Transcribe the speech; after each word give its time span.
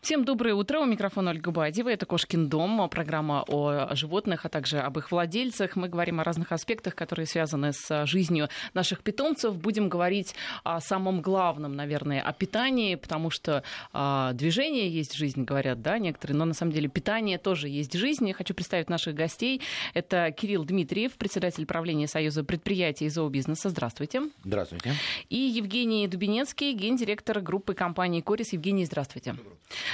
Всем 0.00 0.24
доброе 0.24 0.54
утро. 0.54 0.80
У 0.80 0.86
микрофона 0.86 1.30
Ольга 1.30 1.50
Бадева. 1.50 1.90
Это 1.90 2.06
«Кошкин 2.06 2.48
дом», 2.48 2.88
программа 2.88 3.44
о 3.46 3.94
животных, 3.94 4.46
а 4.46 4.48
также 4.48 4.78
об 4.78 4.96
их 4.96 5.12
владельцах. 5.12 5.76
Мы 5.76 5.88
говорим 5.88 6.20
о 6.20 6.24
разных 6.24 6.52
аспектах, 6.52 6.94
которые 6.94 7.26
связаны 7.26 7.74
с 7.74 8.06
жизнью 8.06 8.48
наших 8.72 9.02
питомцев. 9.02 9.54
Будем 9.54 9.90
говорить 9.90 10.34
о 10.64 10.80
самом 10.80 11.20
главном, 11.20 11.76
наверное, 11.76 12.22
о 12.22 12.32
питании, 12.32 12.94
потому 12.94 13.28
что 13.28 13.62
а, 13.92 14.32
движение 14.32 14.88
есть 14.88 15.12
жизнь, 15.14 15.44
говорят, 15.44 15.82
да, 15.82 15.98
некоторые, 15.98 16.38
но 16.38 16.46
на 16.46 16.54
самом 16.54 16.72
деле 16.72 16.88
питание 16.88 17.36
тоже 17.36 17.68
есть 17.68 17.92
жизнь. 17.92 18.26
Я 18.26 18.32
хочу 18.32 18.54
представить 18.54 18.88
наших 18.88 19.14
гостей. 19.14 19.60
Это 19.92 20.32
Кирилл 20.32 20.64
Дмитриев, 20.64 21.12
председатель 21.12 21.66
правления 21.66 22.08
Союза 22.08 22.42
предприятий 22.42 23.04
и 23.04 23.10
зообизнеса. 23.10 23.68
Здравствуйте. 23.68 24.22
Здравствуйте. 24.44 24.94
И 25.28 25.36
Евгений 25.36 26.08
Дубинецкий, 26.08 26.72
гендиректор 26.72 27.42
группы 27.42 27.74
компании 27.74 28.22
«Корис». 28.22 28.54
Евгений, 28.54 28.86
здравствуйте. 28.86 29.36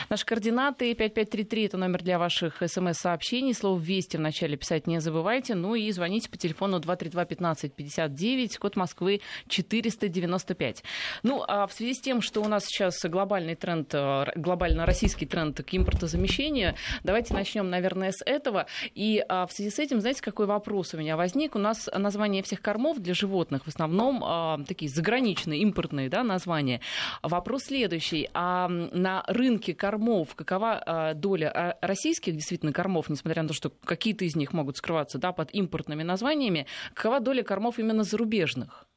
Наши 0.08 0.24
координаты 0.24 0.94
5533 0.94 1.64
это 1.64 1.77
номер 1.77 2.02
для 2.02 2.18
ваших 2.18 2.62
смс-сообщений. 2.66 3.54
Слово 3.54 3.78
«Вести» 3.78 4.16
вначале 4.16 4.56
писать 4.56 4.87
не 4.87 5.00
забывайте. 5.00 5.54
Ну 5.54 5.74
и 5.74 5.91
звоните 5.91 6.28
по 6.28 6.37
телефону 6.37 6.78
232-1559, 6.78 8.59
код 8.59 8.77
Москвы 8.77 9.20
495. 9.48 10.84
Ну, 11.23 11.45
а 11.46 11.66
в 11.66 11.73
связи 11.73 11.95
с 11.95 12.01
тем, 12.01 12.23
что 12.23 12.42
у 12.42 12.48
нас 12.48 12.64
сейчас 12.66 13.04
глобальный 13.04 13.54
тренд, 13.54 13.92
э, 13.92 14.27
глобально 14.37 14.87
российский 14.87 15.27
тренд 15.27 15.62
к 15.62 15.74
импортозамещению, 15.74 16.74
давайте 17.02 17.34
начнем, 17.34 17.70
наверное, 17.70 18.12
с 18.12 18.23
этого. 18.24 18.66
И 18.95 19.24
а, 19.28 19.46
в 19.46 19.52
связи 19.52 19.70
с 19.70 19.78
этим, 19.78 20.01
знаете, 20.01 20.23
какой 20.23 20.46
вопрос 20.46 20.95
у 20.95 20.98
меня 20.98 21.16
возник? 21.16 21.54
У 21.54 21.59
нас 21.59 21.88
название 21.95 22.42
всех 22.42 22.60
кормов 22.60 22.98
для 22.98 23.15
животных 23.15 23.65
в 23.65 23.68
основном 23.68 24.23
а, 24.24 24.59
такие 24.66 24.90
заграничные, 24.90 25.60
импортные 25.60 26.09
да, 26.09 26.23
названия. 26.23 26.80
Вопрос 27.23 27.65
следующий. 27.65 28.28
А 28.34 28.68
на 28.68 29.24
рынке 29.26 29.74
кормов, 29.86 30.34
какова 30.34 30.82
а, 30.84 31.14
доля 31.14 31.52
а, 31.54 31.78
российских 31.80 32.34
действительно 32.34 32.72
кормов, 32.72 33.08
несмотря 33.08 33.42
на 33.42 33.48
то, 33.48 33.54
что 33.54 33.70
какие-то 33.70 34.24
из 34.24 34.34
них 34.34 34.52
могут 34.52 34.76
скрываться 34.76 35.18
да, 35.18 35.30
под 35.30 35.54
импортными 35.54 36.02
названиями, 36.02 36.66
какова 36.93 37.20
доля 37.20 37.45
кормов 37.45 37.78
именно 37.78 38.02
зарубежных? 38.02 38.88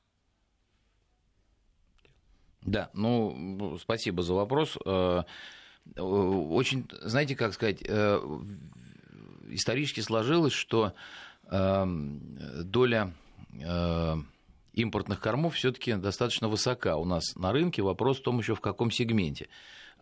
Да, 2.64 2.90
ну, 2.94 3.78
спасибо 3.80 4.24
за 4.24 4.34
вопрос. 4.34 4.80
Э, 4.84 5.22
очень, 5.96 6.90
знаете, 7.04 7.36
как 7.36 7.54
сказать, 7.54 7.84
э, 7.88 8.20
исторически 9.50 10.00
сложилось, 10.00 10.54
что 10.54 10.94
эм, 11.52 12.36
доля 12.64 13.14
э, 13.54 14.16
импортных 14.74 15.20
кормов 15.20 15.54
все-таки 15.54 15.94
достаточно 15.94 16.48
высока 16.48 16.98
у 16.98 17.06
нас 17.06 17.36
на 17.36 17.52
рынке. 17.52 17.84
Вопрос 17.84 18.20
в 18.20 18.24
том 18.24 18.40
еще 18.40 18.56
в 18.56 18.62
каком 18.62 18.90
сегменте. 18.90 19.50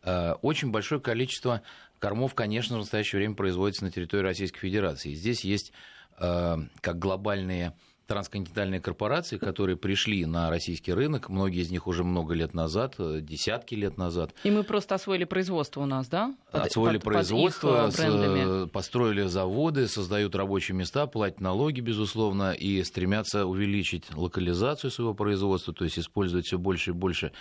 Э, 0.03 0.34
очень 0.42 0.72
большое 0.72 1.02
количество 1.02 1.62
кормов, 2.00 2.36
конечно, 2.36 2.76
в 2.76 2.80
настоящее 2.80 3.20
время 3.20 3.36
производится 3.36 3.84
на 3.84 3.92
территории 3.92 4.23
Российской 4.23 4.59
Федерации. 4.59 5.14
Здесь 5.14 5.44
есть 5.44 5.72
э, 6.20 6.58
как 6.81 7.00
глобальные 7.00 7.73
трансконтинентальные 8.08 8.80
корпорации, 8.80 9.38
которые 9.38 9.75
пришли 9.75 10.25
на 10.25 10.50
российский 10.50 10.94
рынок, 10.94 11.30
многие 11.30 11.62
из 11.62 11.70
них 11.70 11.88
уже 11.88 12.03
много 12.03 12.34
лет 12.34 12.53
назад, 12.53 12.95
э, 12.98 13.20
десятки 13.22 13.75
лет 13.75 13.98
назад. 13.98 14.34
И 14.44 14.50
мы 14.50 14.64
просто 14.64 14.95
освоили 14.95 15.25
производство 15.25 15.81
у 15.81 15.86
нас, 15.86 16.08
да? 16.08 16.34
Под, 16.52 16.68
освоили 16.68 16.98
под, 16.98 17.03
производство, 17.03 17.92
под 17.92 18.72
построили 18.72 19.23
заводы, 19.23 19.88
создают 19.88 20.36
рабочие 20.36 20.75
места, 20.75 21.06
платят 21.06 21.42
налоги, 21.42 21.81
безусловно, 21.81 22.53
и 22.53 22.81
стремятся 22.84 23.45
увеличить 23.45 24.06
локализацию 24.16 24.90
своего 24.90 25.14
производства, 25.14 25.73
то 25.73 25.84
есть 25.84 26.00
использовать 26.00 26.45
все 26.48 26.58
больше 26.58 26.92
и 26.92 26.94
больше 26.94 27.34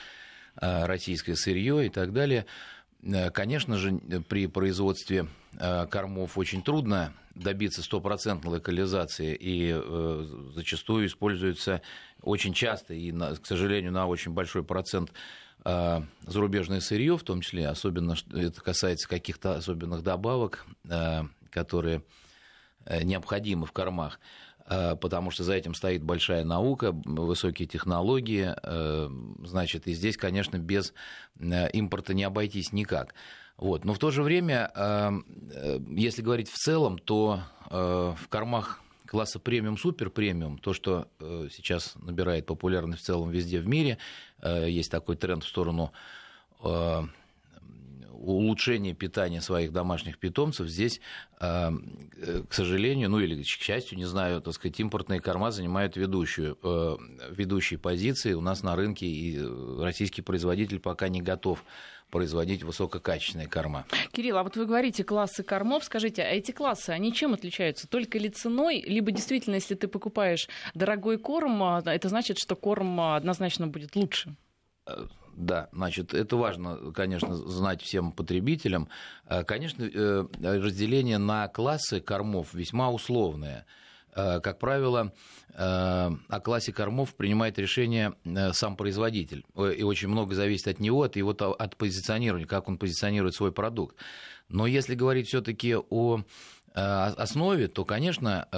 российское 0.61 1.37
сырье 1.37 1.87
и 1.87 1.89
так 1.89 2.13
далее. 2.13 2.47
Э, 3.03 3.31
конечно 3.31 3.77
же, 3.77 3.99
при 4.29 4.47
производстве 4.47 5.29
э, 5.59 5.87
кормов 5.87 6.39
очень 6.39 6.63
трудно 6.63 7.13
добиться 7.35 7.83
стопроцентной 7.83 8.53
локализации, 8.53 9.37
и 9.39 9.79
зачастую 10.55 11.07
используется 11.07 11.83
очень 12.23 12.55
часто 12.55 12.95
и, 12.95 13.13
к 13.13 13.45
сожалению, 13.45 13.93
на 13.93 14.07
очень 14.07 14.33
большой 14.33 14.65
процент 14.65 15.13
зарубежное 15.63 16.81
сырье, 16.81 17.19
в 17.19 17.25
том 17.25 17.43
числе, 17.43 17.69
особенно 17.69 18.15
это 18.33 18.63
касается 18.63 19.07
каких-то 19.07 19.57
особенных 19.57 20.03
добавок, 20.03 20.65
которые 21.51 22.05
необходимы 22.89 23.67
в 23.67 23.73
кормах. 23.73 24.19
Э, 24.69 24.97
потому 24.97 25.31
что 25.31 25.45
за 25.45 25.55
этим 25.55 25.75
стоит 25.75 26.03
большая 26.03 26.45
наука, 26.45 26.93
высокие 26.93 27.69
технологии, 27.69 28.53
э, 28.61 29.09
значит, 29.45 29.87
и 29.87 29.93
здесь, 29.93 30.17
конечно, 30.17 30.59
без 30.59 30.93
э, 31.39 31.71
импорта 31.71 32.15
не 32.15 32.25
обойтись 32.25 32.73
никак. 32.73 33.15
Вот. 33.57 33.85
Но 33.85 33.95
в 33.95 33.99
то 33.99 34.11
же 34.11 34.23
время, 34.23 34.71
если 35.89 36.21
говорить 36.21 36.51
в 36.51 36.59
целом, 36.59 36.99
то 36.99 37.41
в 37.71 38.29
кормах 38.29 38.83
класса 39.07 39.39
премиум, 39.39 39.79
супер 39.79 40.11
премиум, 40.11 40.59
то, 40.59 40.75
что 40.75 41.09
сейчас 41.51 41.95
набирает 41.95 42.45
популярность 42.45 43.01
в 43.01 43.07
целом 43.07 43.31
везде 43.31 43.59
в 43.59 43.67
мире, 43.67 43.97
есть 44.45 44.91
такой 44.91 45.17
тренд 45.17 45.43
в 45.43 45.49
сторону 45.49 45.91
улучшение 48.29 48.95
питания 48.95 49.41
своих 49.41 49.73
домашних 49.73 50.19
питомцев 50.19 50.69
здесь, 50.69 51.01
а, 51.39 51.73
э, 52.17 52.43
к 52.49 52.53
сожалению, 52.53 53.11
ну 53.11 53.21
или 53.21 53.43
к 53.43 53.47
счастью, 53.47 53.99
не 53.99 54.05
знаю, 54.05 54.41
так 54.41 54.55
сказать, 54.55 54.79
импортные 54.81 55.21
корма 55.21 55.51
занимают 55.51 55.97
ведущую, 55.97 56.59
э, 56.63 56.97
ведущие 57.31 57.79
позиции 57.79 58.33
у 58.33 58.41
нас 58.41 58.63
на 58.63 58.77
рынке, 58.77 59.07
и 59.07 59.41
российский 59.81 60.23
производитель 60.23 60.81
пока 60.81 61.09
не 61.09 61.23
готов 61.23 61.65
производить 62.11 62.63
высококачественные 62.63 63.49
корма. 63.49 63.85
Кирилл, 64.13 64.39
а 64.39 64.43
вот 64.45 64.57
вы 64.57 64.67
говорите 64.67 65.05
классы 65.05 65.43
кормов, 65.43 65.85
скажите, 65.85 66.23
а 66.23 66.29
эти 66.29 66.53
классы, 66.53 66.91
они 66.91 67.13
чем 67.13 67.35
отличаются? 67.35 67.89
Только 67.89 68.19
ли 68.19 68.29
ценой, 68.29 68.81
либо 68.81 69.11
действительно, 69.11 69.57
если 69.57 69.75
ты 69.75 69.89
покупаешь 69.89 70.49
дорогой 70.75 71.19
корм, 71.19 71.63
а, 71.63 71.83
это 71.85 72.09
значит, 72.09 72.39
что 72.39 72.55
корм 72.55 73.01
однозначно 73.01 73.67
будет 73.67 73.97
лучше? 73.97 74.37
Э, 75.37 75.41
да, 75.47 75.69
значит, 75.73 76.15
это 76.15 76.37
важно, 76.37 76.93
конечно, 76.93 77.35
знать 77.37 77.83
всем 77.83 78.13
потребителям. 78.13 78.89
Э, 79.27 79.45
конечно, 79.45 79.83
э, 79.85 80.27
разделение 80.43 81.19
на 81.19 81.49
классы 81.49 82.01
кормов 82.01 82.55
весьма 82.55 82.91
условное. 82.91 83.67
Как 84.15 84.59
правило, 84.59 85.13
о 85.55 86.41
классе 86.43 86.73
кормов 86.73 87.15
принимает 87.15 87.59
решение 87.59 88.15
сам 88.53 88.75
производитель. 88.75 89.45
И 89.77 89.83
очень 89.83 90.09
много 90.09 90.35
зависит 90.35 90.69
от 90.69 90.81
него, 90.81 91.03
от 91.03 91.17
его 91.17 91.33
от 91.33 91.77
позиционирования, 91.77 92.47
как 92.47 92.67
он 92.67 92.79
позиционирует 92.79 93.35
свой 93.35 93.53
продукт. 93.53 93.95
Но 94.49 94.67
если 94.67 94.95
говорить 94.95 95.29
все-таки 95.29 95.77
о 95.77 96.23
основе, 96.73 97.69
то, 97.69 97.85
конечно, 97.85 98.49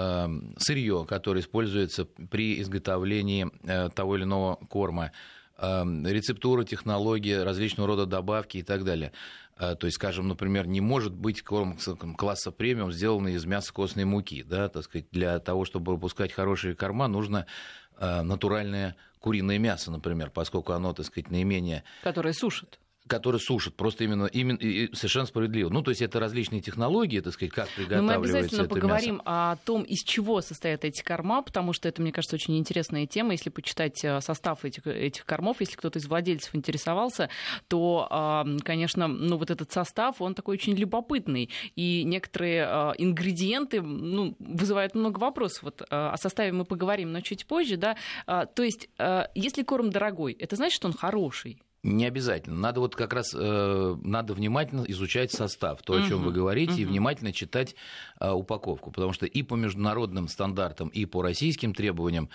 сырье, 0.59 1.05
которое 1.09 1.41
используется 1.41 2.05
при 2.05 2.61
изготовлении 2.61 3.51
того 3.97 4.15
или 4.15 4.23
иного 4.23 4.55
корма, 4.67 5.11
рецептура, 5.59 6.65
технологии, 6.65 7.35
различного 7.35 7.89
рода 7.89 8.07
добавки 8.07 8.59
и 8.59 8.63
так 8.63 8.85
далее. 8.85 9.13
Э, 9.57 9.75
то 9.75 9.87
есть, 9.87 9.97
скажем, 9.97 10.29
например, 10.29 10.67
не 10.67 10.81
может 10.81 11.15
быть 11.15 11.43
корм 11.43 11.77
класса 12.17 12.53
премиум, 12.53 12.93
сделанный 12.93 13.35
из 13.35 13.45
мяса 13.45 13.73
костной 13.73 14.05
муки. 14.05 14.43
Да? 14.43 14.69
Так 14.69 14.85
сказать, 14.85 15.07
для 15.11 15.39
того, 15.41 15.65
чтобы 15.65 15.93
выпускать 15.93 16.33
хорошие 16.33 16.75
корма, 16.75 17.09
нужно 17.09 17.47
э, 17.99 18.23
натуральное 18.23 18.97
куриное 19.19 19.59
мясо, 19.59 19.91
например, 19.91 20.31
поскольку 20.31 20.73
оно, 20.73 20.93
так 20.93 21.07
сказать, 21.07 21.31
наименее... 21.31 21.83
Которое 22.03 22.33
сушит 22.33 22.79
которые 23.09 23.41
сушат, 23.41 23.75
просто 23.75 24.05
именно, 24.05 24.27
именно 24.27 24.59
и 24.59 24.95
совершенно 24.95 25.27
справедливо. 25.27 25.71
Ну, 25.71 25.83
то 25.83 25.91
есть 25.91 26.03
это 26.03 26.21
различные 26.21 26.61
технологии, 26.61 27.21
так 27.21 27.33
сказать, 27.33 27.53
как 27.53 27.69
приготавливается 27.71 28.15
Но 28.15 28.21
мы 28.21 28.29
обязательно 28.29 28.61
это 28.63 28.69
поговорим 28.69 29.15
мясо. 29.17 29.53
о 29.53 29.57
том, 29.57 29.83
из 29.83 30.05
чего 30.05 30.41
состоят 30.41 30.85
эти 30.85 31.03
корма, 31.03 31.43
потому 31.43 31.73
что 31.73 31.89
это, 31.89 32.03
мне 32.03 32.13
кажется, 32.13 32.37
очень 32.37 32.59
интересная 32.59 33.07
тема. 33.07 33.33
Если 33.33 33.51
почитать 33.51 34.05
э, 34.05 34.21
состав 34.21 34.65
этих, 34.65 34.87
этих 34.87 35.25
кормов, 35.25 35.57
если 35.61 35.77
кто-то 35.77 35.99
из 35.99 36.07
владельцев 36.07 36.55
интересовался, 36.55 37.31
то, 37.69 38.45
конечно, 38.65 39.09
ну, 39.09 39.37
вот 39.37 39.51
этот 39.51 39.73
состав, 39.73 40.21
он 40.21 40.35
такой 40.35 40.55
очень 40.55 40.75
любопытный. 40.75 41.51
И 41.77 42.05
некоторые 42.05 42.67
э, 42.69 42.93
ингредиенты 42.99 43.81
ну, 43.81 44.37
вызывают 44.39 44.95
много 44.95 45.19
вопросов. 45.19 45.63
Вот 45.63 45.83
э, 45.83 45.85
о 45.91 46.17
составе 46.17 46.53
мы 46.53 46.65
поговорим, 46.65 47.13
но 47.13 47.21
чуть 47.21 47.47
позже. 47.47 47.77
Да? 47.77 47.97
То 48.27 48.63
есть, 48.63 48.89
если 49.35 49.63
корм 49.63 49.91
дорогой, 49.91 50.33
это 50.33 50.57
значит, 50.57 50.77
что 50.77 50.89
он 50.89 50.95
хороший? 50.95 51.59
Не 51.85 52.07
обязательно. 52.07 52.57
Надо 52.57 52.81
вот 52.81 52.97
как 52.97 53.13
раз 53.13 53.33
э, 53.39 53.97
надо 54.03 54.35
внимательно 54.35 54.85
изучать 54.89 55.31
состав, 55.31 55.81
то, 55.83 55.95
о 55.95 56.03
чем 56.09 56.25
вы 56.25 56.33
говорите, 56.33 56.73
угу. 56.73 56.81
и 56.81 56.85
внимательно 56.85 57.33
читать 57.33 57.77
э, 58.21 58.31
упаковку, 58.31 58.91
потому 58.91 59.13
что 59.13 59.27
и 59.27 59.43
по 59.45 59.55
международным 59.55 60.27
стандартам, 60.27 60.89
и 60.89 61.05
по 61.05 61.23
российским 61.23 61.75
требованиям 61.75 62.31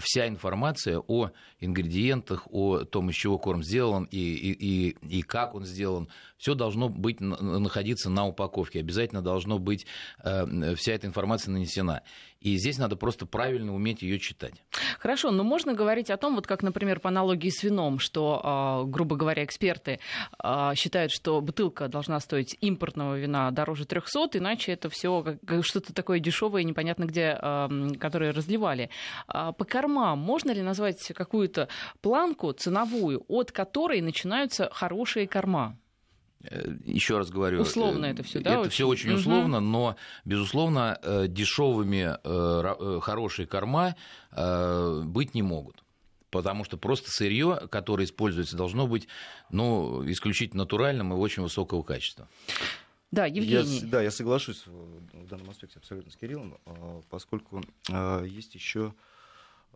вся 0.00 0.28
информация 0.28 0.98
о 0.98 1.30
ингредиентах, 1.60 2.46
о 2.50 2.84
том, 2.84 3.10
из 3.10 3.16
чего 3.16 3.38
корм 3.38 3.62
сделан 3.62 4.04
и, 4.10 4.18
и, 4.18 4.52
и, 4.52 5.18
и 5.18 5.22
как 5.22 5.54
он 5.54 5.64
сделан, 5.64 6.08
все 6.36 6.54
должно 6.54 6.88
быть, 6.88 7.20
находиться 7.20 8.10
на 8.10 8.26
упаковке. 8.26 8.80
Обязательно 8.80 9.22
должно 9.22 9.58
быть 9.58 9.86
э, 10.22 10.74
вся 10.74 10.92
эта 10.92 11.06
информация 11.06 11.52
нанесена. 11.52 12.02
И 12.40 12.56
здесь 12.58 12.78
надо 12.78 12.96
просто 12.96 13.26
правильно 13.26 13.74
уметь 13.74 14.02
ее 14.02 14.20
читать. 14.20 14.54
Хорошо, 15.00 15.30
но 15.30 15.42
можно 15.42 15.74
говорить 15.74 16.10
о 16.10 16.16
том, 16.16 16.36
вот 16.36 16.46
как, 16.46 16.62
например, 16.62 17.00
по 17.00 17.08
аналогии 17.08 17.48
с 17.48 17.62
вином, 17.64 17.98
что, 17.98 18.40
а, 18.44 18.84
грубо 18.84 19.16
говоря, 19.16 19.42
эксперты 19.42 19.98
а, 20.38 20.74
считают, 20.74 21.10
что 21.10 21.40
бутылка 21.40 21.88
должна 21.88 22.20
стоить 22.20 22.56
импортного 22.60 23.18
вина 23.18 23.50
дороже 23.50 23.84
300, 23.84 24.38
иначе 24.38 24.72
это 24.72 24.90
все 24.90 25.38
что-то 25.62 25.92
такое 25.92 26.20
дешевое, 26.20 26.62
непонятно 26.62 27.04
где, 27.06 27.36
а, 27.40 27.68
которое 27.98 28.32
разливали. 28.32 28.90
По 29.26 29.64
кормам 29.76 30.18
можно 30.18 30.52
ли 30.52 30.62
назвать 30.62 31.12
какую-то 31.14 31.68
планку 32.00 32.52
ценовую, 32.52 33.24
от 33.28 33.52
которой 33.52 34.00
начинаются 34.00 34.70
хорошие 34.72 35.28
корма? 35.28 35.76
Э, 36.42 36.74
еще 36.84 37.18
раз 37.18 37.30
говорю, 37.30 37.60
условно 37.60 38.06
это 38.06 38.22
все, 38.22 38.40
да? 38.40 38.60
Это 38.60 38.70
все 38.70 38.86
очень 38.86 39.12
условно, 39.12 39.60
но 39.60 39.96
безусловно 40.24 40.98
э, 41.02 41.26
дешевыми 41.28 42.16
э, 42.24 43.00
хорошие 43.00 43.46
корма 43.46 43.96
быть 44.32 45.34
не 45.34 45.42
могут 45.42 45.82
потому 46.30 46.64
что 46.64 46.76
просто 46.76 47.10
сырье, 47.10 47.66
которое 47.70 48.04
используется, 48.04 48.58
должно 48.58 48.86
быть 48.86 49.08
ну, 49.48 50.06
исключительно 50.10 50.64
натуральным 50.64 51.14
и 51.14 51.16
очень 51.16 51.42
высокого 51.42 51.82
качества. 51.82 52.28
Да, 53.10 53.24
Евгений. 53.24 53.78
Я, 53.78 53.86
да, 53.86 54.02
я 54.02 54.10
соглашусь 54.10 54.64
в 54.66 55.28
данном 55.28 55.48
аспекте 55.48 55.78
абсолютно 55.78 56.10
с 56.12 56.16
Кириллом, 56.16 56.58
поскольку 57.08 57.62
есть 58.26 58.54
еще 58.54 58.92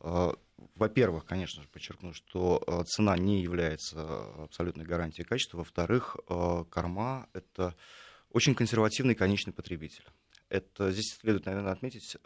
во-первых, 0.01 1.25
конечно 1.25 1.63
же, 1.63 1.69
подчеркну, 1.69 2.13
что 2.13 2.63
а, 2.67 2.85
цена 2.85 3.17
не 3.17 3.43
является 3.43 4.23
абсолютной 4.45 4.85
гарантией 4.85 5.27
качества. 5.27 5.59
Во-вторых, 5.59 6.17
а, 6.29 6.65
корма– 6.65 7.29
это 7.33 7.75
очень 8.31 8.55
консервативный 8.55 9.15
конечный 9.15 9.53
потребитель. 9.53 10.05
Это, 10.49 10.91
здесь 10.91 11.17
следует, 11.21 11.47
наверное, 11.47 11.73
отметить 11.73 12.17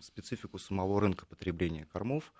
специфику 0.00 0.58
самого 0.58 1.02
рынка 1.02 1.26
потребления 1.26 1.84
кормов. 1.84 2.32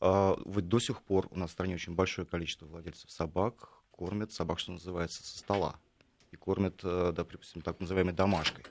Вот 0.00 0.68
до 0.68 0.78
сих 0.80 1.00
пор 1.00 1.28
у 1.30 1.38
нас 1.38 1.48
в 1.48 1.52
стране 1.54 1.76
очень 1.76 1.94
большое 1.94 2.26
количество 2.26 2.66
владельцев 2.66 3.10
собак 3.10 3.70
кормят 3.90 4.34
собак, 4.34 4.58
что 4.58 4.72
называется, 4.72 5.24
со 5.24 5.38
стола. 5.38 5.76
И 6.30 6.36
кормят, 6.36 6.82
допустим, 6.82 7.62
так 7.62 7.80
называемой 7.80 8.12
домашкой. 8.12 8.66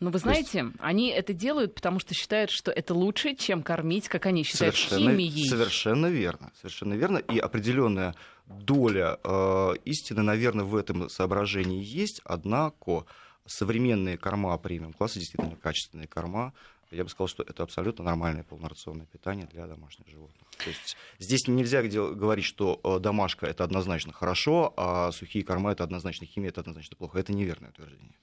Но 0.00 0.10
вы 0.10 0.18
знаете, 0.18 0.58
есть... 0.60 0.76
они 0.80 1.10
это 1.10 1.34
делают, 1.34 1.74
потому 1.74 2.00
что 2.00 2.14
считают, 2.14 2.50
что 2.50 2.70
это 2.70 2.94
лучше, 2.94 3.34
чем 3.36 3.62
кормить, 3.62 4.08
как 4.08 4.26
они 4.26 4.42
считают, 4.42 4.74
совершенно, 4.74 5.10
химией. 5.10 5.48
Совершенно 5.48 6.06
верно. 6.06 6.50
Совершенно 6.56 6.94
верно. 6.94 7.18
И 7.18 7.38
определенная 7.38 8.14
доля 8.46 9.18
э, 9.22 9.74
истины, 9.84 10.22
наверное, 10.22 10.64
в 10.64 10.74
этом 10.74 11.10
соображении 11.10 11.84
есть. 11.84 12.22
Однако 12.24 13.04
современные 13.46 14.16
корма 14.16 14.56
премиум 14.58 14.94
класса, 14.94 15.18
действительно 15.18 15.56
качественные 15.56 16.08
корма, 16.08 16.54
я 16.90 17.04
бы 17.04 17.10
сказал, 17.10 17.28
что 17.28 17.42
это 17.42 17.62
абсолютно 17.62 18.04
нормальное 18.04 18.42
полнорационное 18.42 19.06
питание 19.06 19.46
для 19.46 19.66
домашних 19.66 20.08
животных. 20.08 20.48
То 20.58 20.70
есть 20.70 20.96
здесь 21.18 21.46
нельзя 21.46 21.82
говорить, 21.82 22.44
что 22.44 22.80
э, 22.82 22.98
домашка 22.98 23.46
это 23.46 23.64
однозначно 23.64 24.12
хорошо, 24.12 24.74
а 24.76 25.12
сухие 25.12 25.44
корма 25.44 25.72
это 25.72 25.84
однозначно 25.84 26.26
химия, 26.26 26.48
это 26.48 26.62
однозначно 26.62 26.96
плохо. 26.96 27.18
Это 27.18 27.32
неверное 27.32 27.70
утверждение. 27.70 28.14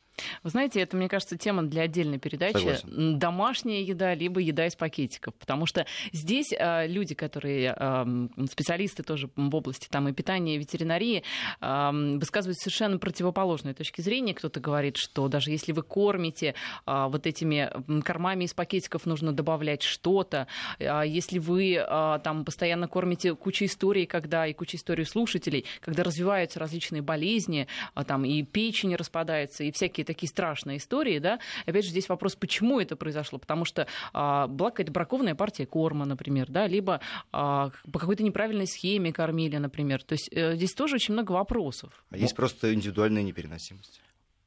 Вы 0.44 0.50
знаете, 0.50 0.82
это, 0.82 0.98
мне 0.98 1.10
кажется, 1.10 1.38
тема 1.38 1.64
для 1.64 1.84
отдельной 1.84 2.20
передачи. 2.20 2.58
Согласен. 2.58 3.20
Домашняя 3.20 3.82
еда, 3.82 4.14
либо 4.14 4.40
еда 4.40 4.66
из 4.66 4.76
пакетиков. 4.76 5.34
Потому 5.36 5.66
что 5.66 5.86
здесь 6.12 6.54
э, 6.58 6.88
люди, 6.88 7.16
которые 7.16 7.76
э, 7.78 8.28
специалисты 8.50 9.04
тоже 9.04 9.30
в 9.36 9.56
области 9.56 9.88
там, 9.90 10.08
и 10.08 10.14
питания, 10.14 10.56
и 10.56 10.60
ветеринарии, 10.60 11.24
э, 11.62 12.18
высказывают 12.18 12.58
совершенно 12.58 12.98
противоположные 12.98 13.74
точки 13.74 14.02
зрения. 14.02 14.34
Кто-то 14.34 14.60
говорит, 14.60 14.98
что 14.98 15.28
даже 15.28 15.52
если 15.52 15.72
вы 15.72 15.84
кормите 15.84 16.56
э, 16.86 17.08
вот 17.10 17.28
этими 17.28 17.72
кормами 18.02 18.46
из 18.46 18.54
пакетиков, 18.54 19.06
нужно 19.06 19.34
добавлять 19.34 19.84
что-то. 19.84 20.48
Э, 20.80 21.04
если 21.06 21.40
вы 21.40 21.76
э, 21.76 22.20
там 22.24 22.46
постоянно 22.46 22.88
кормите 22.88 23.36
кучу 23.36 23.66
историй, 23.66 24.06
когда 24.06 24.48
и 24.48 24.54
куча 24.54 24.78
историй 24.78 25.06
слушателей, 25.06 25.66
когда 25.82 26.04
развиваются 26.04 26.60
различные 26.60 27.02
болезни, 27.02 27.68
э, 27.96 28.04
там 28.04 28.26
и 28.26 28.44
печень 28.44 28.96
распадается, 28.96 29.64
и 29.64 29.72
всякие 29.72 30.06
такие 30.08 30.30
страшные 30.30 30.78
истории, 30.78 31.20
да. 31.20 31.40
Опять 31.66 31.86
же, 31.86 31.92
здесь 31.92 32.10
вопрос, 32.10 32.36
почему 32.36 32.80
это 32.80 32.96
произошло? 32.96 33.38
Потому 33.38 33.66
что 33.66 33.88
а, 34.14 34.48
была 34.48 34.72
какая-то 34.72 34.92
бракованная 34.92 35.36
партия 35.36 35.66
корма, 35.66 36.06
например, 36.06 36.48
да, 36.50 36.68
либо 36.68 37.02
а, 37.32 37.72
по 37.92 38.00
какой-то 38.00 38.24
неправильной 38.24 38.68
схеме 38.68 39.14
кормили, 39.14 39.58
например. 39.58 40.04
То 40.04 40.14
есть 40.14 40.30
а, 40.36 40.56
здесь 40.56 40.74
тоже 40.74 40.96
очень 40.96 41.14
много 41.14 41.34
вопросов. 41.34 42.04
А 42.10 42.18
есть 42.18 42.36
просто 42.36 42.74
индивидуальная 42.74 43.24
непереносимость. 43.24 44.02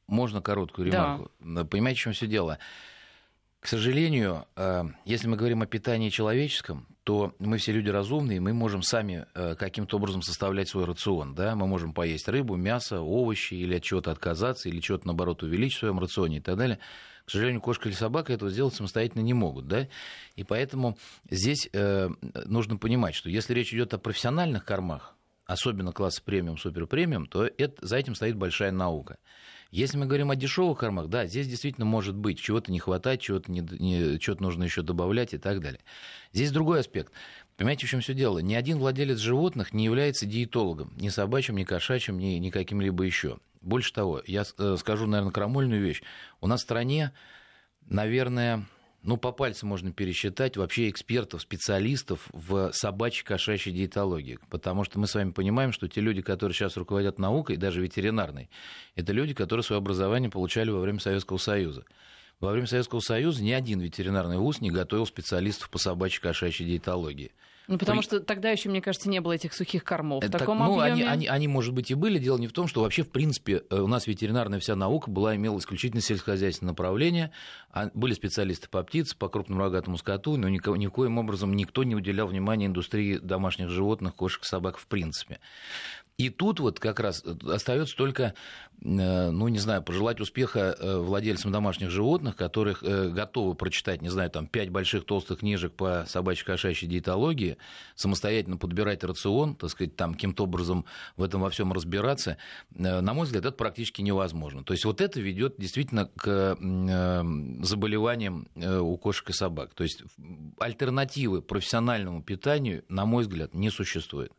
Можно 0.07 0.41
короткую 0.41 0.87
ремарку? 0.91 1.31
Да. 1.39 1.63
Понимаете, 1.63 1.99
в 1.99 2.03
чем 2.03 2.13
все 2.13 2.27
дело? 2.27 2.59
К 3.61 3.67
сожалению, 3.67 4.47
э, 4.55 4.85
если 5.05 5.27
мы 5.27 5.37
говорим 5.37 5.61
о 5.61 5.67
питании 5.67 6.09
человеческом, 6.09 6.87
то 7.03 7.35
мы 7.37 7.59
все 7.59 7.71
люди 7.71 7.89
разумные, 7.89 8.39
мы 8.39 8.53
можем 8.53 8.81
сами 8.81 9.27
э, 9.35 9.53
каким-то 9.53 9.97
образом 9.97 10.23
составлять 10.23 10.67
свой 10.67 10.85
рацион. 10.85 11.35
Да? 11.35 11.55
Мы 11.55 11.67
можем 11.67 11.93
поесть 11.93 12.27
рыбу, 12.27 12.55
мясо, 12.55 13.01
овощи, 13.01 13.53
или 13.53 13.75
от 13.75 13.83
чего-то 13.83 14.09
отказаться, 14.09 14.67
или 14.67 14.79
чего-то, 14.79 15.05
наоборот, 15.05 15.43
увеличить 15.43 15.77
в 15.77 15.79
своем 15.81 15.99
рационе 15.99 16.37
и 16.37 16.41
так 16.41 16.57
далее. 16.57 16.79
К 17.25 17.29
сожалению, 17.29 17.61
кошка 17.61 17.87
или 17.87 17.95
собака 17.95 18.33
этого 18.33 18.49
сделать 18.49 18.73
самостоятельно 18.73 19.21
не 19.21 19.35
могут. 19.35 19.67
Да? 19.67 19.87
И 20.35 20.43
поэтому 20.43 20.97
здесь 21.29 21.69
э, 21.71 22.09
нужно 22.45 22.77
понимать, 22.77 23.13
что 23.13 23.29
если 23.29 23.53
речь 23.53 23.71
идет 23.75 23.93
о 23.93 23.99
профессиональных 23.99 24.65
кормах, 24.65 25.15
особенно 25.45 25.91
класса 25.91 26.23
премиум, 26.23 26.57
супер 26.57 26.87
премиум, 26.87 27.27
то 27.27 27.45
это, 27.45 27.85
за 27.85 27.97
этим 27.97 28.15
стоит 28.15 28.37
большая 28.37 28.71
наука. 28.71 29.19
Если 29.71 29.97
мы 29.97 30.05
говорим 30.05 30.29
о 30.29 30.35
дешевых 30.35 30.79
кормах, 30.79 31.07
да, 31.07 31.25
здесь 31.27 31.47
действительно 31.47 31.85
может 31.85 32.13
быть 32.13 32.37
чего-то 32.39 32.73
не 32.73 32.79
хватать, 32.79 33.21
чего-то, 33.21 33.49
не, 33.49 33.61
не, 33.61 34.19
чего-то 34.19 34.43
нужно 34.43 34.65
еще 34.65 34.81
добавлять 34.81 35.33
и 35.33 35.37
так 35.37 35.61
далее. 35.61 35.79
Здесь 36.33 36.51
другой 36.51 36.81
аспект. 36.81 37.13
Понимаете, 37.55 37.87
в 37.87 37.89
чем 37.89 38.01
все 38.01 38.13
дело? 38.13 38.39
Ни 38.39 38.53
один 38.53 38.79
владелец 38.79 39.19
животных 39.19 39.73
не 39.73 39.85
является 39.85 40.25
диетологом, 40.25 40.93
ни 40.97 41.07
собачьим, 41.07 41.55
ни 41.55 41.63
кошачьим, 41.63 42.17
ни, 42.17 42.33
ни 42.33 42.49
каким-либо 42.49 43.05
еще. 43.05 43.39
Больше 43.61 43.93
того, 43.93 44.21
я 44.27 44.43
э, 44.57 44.75
скажу, 44.77 45.07
наверное, 45.07 45.31
крамольную 45.31 45.81
вещь. 45.81 46.01
У 46.41 46.47
нас 46.47 46.59
в 46.59 46.63
стране, 46.63 47.13
наверное, 47.85 48.65
ну, 49.03 49.17
по 49.17 49.31
пальцам 49.31 49.69
можно 49.69 49.91
пересчитать 49.91 50.57
вообще 50.57 50.89
экспертов, 50.89 51.41
специалистов 51.41 52.27
в 52.33 52.71
собачьей 52.71 53.25
кошачьей 53.25 53.75
диетологии. 53.75 54.37
Потому 54.49 54.83
что 54.83 54.99
мы 54.99 55.07
с 55.07 55.15
вами 55.15 55.31
понимаем, 55.31 55.71
что 55.71 55.87
те 55.87 56.01
люди, 56.01 56.21
которые 56.21 56.53
сейчас 56.53 56.77
руководят 56.77 57.17
наукой, 57.17 57.57
даже 57.57 57.81
ветеринарной, 57.81 58.49
это 58.95 59.11
люди, 59.11 59.33
которые 59.33 59.63
свое 59.63 59.79
образование 59.79 60.29
получали 60.29 60.69
во 60.69 60.79
время 60.79 60.99
Советского 60.99 61.37
Союза. 61.37 61.83
Во 62.39 62.51
время 62.51 62.67
Советского 62.67 62.99
Союза 62.99 63.43
ни 63.43 63.51
один 63.51 63.79
ветеринарный 63.79 64.37
вуз 64.37 64.61
не 64.61 64.69
готовил 64.69 65.05
специалистов 65.05 65.69
по 65.69 65.79
собачьей 65.79 66.21
кошачьей 66.21 66.69
диетологии. 66.69 67.31
Ну, 67.67 67.77
потому 67.77 68.01
При... 68.01 68.05
что 68.05 68.19
тогда 68.19 68.49
еще, 68.49 68.69
мне 68.69 68.81
кажется, 68.81 69.09
не 69.09 69.21
было 69.21 69.33
этих 69.33 69.53
сухих 69.53 69.83
кормов. 69.83 70.23
Это, 70.23 70.37
в 70.37 70.39
таком 70.39 70.59
ну, 70.59 70.79
объеме... 70.79 70.91
они, 70.91 71.03
они, 71.03 71.27
они, 71.27 71.47
может 71.47 71.73
быть, 71.73 71.91
и 71.91 71.93
были. 71.93 72.17
Дело 72.19 72.37
не 72.37 72.47
в 72.47 72.53
том, 72.53 72.67
что 72.67 72.81
вообще, 72.81 73.03
в 73.03 73.09
принципе, 73.09 73.63
э, 73.69 73.79
у 73.79 73.87
нас 73.87 74.07
ветеринарная 74.07 74.59
вся 74.59 74.75
наука 74.75 75.09
была, 75.09 75.35
имела 75.35 75.57
исключительно 75.57 76.01
сельскохозяйственное 76.01 76.71
направление. 76.71 77.31
А 77.71 77.89
были 77.93 78.13
специалисты 78.13 78.67
по 78.67 78.83
птице, 78.83 79.15
по 79.15 79.29
крупному 79.29 79.61
рогатому 79.61 79.97
скоту, 79.97 80.37
но 80.37 80.49
нико, 80.49 80.71
никоим 80.73 81.17
образом 81.17 81.55
никто 81.55 81.83
не 81.83 81.95
уделял 81.95 82.27
внимания 82.27 82.65
индустрии 82.65 83.17
домашних 83.17 83.69
животных, 83.69 84.15
кошек, 84.15 84.43
собак 84.43 84.77
в 84.77 84.87
принципе. 84.87 85.39
И 86.17 86.29
тут 86.29 86.59
вот 86.59 86.79
как 86.79 86.99
раз 86.99 87.23
э, 87.25 87.33
остается 87.51 87.95
только, 87.95 88.35
э, 88.83 89.31
ну, 89.31 89.47
не 89.47 89.57
знаю, 89.57 89.81
пожелать 89.81 90.19
успеха 90.19 90.75
э, 90.77 90.97
владельцам 90.97 91.51
домашних 91.51 91.89
животных, 91.89 92.35
которых 92.35 92.83
готовы 92.83 93.55
прочитать, 93.55 94.01
не 94.01 94.09
знаю, 94.09 94.29
там, 94.29 94.45
пять 94.45 94.69
больших 94.69 95.05
толстых 95.05 95.39
книжек 95.39 95.73
по 95.73 96.05
собачьей 96.07 96.45
кошачьей 96.45 96.89
диетологии, 96.89 97.57
самостоятельно 97.95 98.57
подбирать 98.57 99.03
рацион, 99.03 99.55
так 99.55 99.71
сказать, 99.71 99.95
там, 99.95 100.13
каким-то 100.13 100.43
образом 100.43 100.85
в 101.17 101.23
этом 101.23 101.41
во 101.41 101.49
всем 101.49 101.73
разбираться. 101.73 102.37
На 102.69 103.13
мой 103.13 103.25
взгляд, 103.25 103.45
это 103.45 103.55
практически 103.55 104.01
невозможно. 104.01 104.63
То 104.63 104.73
есть 104.73 104.85
вот 104.85 105.01
это 105.01 105.19
ведет 105.19 105.55
действительно 105.57 106.05
к 106.15 106.55
заболеваниям 107.63 108.47
у 108.55 108.97
кошек 108.97 109.29
и 109.29 109.33
собак. 109.33 109.73
То 109.73 109.83
есть 109.83 110.03
альтернативы 110.59 111.41
профессиональному 111.41 112.21
питанию, 112.21 112.83
на 112.89 113.05
мой 113.05 113.23
взгляд, 113.23 113.53
не 113.53 113.69
существует. 113.69 114.31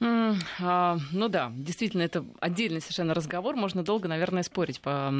А, 0.00 0.98
ну 1.12 1.28
да, 1.28 1.52
действительно, 1.54 2.02
это 2.02 2.24
отдельный 2.40 2.80
совершенно 2.80 3.12
разговор. 3.14 3.56
Можно 3.56 3.82
долго, 3.82 4.08
наверное, 4.08 4.42
спорить 4.42 4.80
по, 4.80 5.12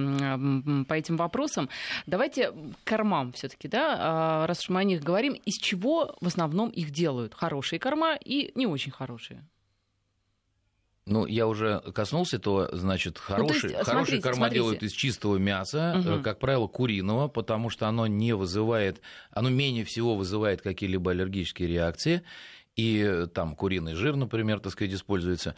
по 0.89 0.95
этим 0.95 1.17
вопросам. 1.17 1.69
Давайте 2.07 2.53
к 2.53 2.55
кормам 2.85 3.33
все-таки, 3.33 3.69
да, 3.69 3.97
а, 3.99 4.47
раз 4.47 4.61
уж 4.61 4.69
мы 4.71 4.81
о 4.81 4.85
них 4.85 5.03
говорим, 5.03 5.35
из 5.35 5.57
чего 5.59 6.17
в 6.21 6.27
основном 6.27 6.71
их 6.71 6.91
делают? 6.91 7.35
Хорошие 7.35 7.79
корма 7.79 8.17
и 8.17 8.53
не 8.55 8.67
очень 8.67 8.93
хорошие. 8.93 9.45
Ну, 11.07 11.27
я 11.27 11.49
уже 11.49 11.81
коснулся 11.93 12.37
этого, 12.37 12.69
значит, 12.73 13.19
хороший, 13.19 13.71
ну, 13.71 13.79
есть, 13.79 13.91
хороший 13.91 14.21
корма 14.21 14.37
смотрите. 14.37 14.55
делают 14.55 14.83
из 14.83 14.93
чистого 14.93 15.39
мяса, 15.39 15.97
угу. 15.99 16.23
как 16.23 16.39
правило, 16.39 16.69
куриного, 16.69 17.27
потому 17.27 17.69
что 17.69 17.89
оно 17.89 18.07
не 18.07 18.33
вызывает, 18.33 19.01
оно 19.33 19.49
менее 19.49 19.85
всего 19.85 20.15
вызывает 20.15 20.63
какие-либо 20.63 21.11
аллергические 21.11 21.69
реакции, 21.69 22.23
и 22.77 23.27
там 23.35 23.55
куриный 23.57 23.95
жир, 23.95 24.17
например, 24.17 24.61
так 24.61 24.73
сказать, 24.73 24.95
используется. 24.95 25.55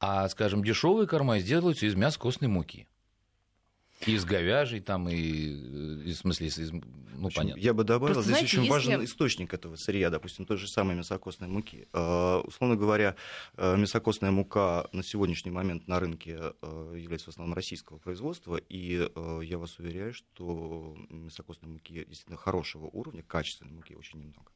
А, 0.00 0.28
скажем, 0.28 0.64
дешевые 0.64 1.06
корма 1.06 1.38
сделаются 1.38 1.86
из 1.86 1.94
мяса 1.94 2.18
костной 2.18 2.48
муки. 2.48 2.88
Из 4.06 4.24
говяжьей 4.24 4.80
там, 4.80 5.08
и, 5.08 5.14
э, 5.14 6.02
и 6.06 6.12
в 6.12 6.16
смысле, 6.16 6.48
из, 6.48 6.72
ну, 6.72 7.26
общем, 7.26 7.42
понятно. 7.42 7.60
Я 7.60 7.72
бы 7.72 7.84
добавил, 7.84 8.14
Просто, 8.14 8.22
здесь 8.22 8.38
знаете, 8.38 8.56
очень 8.56 8.64
если... 8.64 8.70
важен 8.70 9.04
источник 9.04 9.54
этого 9.54 9.76
сырья, 9.76 10.10
допустим, 10.10 10.44
той 10.44 10.56
же 10.56 10.66
самой 10.66 10.96
мясокостной 10.96 11.48
муки. 11.48 11.86
Э, 11.92 12.40
условно 12.44 12.76
говоря, 12.76 13.14
э, 13.56 13.76
мясокостная 13.76 14.32
мука 14.32 14.88
на 14.92 15.04
сегодняшний 15.04 15.52
момент 15.52 15.86
на 15.86 16.00
рынке 16.00 16.36
э, 16.62 16.94
является 16.98 17.26
в 17.26 17.28
основном 17.28 17.54
российского 17.54 17.98
производства, 17.98 18.56
и 18.56 19.08
э, 19.14 19.40
я 19.44 19.58
вас 19.58 19.78
уверяю, 19.78 20.12
что 20.14 20.96
мясокостной 21.08 21.70
муки 21.70 22.04
действительно 22.04 22.36
хорошего 22.36 22.86
уровня, 22.86 23.22
качественной 23.22 23.72
муки 23.72 23.94
очень 23.94 24.18
немного. 24.18 24.51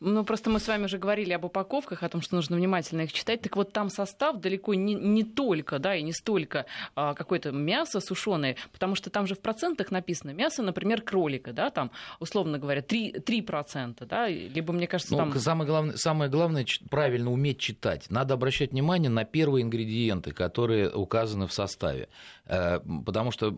Ну, 0.00 0.24
просто 0.24 0.50
мы 0.50 0.60
с 0.60 0.68
вами 0.68 0.84
уже 0.84 0.98
говорили 0.98 1.32
об 1.32 1.44
упаковках, 1.44 2.02
о 2.02 2.08
том, 2.08 2.20
что 2.20 2.36
нужно 2.36 2.56
внимательно 2.56 3.02
их 3.02 3.12
читать. 3.12 3.42
Так 3.42 3.56
вот, 3.56 3.72
там 3.72 3.90
состав 3.90 4.40
далеко 4.40 4.74
не, 4.74 4.94
не 4.94 5.24
только, 5.24 5.78
да, 5.78 5.94
и 5.94 6.02
не 6.02 6.12
столько 6.12 6.66
а, 6.94 7.14
какое-то 7.14 7.52
мясо 7.52 8.00
сушеное, 8.00 8.56
потому 8.72 8.94
что 8.94 9.10
там 9.10 9.26
же 9.26 9.34
в 9.34 9.40
процентах 9.40 9.90
написано 9.90 10.30
мясо, 10.30 10.62
например, 10.62 11.02
кролика, 11.02 11.52
да, 11.52 11.70
там, 11.70 11.90
условно 12.20 12.58
говоря, 12.58 12.80
3%, 12.80 13.24
3% 13.24 14.06
да, 14.06 14.28
либо, 14.28 14.72
мне 14.72 14.86
кажется, 14.86 15.12
ну, 15.12 15.18
там... 15.18 15.34
Самое 15.38 15.68
главное, 15.68 15.96
самое 15.96 16.30
главное 16.30 16.66
правильно 16.90 17.30
уметь 17.30 17.58
читать. 17.58 18.06
Надо 18.10 18.34
обращать 18.34 18.72
внимание 18.72 19.10
на 19.10 19.24
первые 19.24 19.62
ингредиенты, 19.62 20.32
которые 20.32 20.90
указаны 20.90 21.46
в 21.46 21.52
составе. 21.52 22.08
Э, 22.46 22.80
потому 23.04 23.30
что 23.30 23.54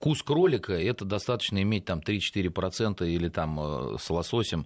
вкус 0.00 0.22
кролика, 0.22 0.72
это 0.72 1.04
достаточно 1.04 1.60
иметь 1.60 1.84
там 1.84 2.00
3-4% 2.00 3.06
или 3.06 3.28
там 3.28 3.60
э, 3.60 3.96
с 4.00 4.08
лососем 4.08 4.64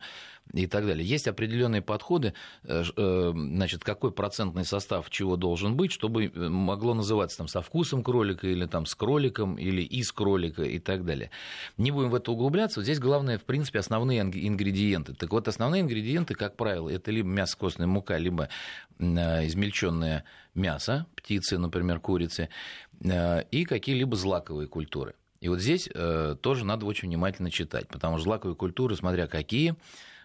и 0.52 0.68
так 0.68 0.86
далее. 0.86 1.04
Есть 1.04 1.26
определенные 1.26 1.82
подходы, 1.82 2.34
э, 2.62 2.84
э, 2.96 3.32
значит, 3.34 3.82
какой 3.82 4.12
процентный 4.12 4.64
состав 4.64 5.10
чего 5.10 5.34
должен 5.34 5.76
быть, 5.76 5.90
чтобы 5.90 6.30
могло 6.36 6.94
называться 6.94 7.38
там 7.38 7.48
со 7.48 7.62
вкусом 7.62 8.04
кролика 8.04 8.46
или 8.46 8.66
там 8.66 8.86
с 8.86 8.94
кроликом 8.94 9.56
или 9.56 9.82
из 9.82 10.12
кролика 10.12 10.62
и 10.62 10.78
так 10.78 11.04
далее. 11.04 11.32
Не 11.78 11.90
будем 11.90 12.10
в 12.10 12.14
это 12.14 12.30
углубляться. 12.30 12.80
Здесь 12.80 13.00
главное, 13.00 13.36
в 13.36 13.42
принципе, 13.42 13.80
основные 13.80 14.20
ингредиенты. 14.20 15.14
Так 15.14 15.32
вот, 15.32 15.48
основные 15.48 15.82
ингредиенты, 15.82 16.34
как 16.34 16.56
правило, 16.56 16.88
это 16.88 17.10
либо 17.10 17.28
мясо 17.28 17.58
костная 17.58 17.88
мука, 17.88 18.18
либо 18.18 18.50
измельченное 19.00 20.22
мясо, 20.54 21.06
птицы, 21.16 21.58
например, 21.58 21.98
курицы, 21.98 22.50
и 23.02 23.64
какие-либо 23.64 24.14
злаковые 24.14 24.68
культуры. 24.68 25.14
И 25.44 25.48
вот 25.48 25.60
здесь 25.60 25.90
э, 25.92 26.36
тоже 26.40 26.64
надо 26.64 26.86
очень 26.86 27.08
внимательно 27.08 27.50
читать, 27.50 27.86
потому 27.88 28.16
что 28.16 28.24
злаковые 28.24 28.56
культуры, 28.56 28.96
смотря 28.96 29.26
какие, 29.26 29.74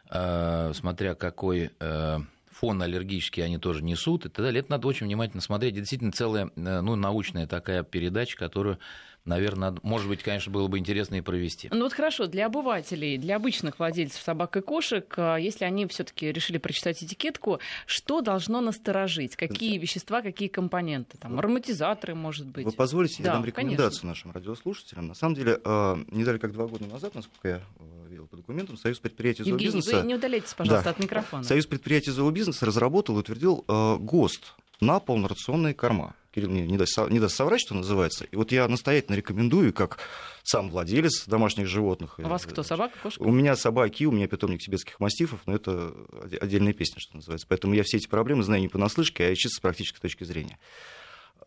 э, 0.10 0.72
смотря 0.74 1.14
какой 1.14 1.72
э, 1.78 2.20
фон 2.50 2.82
аллергический 2.82 3.44
они 3.44 3.58
тоже 3.58 3.84
несут 3.84 4.26
и 4.26 4.30
так 4.30 4.46
далее, 4.46 4.62
это 4.62 4.72
надо 4.72 4.88
очень 4.88 5.08
внимательно 5.08 5.42
смотреть. 5.42 5.76
Действительно, 5.76 6.14
целая 6.14 6.50
э, 6.56 6.80
ну, 6.80 6.96
научная 6.96 7.48
такая 7.48 7.84
передача, 7.84 8.38
которую 8.38 8.80
наверное, 9.26 9.76
может 9.84 10.08
быть, 10.08 10.24
конечно, 10.24 10.52
было 10.52 10.68
бы 10.68 10.78
интересно 10.78 11.16
и 11.16 11.22
провести. 11.22 11.70
Ну 11.72 11.84
вот 11.84 11.94
хорошо, 11.94 12.28
для 12.28 12.48
обывателей, 12.48 13.18
для 13.18 13.36
обычных 13.36 13.80
владельцев 13.80 14.22
собак 14.22 14.58
и 14.58 14.62
кошек, 14.62 15.14
а, 15.18 15.38
если 15.38 15.66
они 15.66 15.86
все-таки 15.88 16.32
решили 16.32 16.58
прочитать 16.58 17.04
этикетку, 17.04 17.60
что 17.86 18.22
должно 18.22 18.62
насторожить? 18.62 19.36
Какие 19.36 19.78
вещества, 19.78 20.22
какие 20.22 20.50
компоненты? 20.50 21.18
Там, 21.18 21.40
ароматизаторы, 21.40 22.16
может 22.16 22.48
быть? 22.48 22.66
Вы 22.66 22.72
позволите, 22.72 23.24
да, 23.24 23.30
я 23.30 23.36
дам 23.36 23.46
рекомендацию 23.46 24.02
конечно. 24.02 24.10
нашим 24.10 24.32
радиослушателям. 24.32 25.08
На 25.08 25.14
самом 25.14 25.36
деле, 25.36 25.60
а, 25.64 25.98
не 26.12 26.24
далее 26.24 26.40
как 26.40 26.52
два 26.52 26.68
года 26.68 26.86
назад, 26.86 27.16
насколько 27.16 27.48
я 27.48 27.62
а, 27.80 28.08
видел 28.10 28.28
по 28.28 28.38
документам, 28.38 28.78
Союз 28.78 29.00
предприятий 29.00 29.44
зообизнеса... 29.44 30.02
вы 30.02 30.08
не 30.08 30.16
удаляйтесь, 30.16 30.54
пожалуйста, 30.54 30.86
да. 30.86 30.92
от 30.92 31.00
микрофона. 31.00 31.44
Союз 31.44 31.66
предприятий 31.66 32.12
зообизнеса 32.12 32.66
разработал 32.66 33.18
и 33.18 33.20
утвердил 33.20 33.64
ГОСТ 34.00 34.54
на 34.80 35.00
полнорационные 35.00 35.74
корма. 35.74 36.16
Кирилл 36.32 36.52
мне 36.52 36.66
не 36.66 36.78
даст, 36.78 36.98
не 37.10 37.20
даст 37.20 37.36
соврать, 37.36 37.62
что 37.62 37.74
называется. 37.74 38.26
И 38.26 38.36
вот 38.36 38.52
я 38.52 38.68
настоятельно 38.68 39.16
рекомендую, 39.16 39.74
как 39.74 39.98
сам 40.44 40.70
владелец 40.70 41.26
домашних 41.26 41.68
животных. 41.68 42.20
А 42.20 42.22
у 42.22 42.30
вас 42.30 42.46
кто, 42.46 42.62
собака, 42.62 42.98
кошка? 43.02 43.22
У 43.22 43.32
меня 43.32 43.56
собаки, 43.56 44.04
у 44.06 44.12
меня 44.12 44.28
питомник 44.28 44.60
тибетских 44.60 45.00
мастифов, 45.00 45.42
но 45.48 45.56
это 45.56 45.94
отдельная 46.40 46.74
песня, 46.74 47.00
что 47.00 47.16
называется. 47.16 47.48
Поэтому 47.50 47.74
я 47.74 47.84
все 47.84 47.98
эти 47.98 48.08
проблемы 48.08 48.44
знаю 48.44 48.62
не 48.62 48.68
понаслышке, 48.68 49.26
а 49.26 49.36
чисто 49.36 49.58
с 49.58 49.60
практической 49.60 50.00
точки 50.00 50.24
зрения. 50.24 50.60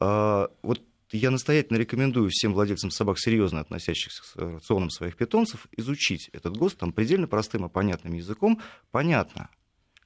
А, 0.00 0.48
вот 0.62 0.80
я 1.12 1.30
настоятельно 1.30 1.78
рекомендую 1.78 2.30
всем 2.30 2.52
владельцам 2.52 2.90
собак, 2.90 3.18
серьезно 3.20 3.60
относящихся 3.60 4.22
к 4.22 4.36
рационам 4.36 4.90
своих 4.90 5.16
питомцев, 5.16 5.68
изучить 5.76 6.28
этот 6.32 6.56
ГОСТ. 6.56 6.78
Там 6.78 6.92
предельно 6.92 7.28
простым 7.28 7.66
и 7.66 7.68
понятным 7.68 8.14
языком 8.14 8.60
понятно, 8.90 9.48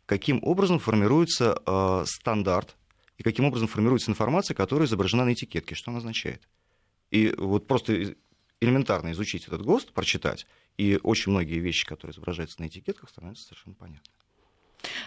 каким 0.05 0.41
образом 0.43 0.79
формируется 0.81 1.63
э, 1.65 2.05
стандарт 2.07 2.77
и 3.19 3.23
каким 3.23 3.45
образом 3.45 3.69
формируется 3.69 4.11
информация, 4.11 4.55
которая 4.55 4.87
изображена 4.87 5.25
на 5.25 5.33
этикетке, 5.33 5.75
что 5.75 5.91
она 5.91 5.99
означает. 5.99 6.49
И 7.11 7.33
вот 7.37 7.67
просто 7.67 8.15
элементарно 8.61 9.13
изучить 9.13 9.47
этот 9.47 9.63
ГОСТ, 9.63 9.93
прочитать, 9.93 10.47
и 10.77 10.99
очень 11.03 11.33
многие 11.33 11.59
вещи, 11.59 11.87
которые 11.87 12.13
изображаются 12.13 12.61
на 12.61 12.67
этикетках, 12.67 13.11
становятся 13.11 13.45
совершенно 13.45 13.75
понятны. 13.75 14.13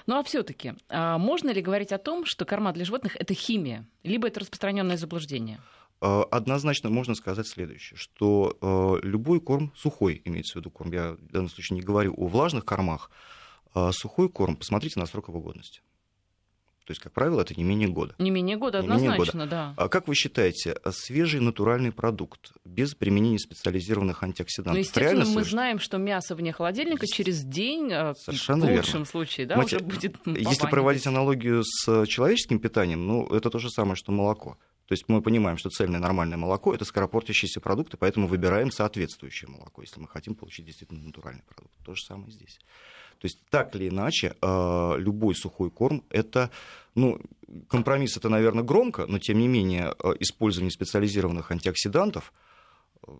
Ну 0.08 0.18
а 0.18 0.24
все-таки, 0.24 0.74
а 0.90 1.18
можно 1.18 1.52
ли 1.52 1.62
говорить 1.62 1.92
о 1.92 1.98
том, 1.98 2.26
что 2.26 2.46
корма 2.46 2.74
для 2.74 2.86
животных 2.86 3.16
это 3.16 3.34
химия, 3.34 3.88
либо 4.04 4.28
это 4.28 4.40
распространенное 4.40 4.98
заблуждение? 4.98 5.62
А, 6.02 6.24
однозначно 6.24 6.90
можно 6.90 7.16
сказать 7.16 7.48
следующее, 7.48 7.98
что 7.98 8.58
а, 8.62 8.98
любой 9.04 9.40
корм, 9.40 9.72
сухой 9.76 10.22
имеется 10.26 10.54
в 10.54 10.56
виду 10.58 10.72
корм, 10.72 10.92
я 10.92 11.14
в 11.14 11.32
данном 11.32 11.50
случае 11.50 11.76
не 11.76 11.82
говорю 11.82 12.14
о 12.18 12.28
влажных 12.28 12.66
кормах, 12.66 13.12
сухой 13.92 14.30
корм, 14.30 14.56
посмотрите 14.56 15.00
на 15.00 15.06
срок 15.06 15.28
его 15.28 15.40
годности. 15.40 15.82
То 16.90 16.92
есть, 16.94 17.04
как 17.04 17.14
правило, 17.14 17.42
это 17.42 17.54
не 17.54 17.64
менее 17.64 17.88
года. 17.88 18.16
Не 18.18 18.32
менее 18.32 18.58
года, 18.58 18.80
не 18.80 18.86
однозначно, 18.86 19.12
менее 19.12 19.28
года. 19.28 19.46
да. 19.46 19.74
А 19.78 19.90
как 19.90 20.08
вы 20.08 20.16
считаете, 20.16 20.76
свежий 20.90 21.40
натуральный 21.40 21.92
продукт 21.92 22.52
без 22.66 22.96
применения 22.96 23.38
специализированных 23.38 24.24
антиоксидантов? 24.24 24.74
Ну, 24.74 24.80
естественно, 24.80 25.26
мы 25.26 25.44
знаем, 25.44 25.78
что 25.78 26.00
мясо 26.00 26.34
вне 26.34 26.52
холодильника 26.52 27.06
через 27.06 27.44
день, 27.44 27.92
э, 27.92 28.16
Совершенно 28.16 28.66
в 28.66 28.70
лучшем 28.72 28.92
верно. 28.94 29.06
случае, 29.06 29.46
да, 29.46 29.58
Мать, 29.58 29.72
уже 29.72 29.84
будет 29.84 30.16
Если 30.26 30.66
проводить 30.66 31.06
аналогию 31.06 31.62
с 31.64 32.08
человеческим 32.08 32.58
питанием, 32.58 33.06
ну, 33.06 33.28
это 33.28 33.52
то 33.52 33.60
же 33.60 33.70
самое, 33.70 33.96
что 33.96 34.12
молоко. 34.12 34.58
То 34.88 34.94
есть 34.94 35.04
мы 35.08 35.22
понимаем, 35.22 35.60
что 35.60 35.70
цельное 35.70 36.00
нормальное 36.00 36.38
молоко– 36.38 36.74
это 36.74 36.86
скоропортящиеся 36.86 37.60
продукты, 37.62 37.98
поэтому 37.98 38.26
выбираем 38.26 38.72
соответствующее 38.72 39.48
молоко, 39.48 39.84
если 39.84 40.00
мы 40.00 40.08
хотим 40.08 40.34
получить 40.34 40.66
действительно 40.66 41.04
натуральный 41.04 41.44
продукт. 41.44 41.76
То 41.86 41.94
же 41.94 42.02
самое 42.02 42.32
здесь. 42.32 42.58
То 43.20 43.26
есть 43.26 43.38
так 43.50 43.76
или 43.76 43.90
иначе, 43.90 44.36
э, 44.42 44.96
любой 44.98 45.36
сухой 45.36 45.70
корм– 45.70 46.04
это, 46.10 46.50
ну, 46.96 47.20
компромисс 47.68 48.18
это, 48.18 48.30
наверное, 48.30 48.64
громко, 48.64 49.06
но 49.08 49.20
тем 49.20 49.40
не 49.40 49.48
менее 49.48 49.94
э, 50.04 50.14
использование 50.20 50.72
специализированных 50.72 51.52
антиоксидантов 51.52 52.34
э, 53.08 53.12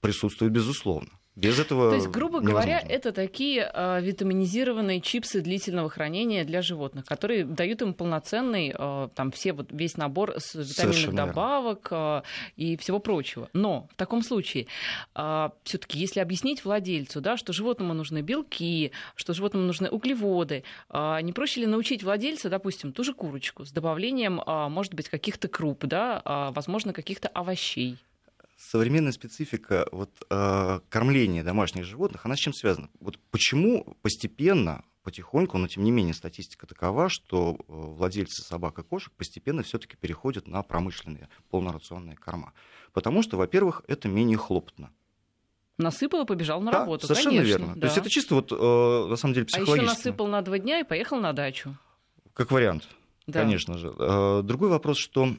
присутствует 0.00 0.52
безусловно. 0.52 1.10
Без 1.36 1.58
этого 1.58 1.90
То 1.90 1.96
есть, 1.96 2.08
грубо 2.08 2.38
невозможно. 2.38 2.60
говоря, 2.60 2.84
это 2.88 3.10
такие 3.10 3.68
э, 3.72 4.00
витаминизированные 4.00 5.00
чипсы 5.00 5.40
длительного 5.40 5.90
хранения 5.90 6.44
для 6.44 6.62
животных, 6.62 7.04
которые 7.06 7.44
дают 7.44 7.82
им 7.82 7.92
полноценный, 7.92 8.72
э, 8.76 9.08
там, 9.16 9.32
все, 9.32 9.52
вот, 9.52 9.66
весь 9.70 9.96
набор 9.96 10.34
с 10.38 10.54
витаминных 10.54 10.74
Совершенно 10.76 11.26
добавок 11.26 11.88
э, 11.90 12.22
и 12.56 12.76
всего 12.76 13.00
прочего. 13.00 13.48
Но 13.52 13.88
в 13.90 13.96
таком 13.96 14.22
случае, 14.22 14.68
э, 15.16 15.48
все-таки, 15.64 15.98
если 15.98 16.20
объяснить 16.20 16.64
владельцу, 16.64 17.20
да, 17.20 17.36
что 17.36 17.52
животному 17.52 17.94
нужны 17.94 18.20
белки, 18.20 18.92
что 19.16 19.34
животному 19.34 19.66
нужны 19.66 19.90
углеводы, 19.90 20.62
э, 20.90 21.18
не 21.22 21.32
проще 21.32 21.62
ли 21.62 21.66
научить 21.66 22.04
владельца, 22.04 22.48
допустим, 22.48 22.92
ту 22.92 23.02
же 23.02 23.12
курочку 23.12 23.64
с 23.64 23.72
добавлением, 23.72 24.40
э, 24.40 24.68
может 24.68 24.94
быть, 24.94 25.08
каких-то 25.08 25.48
круп, 25.48 25.84
да, 25.86 26.22
э, 26.24 26.52
возможно, 26.54 26.92
каких-то 26.92 27.26
овощей? 27.26 27.98
Современная 28.70 29.12
специфика 29.12 29.86
вот, 29.92 30.10
э, 30.30 30.80
кормления 30.88 31.44
домашних 31.44 31.84
животных, 31.84 32.24
она 32.24 32.36
с 32.36 32.38
чем 32.38 32.52
связана? 32.52 32.88
Вот 33.00 33.18
почему 33.30 33.96
постепенно, 34.02 34.84
потихоньку, 35.02 35.58
но 35.58 35.68
тем 35.68 35.84
не 35.84 35.90
менее 35.90 36.14
статистика 36.14 36.66
такова, 36.66 37.08
что 37.08 37.56
э, 37.56 37.62
владельцы 37.68 38.42
собак 38.42 38.78
и 38.78 38.82
кошек 38.82 39.12
постепенно 39.12 39.62
все-таки 39.62 39.96
переходят 39.96 40.48
на 40.48 40.62
промышленные 40.62 41.28
полнорационные 41.50 42.16
корма. 42.16 42.52
Потому 42.92 43.22
что, 43.22 43.36
во-первых, 43.36 43.82
это 43.86 44.08
менее 44.08 44.38
хлопотно. 44.38 44.90
Насыпал 45.76 46.22
и 46.22 46.26
побежал 46.26 46.60
на 46.60 46.72
да, 46.72 46.80
работу. 46.80 47.06
Совершенно 47.06 47.36
Конечно, 47.38 47.58
верно. 47.58 47.74
Да. 47.74 47.80
То 47.80 47.86
есть 47.86 47.98
это 47.98 48.08
чисто 48.08 48.34
вот, 48.36 48.52
э, 48.52 49.08
на 49.08 49.16
самом 49.16 49.34
деле, 49.34 49.46
психологически. 49.46 49.80
А 49.80 49.82
еще 49.82 49.98
насыпал 49.98 50.26
на 50.28 50.40
два 50.40 50.58
дня 50.58 50.80
и 50.80 50.84
поехал 50.84 51.20
на 51.20 51.32
дачу. 51.32 51.76
Как 52.32 52.50
вариант, 52.50 52.88
да. 53.26 53.40
конечно 53.40 53.76
же. 53.76 53.92
Э, 53.98 54.42
другой 54.42 54.70
вопрос, 54.70 54.98
что 54.98 55.36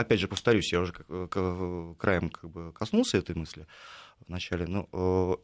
опять 0.00 0.20
же, 0.20 0.28
повторюсь, 0.28 0.72
я 0.72 0.80
уже 0.80 0.92
краем 0.92 2.30
как 2.30 2.50
бы 2.50 2.72
коснулся 2.72 3.18
этой 3.18 3.34
мысли 3.34 3.66
вначале, 4.26 4.66
но 4.66 4.88
э, 4.92 5.36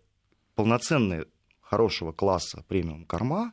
полноценные 0.54 1.26
хорошего 1.60 2.12
класса 2.12 2.64
премиум 2.68 3.04
корма 3.04 3.52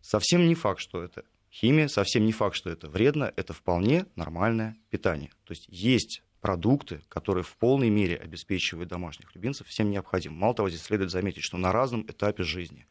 совсем 0.00 0.46
не 0.46 0.54
факт, 0.54 0.80
что 0.80 1.02
это 1.02 1.24
Химия 1.50 1.88
совсем 1.88 2.26
не 2.26 2.32
факт, 2.32 2.56
что 2.56 2.70
это 2.70 2.88
вредно, 2.88 3.32
это 3.36 3.52
вполне 3.52 4.06
нормальное 4.16 4.76
питание. 4.90 5.30
То 5.44 5.52
есть 5.52 5.66
есть 5.68 6.22
продукты, 6.40 7.02
которые 7.08 7.42
в 7.42 7.56
полной 7.56 7.90
мере 7.90 8.16
обеспечивают 8.16 8.88
домашних 8.88 9.34
любимцев 9.34 9.66
всем 9.66 9.90
необходимым. 9.90 10.38
Мало 10.38 10.54
того, 10.54 10.68
здесь 10.68 10.82
следует 10.82 11.10
заметить, 11.10 11.42
что 11.42 11.56
на 11.56 11.72
разном 11.72 12.02
этапе 12.02 12.42
жизни 12.42 12.86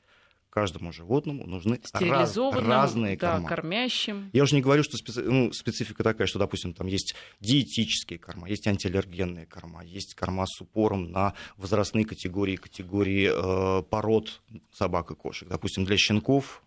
каждому 0.57 0.91
животному 0.91 1.45
нужны 1.45 1.79
раз, 1.93 2.35
разные 2.35 3.15
да, 3.15 3.33
корма. 3.33 3.47
кормящим. 3.47 4.31
Я 4.33 4.41
уже 4.41 4.55
не 4.55 4.61
говорю, 4.61 4.81
что 4.81 4.97
специ... 4.97 5.21
ну, 5.21 5.53
специфика 5.53 6.03
такая, 6.03 6.25
что, 6.25 6.39
допустим, 6.39 6.73
там 6.73 6.87
есть 6.87 7.13
диетические 7.39 8.17
корма, 8.17 8.49
есть 8.49 8.65
антиаллергенные 8.65 9.45
корма, 9.45 9.83
есть 9.83 10.15
корма 10.15 10.47
с 10.47 10.59
упором 10.59 11.11
на 11.11 11.35
возрастные 11.57 12.05
категории, 12.05 12.55
категории 12.55 13.29
э, 13.31 13.83
пород 13.83 14.41
собак 14.73 15.11
и 15.11 15.15
кошек. 15.15 15.47
Допустим, 15.47 15.85
для 15.85 15.95
щенков 15.95 16.63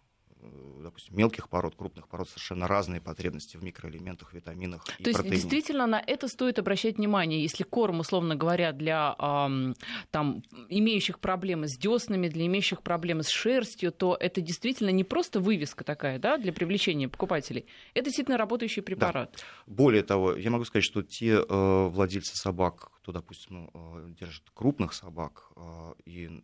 допустим, 0.83 1.17
мелких 1.17 1.49
пород, 1.49 1.75
крупных 1.77 2.09
пород 2.09 2.29
совершенно 2.29 2.67
разные 2.67 3.01
потребности 3.01 3.57
в 3.57 3.65
микроэлементах, 3.65 4.33
витаминах 4.33 4.85
и 4.99 5.05
То 5.05 5.11
есть 5.11 5.23
действительно 5.29 5.87
на 5.87 6.01
это 6.01 6.29
стоит 6.29 6.59
обращать 6.59 6.97
внимание, 6.97 7.43
если 7.43 7.65
корм, 7.65 8.01
условно 8.01 8.37
говоря, 8.37 8.73
для 8.73 9.15
э, 9.19 9.75
там, 10.11 10.43
имеющих 10.69 11.19
проблемы 11.21 11.69
с 11.69 11.77
деснами, 11.77 12.29
для 12.29 12.47
имеющих 12.47 12.83
проблемы 12.83 13.23
с 13.23 13.29
шерстью, 13.29 13.93
то 13.93 14.17
это 14.19 14.41
действительно 14.41 14.91
не 14.91 15.05
просто 15.05 15.41
вывеска 15.41 15.85
такая 15.85 16.19
да, 16.19 16.39
для 16.39 16.53
привлечения 16.53 17.09
покупателей, 17.09 17.67
это 17.95 18.07
действительно 18.07 18.39
работающий 18.39 18.83
препарат. 18.83 19.33
Да. 19.37 19.43
Более 19.67 20.03
того, 20.03 20.35
я 20.35 20.51
могу 20.51 20.65
сказать, 20.65 20.85
что 20.85 21.03
те 21.03 21.43
э, 21.47 21.89
владельцы 21.89 22.37
собак, 22.37 22.91
кто, 22.97 23.13
допустим, 23.13 23.71
э, 23.73 24.15
держит 24.19 24.45
крупных 24.55 24.95
собак 24.95 25.51
э, 25.57 25.93
и 26.07 26.43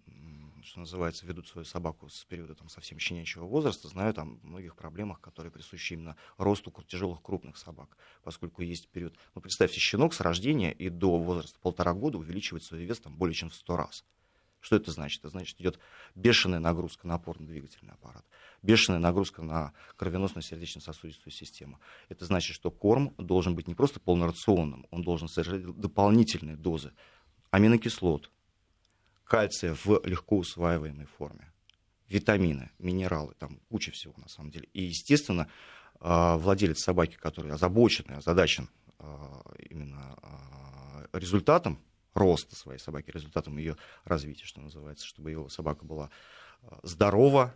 что 0.66 0.80
называется, 0.80 1.25
ведут 1.26 1.46
свою 1.46 1.64
собаку 1.64 2.08
с 2.08 2.25
периода 2.25 2.54
там, 2.54 2.68
совсем 2.68 2.99
щенячьего 2.99 3.46
возраста, 3.46 3.88
знаю 3.88 4.12
там 4.12 4.40
многих 4.42 4.75
проблемах, 4.75 5.20
которые 5.20 5.52
присущи 5.52 5.92
именно 5.92 6.16
росту 6.37 6.73
тяжелых 6.87 7.23
крупных 7.23 7.56
собак, 7.56 7.96
поскольку 8.23 8.62
есть 8.62 8.88
период, 8.88 9.14
ну, 9.35 9.40
представьте, 9.40 9.78
щенок 9.78 10.12
с 10.12 10.20
рождения 10.20 10.73
и 10.73 10.88
до 10.88 11.18
возраста 11.18 11.58
полтора 11.61 11.94
года 11.94 12.18
увеличивает 12.18 12.64
свой 12.64 12.85
вес 12.85 12.99
там, 12.99 13.16
более 13.16 13.35
чем 13.35 13.50
в 13.50 13.54
сто 13.54 13.76
раз. 13.76 14.04
Что 14.61 14.75
это 14.75 14.90
значит? 14.90 15.20
Это 15.20 15.28
значит, 15.28 15.61
идет 15.61 15.78
бешеная 16.16 16.58
нагрузка 16.58 17.06
на 17.06 17.14
опорно-двигательный 17.14 17.92
аппарат, 17.92 18.25
бешеная 18.62 18.99
нагрузка 18.99 19.42
на 19.42 19.73
кровеносно-сердечно-сосудистую 19.96 21.32
систему. 21.32 21.78
Это 22.08 22.25
значит, 22.25 22.56
что 22.56 22.73
корм 22.73 23.14
должен 23.18 23.54
быть 23.54 23.68
не 23.68 23.76
просто 23.76 24.00
полнорационным, 24.00 24.87
он 24.90 25.02
должен 25.02 25.28
содержать 25.28 25.64
дополнительные 25.78 26.56
дозы 26.56 26.92
аминокислот, 27.52 28.30
кальция 29.26 29.75
в 29.75 30.00
легко 30.04 30.38
усваиваемой 30.38 31.06
форме, 31.06 31.52
витамины, 32.09 32.71
минералы, 32.78 33.35
там 33.38 33.61
куча 33.68 33.90
всего 33.90 34.14
на 34.16 34.28
самом 34.28 34.50
деле. 34.50 34.68
И, 34.73 34.83
естественно, 34.85 35.49
а, 36.00 36.37
владелец 36.37 36.83
собаки, 36.83 37.16
который 37.16 37.52
озабочен 37.52 38.04
и 38.09 38.14
озадачен 38.14 38.68
а, 38.99 39.42
именно 39.68 40.18
а, 40.23 41.09
результатом 41.12 41.80
роста 42.14 42.56
своей 42.56 42.78
собаки, 42.78 43.11
результатом 43.11 43.59
ее 43.59 43.76
развития, 44.04 44.47
что 44.47 44.61
называется, 44.61 45.06
чтобы 45.06 45.30
его 45.30 45.49
собака 45.49 45.85
была 45.85 46.11
здорова, 46.83 47.54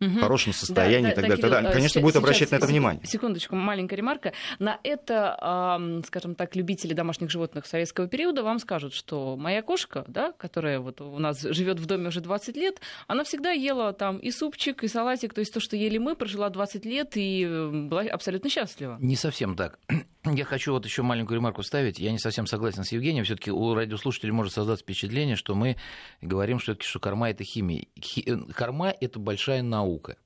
в 0.00 0.20
хорошем 0.20 0.52
состоянии 0.52 1.06
да, 1.06 1.12
и 1.12 1.14
так 1.14 1.24
далее. 1.24 1.42
Тогда, 1.42 1.62
э, 1.62 1.72
конечно, 1.72 2.00
будет 2.00 2.16
обращать 2.16 2.50
на 2.50 2.56
это 2.56 2.66
внимание. 2.66 3.04
Секундочку, 3.04 3.54
маленькая 3.56 3.96
ремарка. 3.96 4.32
На 4.58 4.78
это, 4.82 5.78
скажем 6.06 6.34
так, 6.34 6.56
любители 6.56 6.94
домашних 6.94 7.30
животных 7.30 7.66
советского 7.66 8.08
периода 8.08 8.42
вам 8.42 8.58
скажут, 8.58 8.94
что 8.94 9.36
моя 9.36 9.62
кошка, 9.62 10.04
да, 10.08 10.32
которая 10.32 10.80
вот 10.80 11.00
у 11.00 11.18
нас 11.18 11.40
живет 11.40 11.78
в 11.78 11.86
доме 11.86 12.08
уже 12.08 12.20
20 12.20 12.56
лет, 12.56 12.80
она 13.06 13.24
всегда 13.24 13.50
ела 13.50 13.92
там 13.92 14.18
и 14.18 14.30
супчик, 14.30 14.82
и 14.84 14.88
салатик, 14.88 15.34
то 15.34 15.40
есть 15.40 15.52
то, 15.52 15.60
что 15.60 15.76
ели 15.76 15.98
мы, 15.98 16.16
прожила 16.16 16.48
20 16.48 16.84
лет 16.84 17.12
и 17.14 17.46
была 17.72 18.02
абсолютно 18.02 18.50
счастлива. 18.50 18.96
Не 19.00 19.16
совсем 19.16 19.56
так. 19.56 19.78
Я 20.24 20.44
хочу 20.44 20.72
вот 20.72 20.84
еще 20.84 21.02
маленькую 21.02 21.38
ремарку 21.38 21.62
ставить. 21.62 21.98
Я 21.98 22.12
не 22.12 22.18
совсем 22.18 22.46
согласен 22.46 22.84
с 22.84 22.92
Евгением. 22.92 23.24
Все-таки 23.24 23.50
у 23.50 23.74
радиослушателей 23.74 24.32
может 24.32 24.52
создаться 24.52 24.82
впечатление, 24.82 25.34
что 25.34 25.54
мы 25.54 25.76
говорим, 26.20 26.58
что, 26.58 26.76
что 26.78 27.00
корма 27.00 27.30
это 27.30 27.42
химия. 27.42 27.86
Э, 28.26 28.36
корма 28.54 28.94
это 29.00 29.18
большая 29.18 29.62
наука. 29.62 30.18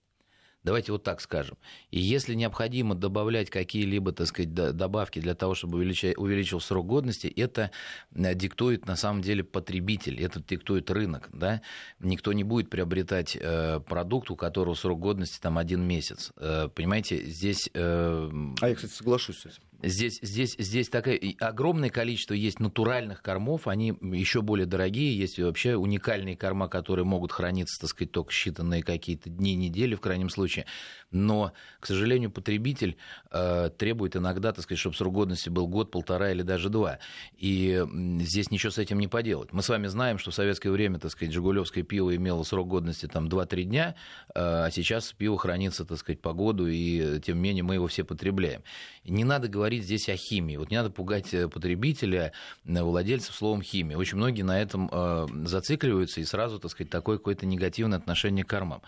Давайте 0.64 0.92
вот 0.92 1.04
так 1.04 1.20
скажем. 1.20 1.58
И 1.90 2.00
если 2.00 2.34
необходимо 2.34 2.94
добавлять 2.94 3.50
какие-либо, 3.50 4.12
так 4.12 4.26
сказать, 4.26 4.52
добавки 4.52 5.20
для 5.20 5.34
того, 5.34 5.54
чтобы 5.54 5.76
увеличить, 5.76 6.16
увеличил 6.16 6.58
срок 6.58 6.86
годности, 6.86 7.28
это 7.28 7.70
э, 8.14 8.34
диктует 8.34 8.86
на 8.86 8.96
самом 8.96 9.22
деле 9.22 9.44
потребитель, 9.44 10.20
это 10.20 10.42
диктует 10.42 10.90
рынок. 10.90 11.28
Да? 11.32 11.62
Никто 12.00 12.32
не 12.32 12.42
будет 12.42 12.68
приобретать 12.68 13.36
э, 13.40 13.78
продукт, 13.78 14.28
у 14.30 14.34
которого 14.34 14.74
срок 14.74 14.98
годности 14.98 15.38
там 15.40 15.56
один 15.56 15.82
месяц. 15.82 16.32
Понимаете, 16.34 17.24
здесь... 17.24 17.70
А 17.72 18.28
я, 18.60 18.74
кстати, 18.74 18.92
соглашусь 18.92 19.38
с 19.38 19.46
этим. 19.46 19.62
Здесь, 19.82 20.18
здесь, 20.22 20.56
здесь 20.58 20.88
такое 20.88 21.20
огромное 21.40 21.90
количество 21.90 22.34
есть 22.34 22.60
натуральных 22.60 23.22
кормов, 23.22 23.66
они 23.66 23.88
еще 24.00 24.40
более 24.40 24.66
дорогие, 24.66 25.16
есть 25.16 25.38
вообще 25.38 25.76
уникальные 25.76 26.36
корма, 26.36 26.68
которые 26.68 27.04
могут 27.04 27.32
храниться, 27.32 27.80
так 27.80 27.90
сказать, 27.90 28.12
только 28.12 28.32
считанные 28.32 28.82
какие-то 28.82 29.28
дни, 29.28 29.54
недели 29.54 29.94
в 29.94 30.00
крайнем 30.00 30.30
случае. 30.30 30.66
Но, 31.10 31.52
к 31.80 31.86
сожалению, 31.86 32.30
потребитель 32.30 32.96
э, 33.30 33.70
требует 33.76 34.16
иногда, 34.16 34.52
так 34.52 34.64
сказать, 34.64 34.78
чтобы 34.78 34.96
срок 34.96 35.14
годности 35.14 35.48
был 35.48 35.68
год, 35.68 35.90
полтора 35.90 36.32
или 36.32 36.42
даже 36.42 36.70
два. 36.70 36.98
И 37.36 37.84
здесь 38.20 38.50
ничего 38.50 38.70
с 38.70 38.78
этим 38.78 38.98
не 38.98 39.08
поделать. 39.08 39.52
Мы 39.52 39.62
с 39.62 39.68
вами 39.68 39.86
знаем, 39.86 40.18
что 40.18 40.30
в 40.30 40.34
советское 40.34 40.70
время, 40.70 40.98
так 40.98 41.10
сказать, 41.10 41.32
жигулевское 41.32 41.84
пиво 41.84 42.14
имело 42.14 42.42
срок 42.42 42.68
годности 42.68 43.06
там 43.06 43.28
2-3 43.28 43.62
дня, 43.62 43.94
э, 44.28 44.32
а 44.34 44.70
сейчас 44.70 45.12
пиво 45.12 45.38
хранится, 45.38 45.84
так 45.84 45.98
сказать, 45.98 46.20
по 46.20 46.32
году, 46.32 46.66
и 46.66 47.20
тем 47.20 47.36
не 47.36 47.42
менее 47.42 47.64
мы 47.64 47.74
его 47.74 47.86
все 47.86 48.04
потребляем. 48.04 48.62
Не 49.04 49.24
надо 49.24 49.48
говорить 49.48 49.73
здесь 49.82 50.08
о 50.08 50.16
химии. 50.16 50.56
Вот 50.56 50.70
не 50.70 50.76
надо 50.76 50.90
пугать 50.90 51.34
э, 51.34 51.48
потребителя, 51.48 52.32
э, 52.64 52.82
владельцев 52.82 53.34
словом 53.34 53.62
химия. 53.62 53.96
Очень 53.96 54.18
многие 54.18 54.42
на 54.42 54.60
этом 54.60 54.88
э, 54.92 55.26
зацикливаются 55.46 56.20
и 56.20 56.24
сразу, 56.24 56.58
так 56.58 56.70
сказать, 56.70 56.90
такое 56.90 57.18
какое-то 57.18 57.46
негативное 57.46 57.98
отношение 57.98 58.44
к 58.44 58.48
кормам. 58.48 58.82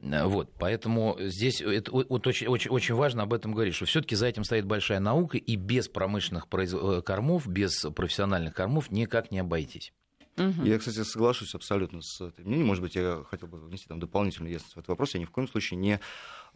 Вот, 0.00 0.52
поэтому 0.60 1.16
здесь 1.18 1.60
это, 1.60 1.90
вот 1.90 2.24
очень, 2.28 2.46
очень, 2.46 2.70
очень 2.70 2.94
важно 2.94 3.24
об 3.24 3.34
этом 3.34 3.52
говорить, 3.52 3.74
что 3.74 3.84
все-таки 3.84 4.14
за 4.14 4.26
этим 4.26 4.44
стоит 4.44 4.64
большая 4.64 5.00
наука, 5.00 5.38
и 5.38 5.56
без 5.56 5.88
промышленных 5.88 6.46
произ... 6.46 6.72
кормов, 7.04 7.48
без 7.48 7.84
профессиональных 7.96 8.54
кормов 8.54 8.92
никак 8.92 9.32
не 9.32 9.40
обойтись. 9.40 9.92
Угу. 10.38 10.64
Я, 10.64 10.78
кстати, 10.78 11.02
соглашусь 11.02 11.54
абсолютно 11.54 12.00
с 12.00 12.20
этим 12.20 12.44
мнением. 12.44 12.68
Может 12.68 12.82
быть, 12.82 12.94
я 12.94 13.24
хотел 13.28 13.48
бы 13.48 13.58
внести 13.58 13.86
там 13.88 13.98
дополнительную 13.98 14.52
ясность 14.52 14.74
в 14.74 14.78
этот 14.78 14.88
вопрос. 14.88 15.14
Я 15.14 15.20
ни 15.20 15.24
в 15.24 15.30
коем 15.30 15.48
случае 15.48 15.78
не 15.78 16.00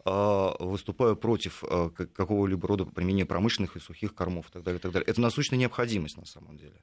выступаю 0.05 1.15
против 1.15 1.63
а, 1.63 1.89
какого-либо 1.89 2.67
рода 2.67 2.85
применения 2.85 3.25
промышленных 3.25 3.77
и 3.77 3.79
сухих 3.79 4.13
кормов 4.13 4.49
и 4.49 4.51
так 4.51 4.63
далее, 4.63 4.79
и 4.79 4.81
так 4.81 4.91
далее. 4.91 5.07
Это 5.07 5.21
насущная 5.21 5.57
необходимость 5.57 6.17
на 6.17 6.25
самом 6.25 6.57
деле. 6.57 6.75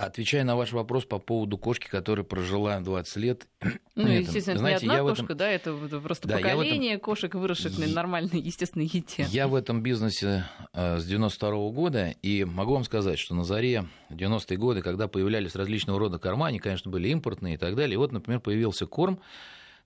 Отвечая 0.00 0.44
на 0.44 0.56
ваш 0.56 0.72
вопрос 0.72 1.04
по 1.04 1.18
поводу 1.18 1.58
кошки, 1.58 1.86
которая 1.86 2.24
прожила 2.24 2.80
20 2.80 3.16
лет. 3.16 3.46
Ну, 3.96 4.06
этом, 4.06 4.22
естественно, 4.22 4.58
знаете, 4.58 4.86
не 4.86 4.92
одна 4.92 5.10
кошка, 5.10 5.24
этом... 5.24 5.36
да, 5.36 5.50
это 5.50 5.74
просто 5.74 6.26
да, 6.26 6.38
поколение 6.38 6.94
этом... 6.94 7.04
кошек, 7.04 7.34
выросших 7.34 7.76
на 7.76 7.86
нормальной, 7.86 8.40
естественной 8.40 8.86
еде. 8.86 9.26
Я 9.28 9.46
в 9.46 9.54
этом 9.54 9.82
бизнесе 9.82 10.46
э, 10.72 10.98
с 10.98 11.04
92 11.04 11.50
-го 11.50 11.70
года, 11.70 12.14
и 12.22 12.44
могу 12.44 12.72
вам 12.72 12.84
сказать, 12.84 13.18
что 13.18 13.34
на 13.34 13.44
заре 13.44 13.84
90-е 14.08 14.56
годы, 14.56 14.80
когда 14.80 15.06
появлялись 15.06 15.54
различного 15.54 15.98
рода 15.98 16.18
корма, 16.18 16.46
они, 16.46 16.60
конечно, 16.60 16.90
были 16.90 17.08
импортные 17.08 17.56
и 17.56 17.58
так 17.58 17.76
далее. 17.76 17.94
И 17.94 17.98
вот, 17.98 18.10
например, 18.10 18.40
появился 18.40 18.86
корм 18.86 19.20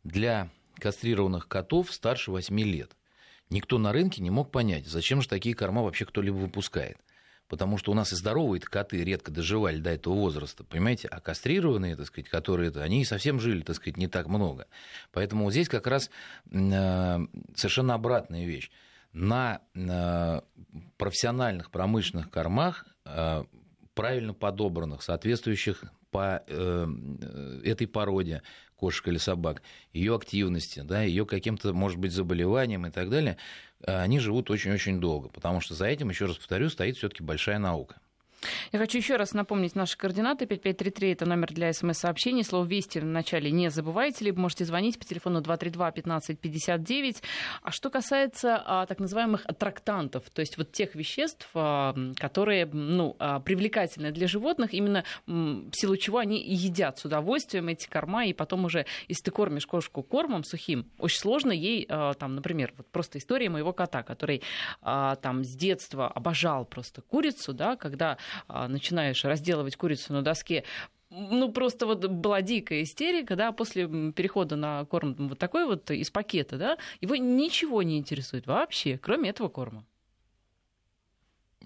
для 0.05 0.49
кастрированных 0.79 1.49
котов 1.49 1.93
старше 1.93 2.31
8 2.31 2.59
лет. 2.61 2.97
Никто 3.51 3.79
на 3.79 3.93
рынке 3.93 4.23
не 4.23 4.31
мог 4.31 4.51
понять, 4.51 4.87
зачем 4.87 5.23
же 5.23 5.29
такие 5.29 5.55
корма 5.55 5.83
вообще 5.83 6.05
кто-либо 6.05 6.37
выпускает. 6.37 6.99
Потому 7.49 7.77
что 7.77 7.93
у 7.93 7.95
нас 7.95 8.13
и 8.13 8.17
здоровые 8.17 8.61
коты 8.61 9.05
редко 9.05 9.31
доживали 9.31 9.79
до 9.79 9.91
этого 9.91 10.15
возраста, 10.15 10.65
понимаете? 10.65 11.09
А 11.09 11.21
кастрированные, 11.21 11.95
так 11.95 12.07
сказать, 12.07 12.29
которые, 12.31 12.73
они 12.77 13.05
совсем 13.05 13.39
жили, 13.39 13.61
так 13.61 13.77
сказать, 13.77 13.99
не 13.99 14.09
так 14.09 14.29
много. 14.29 14.67
Поэтому 15.13 15.45
вот 15.45 15.53
здесь 15.53 15.69
как 15.69 15.87
раз 15.87 16.11
э, 16.51 17.19
совершенно 17.55 17.95
обратная 17.95 18.47
вещь. 18.47 18.71
На 19.13 19.61
э, 19.75 20.41
профессиональных 20.97 21.71
промышленных 21.71 22.31
кормах, 22.31 22.87
э, 23.05 23.45
правильно 23.93 24.33
подобранных, 24.33 25.03
соответствующих 25.03 25.85
по 26.11 26.45
этой 26.47 27.89
породе, 27.89 28.43
кошек 28.77 29.09
или 29.09 29.19
собак, 29.19 29.63
ее 29.93 30.15
активности, 30.15 30.81
да, 30.81 31.03
ее 31.03 31.27
каким-то, 31.27 31.73
может 31.73 31.99
быть, 31.99 32.13
заболеванием 32.13 32.87
и 32.87 32.91
так 32.91 33.11
далее, 33.11 33.37
они 33.83 34.19
живут 34.19 34.51
очень-очень 34.51 35.01
долго, 35.01 35.29
потому 35.29 35.61
что 35.61 35.75
за 35.75 35.87
этим, 35.87 36.11
еще 36.11 36.27
раз 36.27 36.37
повторю, 36.37 36.71
стоит 36.71 36.97
все-таки 36.97 37.23
большая 37.23 37.59
наука. 37.59 37.97
Я 38.73 38.79
хочу 38.79 38.99
еще 38.99 39.17
раз 39.17 39.33
напомнить 39.33 39.75
наши 39.75 39.97
координаты. 39.97 40.47
5533 40.47 41.13
это 41.13 41.27
номер 41.27 41.53
для 41.53 41.73
смс-сообщений. 41.73 42.45
Слово 42.45 42.67
«Вести» 42.67 42.99
в 42.99 43.05
начале 43.05 43.51
не 43.51 43.71
забывайте. 43.71 44.25
Либо 44.25 44.41
можете 44.41 44.65
звонить 44.65 44.99
по 44.99 45.05
телефону 45.05 45.41
232-1559. 45.41 47.23
А 47.63 47.71
что 47.71 47.91
касается 47.91 48.63
а, 48.65 48.87
так 48.87 48.99
называемых 48.99 49.47
аттрактантов, 49.47 50.31
то 50.31 50.41
есть 50.41 50.59
вот 50.59 50.73
тех 50.73 50.95
веществ, 50.95 51.49
а, 51.55 51.95
которые 52.17 52.67
ну, 52.67 53.17
а, 53.19 53.41
привлекательны 53.41 54.11
для 54.11 54.27
животных, 54.27 54.75
именно 54.75 55.05
в 55.27 55.73
силу 55.73 55.97
чего 55.97 56.19
они 56.19 56.43
едят 56.43 56.99
с 56.99 57.05
удовольствием 57.05 57.69
эти 57.69 57.89
корма, 57.89 58.27
и 58.27 58.33
потом 58.33 58.65
уже, 58.65 58.87
если 59.09 59.25
ты 59.25 59.31
кормишь 59.31 59.67
кошку 59.67 60.03
кормом 60.03 60.45
сухим, 60.45 60.91
очень 60.99 61.19
сложно 61.19 61.53
ей, 61.53 61.87
а, 61.89 62.15
там, 62.15 62.35
например, 62.35 62.73
вот 62.77 62.87
просто 62.91 63.19
история 63.19 63.49
моего 63.49 63.73
кота, 63.73 64.03
который 64.03 64.43
а, 64.83 65.17
там 65.17 65.45
с 65.45 65.55
детства 65.55 66.09
обожал 66.09 66.65
просто 66.65 67.03
курицу, 67.03 67.53
да, 67.53 67.77
когда 67.77 68.19
начинаешь 68.49 69.25
разделывать 69.25 69.77
курицу 69.77 70.13
на 70.13 70.23
доске, 70.23 70.65
ну, 71.11 71.53
просто 71.53 71.87
вот 71.87 72.05
была 72.07 72.43
дикая 72.43 72.83
истерика, 72.83 73.37
да, 73.37 73.53
после 73.53 73.87
перехода 74.13 74.57
на 74.57 74.85
корм 74.87 75.15
вот 75.29 75.39
такой 75.39 75.65
вот 75.67 75.91
из 75.91 76.11
пакета, 76.11 76.59
да, 76.59 76.79
его 77.01 77.15
ничего 77.17 77.83
не 77.83 77.99
интересует 77.99 78.47
вообще, 78.47 78.99
кроме 78.99 79.31
этого 79.31 79.49
корма. 79.49 79.85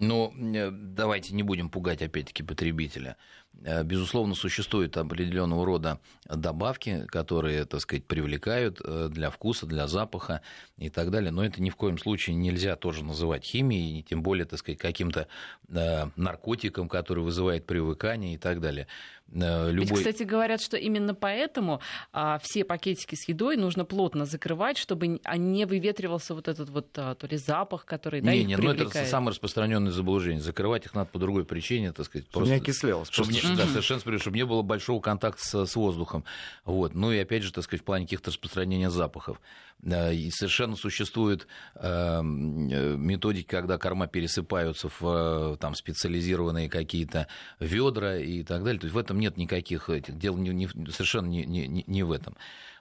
Ну, 0.00 0.32
э, 0.54 0.70
давайте 0.70 1.34
не 1.34 1.42
будем 1.42 1.70
пугать, 1.70 2.02
опять-таки, 2.02 2.42
потребителя. 2.42 3.16
Э, 3.64 3.82
безусловно, 3.82 4.34
существуют 4.34 4.96
определенного 4.96 5.66
рода 5.66 6.00
добавки, 6.28 7.04
которые, 7.08 7.64
так 7.64 7.80
сказать, 7.80 8.04
привлекают 8.04 8.80
э, 8.84 9.08
для 9.10 9.30
вкуса, 9.30 9.66
для 9.66 9.86
запаха 9.86 10.42
и 10.76 10.90
так 10.90 11.10
далее. 11.10 11.30
Но 11.30 11.44
это 11.44 11.60
ни 11.60 11.70
в 11.70 11.76
коем 11.76 11.98
случае 11.98 12.36
нельзя 12.36 12.76
тоже 12.76 13.04
называть 13.04 13.44
химией, 13.44 14.02
тем 14.02 14.22
более, 14.22 14.44
так 14.44 14.58
сказать, 14.58 14.78
каким-то 14.78 15.26
наркотиком, 15.68 16.88
который 16.88 17.22
вызывает 17.22 17.66
привыкание 17.66 18.34
и 18.34 18.38
так 18.38 18.60
далее. 18.60 18.86
Любой... 19.30 19.74
Ведь, 19.74 19.92
кстати, 19.92 20.22
говорят, 20.22 20.62
что 20.62 20.78
именно 20.78 21.14
поэтому 21.14 21.80
а, 22.12 22.38
все 22.42 22.64
пакетики 22.64 23.14
с 23.14 23.28
едой 23.28 23.56
нужно 23.56 23.84
плотно 23.84 24.24
закрывать, 24.24 24.78
чтобы 24.78 25.20
не 25.36 25.66
выветривался 25.66 26.34
вот 26.34 26.48
этот 26.48 26.70
вот 26.70 26.88
а, 26.96 27.14
то 27.14 27.26
ли 27.26 27.36
запах, 27.36 27.84
который 27.84 28.22
да, 28.22 28.32
не, 28.32 28.44
не, 28.44 28.56
ну 28.56 28.70
это 28.70 28.88
самое 29.04 29.32
распространенное 29.32 29.92
заблуждение. 29.92 30.40
Закрывать 30.40 30.86
их 30.86 30.94
надо 30.94 31.10
по 31.10 31.18
другой 31.18 31.44
причине, 31.44 31.92
так 31.92 32.06
сказать. 32.06 32.26
Просто... 32.28 32.46
Чтобы 32.46 32.58
не 32.58 32.62
окислялось. 32.62 33.08
Чтобы 33.10 33.32
не, 33.32 33.40
да, 33.56 33.66
совершенно 33.66 34.00
справедливо, 34.00 34.20
чтобы 34.22 34.36
не 34.36 34.46
было 34.46 34.62
большого 34.62 35.00
контакта 35.00 35.66
с, 35.66 35.76
воздухом. 35.76 36.24
Вот. 36.64 36.94
Ну 36.94 37.12
и 37.12 37.18
опять 37.18 37.42
же, 37.42 37.52
так 37.52 37.64
сказать, 37.64 37.82
в 37.82 37.84
плане 37.84 38.04
каких-то 38.04 38.30
распространения 38.30 38.90
запахов. 38.90 39.40
И 39.84 40.30
совершенно 40.32 40.74
существуют 40.74 41.46
э, 41.76 42.20
методики, 42.22 43.46
когда 43.46 43.78
корма 43.78 44.08
пересыпаются 44.08 44.88
в 44.98 45.56
там, 45.60 45.74
специализированные 45.74 46.68
какие-то 46.68 47.28
ведра 47.60 48.16
и 48.16 48.42
так 48.42 48.64
далее. 48.64 48.80
То 48.80 48.86
есть 48.86 48.94
в 48.94 48.98
этом 48.98 49.20
нет 49.20 49.36
никаких 49.36 49.88
этих 49.88 50.18
дел, 50.18 50.36
не, 50.36 50.50
не, 50.50 50.68
совершенно 50.90 51.28
не, 51.28 51.44
не, 51.44 51.84
не 51.86 52.02
в 52.02 52.10
этом. 52.10 52.36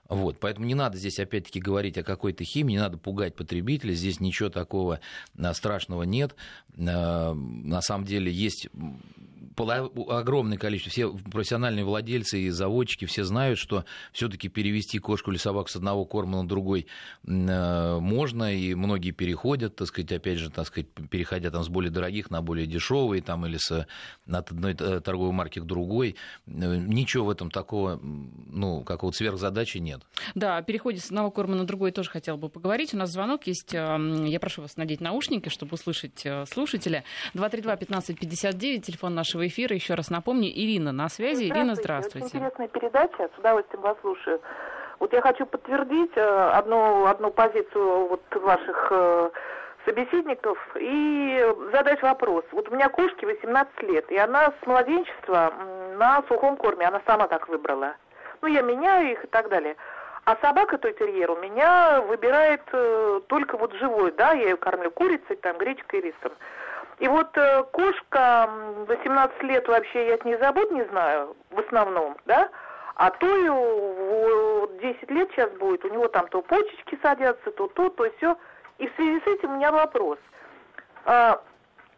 Вот, 0.08 0.38
поэтому 0.40 0.66
не 0.66 0.74
надо 0.74 0.96
здесь 0.96 1.18
опять-таки 1.18 1.60
говорить 1.60 1.98
о 1.98 2.02
какой-то 2.02 2.42
химии, 2.42 2.72
не 2.72 2.78
надо 2.78 2.96
пугать 2.96 3.34
потребителя, 3.34 3.92
здесь 3.92 4.20
ничего 4.20 4.48
такого 4.48 5.00
страшного 5.52 6.04
нет. 6.04 6.34
На 6.76 7.80
самом 7.82 8.06
деле 8.06 8.32
есть 8.32 8.68
огромное 9.64 10.58
количество, 10.58 10.90
все 10.90 11.12
профессиональные 11.30 11.84
владельцы 11.84 12.40
и 12.40 12.50
заводчики 12.50 13.04
все 13.06 13.24
знают, 13.24 13.58
что 13.58 13.84
все-таки 14.12 14.48
перевести 14.48 14.98
кошку 14.98 15.30
или 15.30 15.38
собаку 15.38 15.68
с 15.68 15.76
одного 15.76 16.04
корма 16.04 16.42
на 16.42 16.48
другой 16.48 16.86
э, 17.26 17.98
можно, 17.98 18.54
и 18.54 18.74
многие 18.74 19.10
переходят, 19.10 19.76
так 19.76 19.88
сказать, 19.88 20.12
опять 20.12 20.38
же, 20.38 20.50
так 20.50 20.66
сказать, 20.66 20.88
переходя 21.10 21.50
там 21.50 21.64
с 21.64 21.68
более 21.68 21.90
дорогих 21.90 22.30
на 22.30 22.42
более 22.42 22.66
дешевые, 22.66 23.22
там, 23.22 23.46
или 23.46 23.56
с, 23.56 23.86
от 24.26 24.52
одной 24.52 24.76
э, 24.78 25.00
торговой 25.00 25.32
марки 25.32 25.58
к 25.58 25.64
другой. 25.64 26.16
Э, 26.46 26.76
ничего 26.76 27.26
в 27.26 27.30
этом 27.30 27.50
такого, 27.50 27.98
ну, 28.02 28.82
какого-то 28.84 29.16
сверхзадачи 29.16 29.78
нет. 29.78 29.97
Да, 30.34 30.56
о 30.56 30.62
переходе 30.62 31.00
с 31.00 31.06
одного 31.06 31.30
корма 31.30 31.54
на 31.54 31.64
другой 31.64 31.92
тоже 31.92 32.10
хотел 32.10 32.36
бы 32.36 32.48
поговорить. 32.48 32.94
У 32.94 32.96
нас 32.96 33.10
звонок 33.10 33.46
есть. 33.46 33.72
Я 33.72 34.38
прошу 34.40 34.62
вас 34.62 34.76
надеть 34.76 35.00
наушники, 35.00 35.48
чтобы 35.48 35.74
услышать 35.74 36.26
слушателя. 36.46 37.04
232-1559, 37.34 38.80
телефон 38.80 39.14
нашего 39.14 39.46
эфира. 39.46 39.74
Еще 39.74 39.94
раз 39.94 40.10
напомню, 40.10 40.48
Ирина 40.48 40.92
на 40.92 41.08
связи. 41.08 41.46
Здравствуйте. 41.46 41.60
Ирина, 41.60 41.74
здравствуйте. 41.74 42.26
Очень 42.26 42.38
интересная 42.38 42.68
передача, 42.68 43.28
с 43.34 43.38
удовольствием 43.38 43.82
вас 43.82 43.96
слушаю. 44.00 44.40
Вот 45.00 45.12
я 45.12 45.20
хочу 45.20 45.46
подтвердить 45.46 46.16
э, 46.16 46.20
одну, 46.20 47.06
одну 47.06 47.30
позицию 47.30 48.08
вот 48.08 48.22
ваших 48.34 48.88
э, 48.90 49.30
собеседников 49.86 50.58
и 50.76 51.46
задать 51.72 52.02
вопрос. 52.02 52.44
Вот 52.52 52.68
у 52.68 52.74
меня 52.74 52.88
кошке 52.88 53.26
18 53.26 53.82
лет, 53.84 54.10
и 54.10 54.16
она 54.16 54.52
с 54.60 54.66
младенчества 54.66 55.52
на 55.96 56.22
сухом 56.28 56.56
корме, 56.56 56.86
она 56.86 57.00
сама 57.06 57.28
так 57.28 57.48
выбрала. 57.48 57.94
Ну, 58.40 58.48
я 58.48 58.62
меняю 58.62 59.12
их 59.12 59.24
и 59.24 59.26
так 59.28 59.48
далее. 59.48 59.76
А 60.24 60.36
собака 60.42 60.76
той 60.78 60.92
терьер 60.92 61.30
у 61.30 61.36
меня 61.36 62.02
выбирает 62.02 62.62
э, 62.72 63.20
только 63.28 63.56
вот 63.56 63.72
живой, 63.74 64.12
да, 64.12 64.32
я 64.32 64.50
ее 64.50 64.56
кормлю 64.56 64.90
курицей, 64.90 65.36
там, 65.36 65.56
гречкой 65.56 66.00
рисом. 66.00 66.32
И 66.98 67.08
вот 67.08 67.36
э, 67.36 67.62
кошка 67.72 68.50
18 68.86 69.42
лет 69.44 69.66
вообще 69.68 70.08
я 70.08 70.14
от 70.14 70.24
нее 70.24 70.38
забот 70.38 70.70
не 70.70 70.84
знаю, 70.84 71.34
в 71.50 71.60
основном, 71.60 72.16
да, 72.26 72.50
а 72.96 73.10
то 73.10 73.26
и 73.26 74.82
10 74.82 75.10
лет 75.10 75.30
сейчас 75.30 75.50
будет, 75.52 75.84
у 75.84 75.88
него 75.88 76.08
там 76.08 76.26
то 76.28 76.42
почечки 76.42 76.98
садятся, 77.00 77.50
то 77.52 77.68
то, 77.68 77.88
то 77.90 78.10
все. 78.16 78.36
И 78.78 78.88
в 78.88 78.94
связи 78.96 79.20
с 79.20 79.26
этим 79.26 79.52
у 79.52 79.56
меня 79.56 79.70
вопрос. 79.70 80.18
А, 81.04 81.40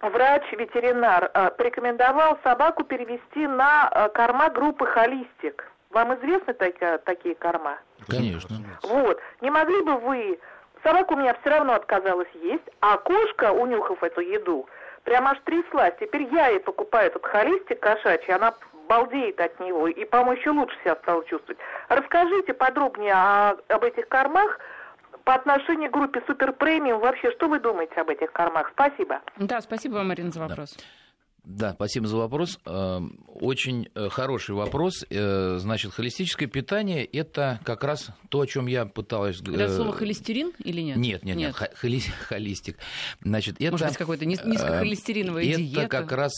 врач-ветеринар 0.01 1.31
а, 1.33 1.51
порекомендовал 1.51 2.39
собаку 2.43 2.85
перевести 2.85 3.47
на 3.47 3.89
а, 3.89 4.09
корма 4.11 4.51
группы 4.51 4.87
холистик. 4.87 5.70
Вам 5.91 6.15
известны 6.15 6.55
такие, 6.55 6.99
такие 6.99 7.35
корма? 7.35 7.79
Конечно. 8.09 8.57
Вот. 8.83 9.21
Не 9.41 9.51
могли 9.51 9.83
бы 9.83 9.97
вы... 9.97 10.39
Собака 10.83 11.13
у 11.13 11.17
меня 11.17 11.37
все 11.41 11.51
равно 11.51 11.75
отказалась 11.75 12.29
есть, 12.35 12.65
а 12.81 12.97
кошка, 12.97 13.53
унюхав 13.53 14.03
эту 14.03 14.23
еду, 14.23 14.67
прямо 15.05 15.33
аж 15.33 15.39
тряслась. 15.45 15.93
Теперь 16.01 16.23
я 16.33 16.49
ей 16.49 16.61
покупаю 16.61 17.09
этот 17.09 17.27
холистик 17.27 17.81
кошачий, 17.81 18.33
она 18.33 18.55
балдеет 18.89 19.39
от 19.41 19.61
него 19.61 19.89
и, 19.89 20.05
по-моему, 20.07 20.41
еще 20.41 20.51
лучше 20.51 20.75
себя 20.83 20.97
стала 20.97 21.23
чувствовать. 21.27 21.59
Расскажите 21.89 22.55
подробнее 22.55 23.13
о, 23.13 23.57
об 23.69 23.85
этих 23.85 24.09
кормах, 24.09 24.59
по 25.25 25.35
отношению 25.35 25.91
к 25.91 25.93
группе 25.93 26.23
Супер 26.27 26.53
Премиум, 26.53 27.01
вообще, 27.01 27.31
что 27.33 27.49
вы 27.49 27.61
думаете 27.61 28.01
об 28.01 28.09
этих 28.09 28.33
кормах? 28.33 28.71
Спасибо. 28.73 29.21
Да, 29.37 29.61
спасибо 29.61 29.95
вам, 29.95 30.09
Марина, 30.09 30.31
за 30.31 30.41
вопрос. 30.41 30.77
Да. 30.77 30.83
Да, 31.45 31.73
спасибо 31.73 32.07
за 32.07 32.17
вопрос. 32.17 32.59
Эм, 32.67 33.25
очень 33.29 33.89
э, 33.95 34.09
хороший 34.11 34.55
вопрос. 34.55 35.05
Э, 35.09 35.57
значит, 35.59 35.93
холистическое 35.93 36.47
питание– 36.49 37.05
это 37.13 37.61
как 37.65 37.83
раз 37.83 38.11
то, 38.29 38.41
о 38.41 38.47
чем 38.47 38.67
я 38.67 38.85
пыталась... 38.85 39.41
Это 39.41 39.65
э, 39.65 39.69
слово 39.75 39.93
холестерин 39.93 40.53
или 40.63 40.83
нет? 40.83 40.97
Нет, 40.99 41.25
нет, 41.25 41.37
нет, 41.37 41.57
нет 41.59 41.73
холи, 41.75 42.01
холистик. 42.29 42.77
Значит, 43.23 43.57
это, 43.59 43.73
Может 43.73 43.89
быть, 43.89 43.97
какой-то 43.97 44.27
низкохолестериновая 44.27 45.45
это 45.45 45.59
диета? 45.59 45.81
Это 45.81 45.89
как 45.89 46.13
раз 46.13 46.33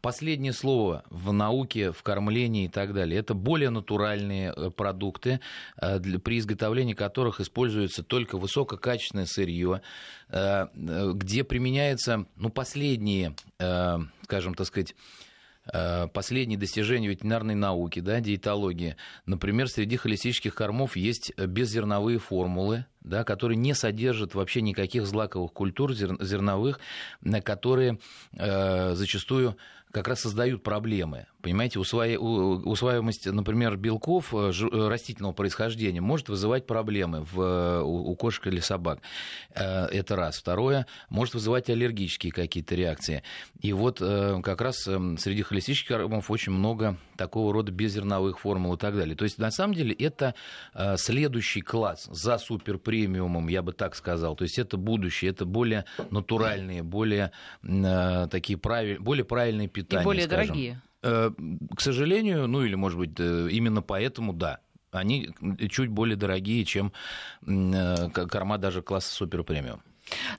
последнее 0.00 0.52
слово 0.52 1.04
в 1.10 1.32
науке, 1.32 1.92
в 1.92 2.02
кормлении 2.02 2.64
и 2.64 2.68
так 2.68 2.94
далее. 2.94 3.20
Это 3.20 3.34
более 3.34 3.70
натуральные 3.70 4.70
продукты, 4.72 5.40
при 5.76 6.38
изготовлении 6.38 6.94
которых 6.94 7.40
используется 7.40 8.02
только 8.02 8.38
высококачественное 8.38 9.26
сырье, 9.26 9.82
где 10.28 11.44
применяется 11.44 12.26
ну, 12.36 12.50
последние 12.50 13.34
скажем, 14.26 14.54
так 14.54 14.66
сказать, 14.66 14.96
э, 15.72 16.08
последние 16.08 16.58
достижения 16.58 17.06
ветеринарной 17.06 17.54
науки, 17.54 18.00
да, 18.00 18.18
диетологии. 18.20 18.96
Например, 19.24 19.68
среди 19.68 19.96
холистических 19.96 20.52
кормов 20.52 20.96
есть 20.96 21.32
беззерновые 21.38 22.18
формулы, 22.18 22.86
да, 23.02 23.22
которые 23.22 23.56
не 23.56 23.72
содержат 23.72 24.34
вообще 24.34 24.62
никаких 24.62 25.06
злаковых 25.06 25.52
культур 25.52 25.94
зерновых, 25.94 26.80
которые 27.44 28.00
э, 28.32 28.94
зачастую 28.94 29.56
как 29.92 30.08
раз 30.08 30.20
создают 30.20 30.62
проблемы. 30.64 31.26
Понимаете, 31.46 31.78
усваиваемость, 31.78 33.26
например, 33.26 33.76
белков 33.76 34.34
э, 34.34 34.50
э, 34.50 34.88
растительного 34.88 35.32
происхождения 35.32 36.00
может 36.00 36.28
вызывать 36.28 36.66
проблемы 36.66 37.20
в, 37.22 37.40
э, 37.40 37.82
у 37.84 38.12
кошек 38.16 38.48
или 38.48 38.58
собак. 38.58 38.98
Это 39.54 40.16
раз. 40.16 40.38
Второе, 40.38 40.88
может 41.08 41.34
вызывать 41.34 41.70
аллергические 41.70 42.32
какие-то 42.32 42.74
реакции. 42.74 43.22
И 43.60 43.72
вот 43.72 44.00
как 44.00 44.60
раз 44.60 44.78
среди 44.78 45.42
холистических 45.42 45.96
кормов 45.96 46.32
очень 46.32 46.50
много 46.50 46.96
такого 47.16 47.52
рода 47.52 47.70
беззерновых 47.70 48.40
формул 48.40 48.74
и 48.74 48.76
так 48.76 48.96
далее. 48.96 49.14
То 49.14 49.22
есть, 49.22 49.38
на 49.38 49.52
самом 49.52 49.74
деле, 49.74 49.94
это 49.94 50.34
следующий 50.96 51.60
класс 51.60 52.08
за 52.10 52.38
суперпремиумом, 52.38 53.46
я 53.46 53.62
бы 53.62 53.72
так 53.72 53.94
сказал. 53.94 54.34
То 54.34 54.42
есть, 54.42 54.58
это 54.58 54.76
будущее, 54.76 55.30
это 55.30 55.44
более 55.44 55.84
натуральные, 56.10 56.82
более 56.82 57.30
такие 57.62 58.58
правильные, 58.58 59.00
более 59.00 59.24
правильные 59.24 59.68
питания. 59.68 60.02
И 60.02 60.04
более 60.04 60.24
скажем. 60.24 60.46
дорогие. 60.48 60.80
Э, 61.02 61.30
к 61.76 61.80
сожалению, 61.80 62.46
ну 62.46 62.62
или, 62.62 62.74
может 62.74 62.98
быть, 62.98 63.18
э, 63.18 63.48
именно 63.50 63.82
поэтому 63.82 64.32
да. 64.32 64.60
Они 64.92 65.30
чуть 65.68 65.90
более 65.90 66.16
дорогие, 66.16 66.64
чем 66.64 66.92
э, 67.46 68.08
корма 68.10 68.58
даже 68.58 68.82
класса 68.82 69.12
супер 69.14 69.44
премиум. 69.44 69.82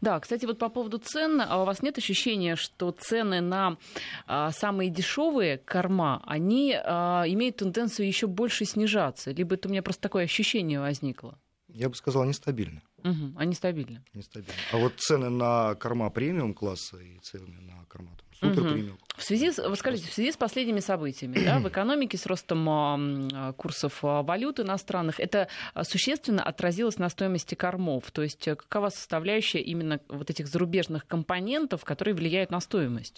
Да, 0.02 0.20
кстати, 0.20 0.46
вот 0.46 0.60
по 0.60 0.70
поводу 0.70 0.98
цен, 0.98 1.42
а 1.42 1.62
у 1.62 1.66
вас 1.66 1.82
нет 1.82 1.98
ощущения, 1.98 2.56
что 2.56 2.92
цены 2.92 3.42
на 3.42 3.78
а, 4.26 4.52
самые 4.52 4.90
дешевые 4.90 5.58
корма, 5.58 6.24
они 6.26 6.74
а, 6.74 7.26
имеют 7.28 7.58
тенденцию 7.58 8.08
еще 8.08 8.28
больше 8.28 8.66
снижаться? 8.66 9.32
Либо 9.32 9.56
это 9.56 9.68
у 9.68 9.72
меня 9.72 9.84
просто 9.84 10.02
такое 10.02 10.24
ощущение 10.24 10.80
возникло? 10.80 11.38
Я 11.68 11.90
бы 11.90 11.96
сказал, 11.96 12.24
они 12.24 12.34
стабильны. 12.34 12.82
Угу, 13.04 13.34
они 13.38 13.54
стабильны. 13.54 14.04
Нестабильны. 14.14 14.54
А 14.72 14.78
вот 14.78 14.94
цены 14.98 15.30
на 15.30 15.76
корма 15.76 16.10
премиум 16.10 16.54
класса 16.54 16.98
и 16.98 17.20
цены 17.20 17.60
на 17.62 17.86
корма 17.88 18.12
супер 18.40 18.64
премиум. 18.72 18.98
В 19.16 19.24
связи 19.24 19.52
с, 19.52 19.58
вы 19.58 19.76
скажите, 19.76 20.08
в 20.08 20.14
связи 20.14 20.32
с 20.32 20.38
последними 20.38 20.80
событиями 20.80 21.44
да, 21.44 21.60
в 21.60 21.68
экономике, 21.70 22.18
с 22.18 22.26
ростом 22.26 23.30
курсов 23.58 24.00
валют 24.02 24.60
иностранных, 24.60 25.20
это 25.20 25.48
существенно 25.84 26.44
отразилось 26.44 26.98
на 26.98 27.10
стоимости 27.10 27.56
кормов? 27.56 28.12
То 28.12 28.22
есть 28.22 28.46
какова 28.46 28.90
составляющая 28.90 29.60
именно 29.60 30.00
вот 30.10 30.30
этих 30.30 30.48
зарубежных 30.48 31.08
компонентов, 31.08 31.84
которые 31.84 32.14
влияют 32.14 32.52
на 32.52 32.60
стоимость? 32.60 33.18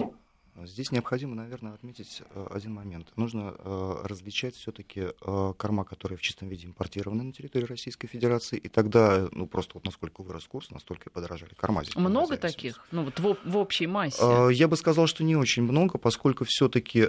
Здесь 0.63 0.91
необходимо, 0.91 1.35
наверное, 1.35 1.73
отметить 1.73 2.21
э, 2.33 2.47
один 2.51 2.73
момент. 2.73 3.07
Нужно 3.15 3.55
э, 3.57 4.01
различать 4.03 4.55
все-таки 4.55 5.07
э, 5.21 5.53
корма, 5.57 5.85
которые 5.85 6.17
в 6.17 6.21
чистом 6.21 6.49
виде 6.49 6.67
импортированы 6.67 7.23
на 7.23 7.31
территории 7.31 7.65
Российской 7.65 8.07
Федерации, 8.07 8.57
и 8.57 8.67
тогда, 8.67 9.27
ну, 9.31 9.47
просто 9.47 9.75
вот 9.75 9.85
насколько 9.85 10.21
вырос 10.21 10.47
курс, 10.47 10.71
настолько 10.71 11.09
и 11.09 11.13
подорожали 11.13 11.53
корма. 11.55 11.83
Здесь 11.83 11.95
много 11.95 12.37
таких? 12.37 12.85
Ну, 12.91 13.03
вот 13.05 13.19
в, 13.19 13.37
в 13.45 13.57
общей 13.57 13.87
массе? 13.87 14.49
Я 14.51 14.67
бы 14.67 14.75
сказал, 14.75 15.07
что 15.07 15.23
не 15.23 15.35
очень 15.35 15.63
много, 15.63 15.97
поскольку 15.97 16.45
все-таки 16.45 17.07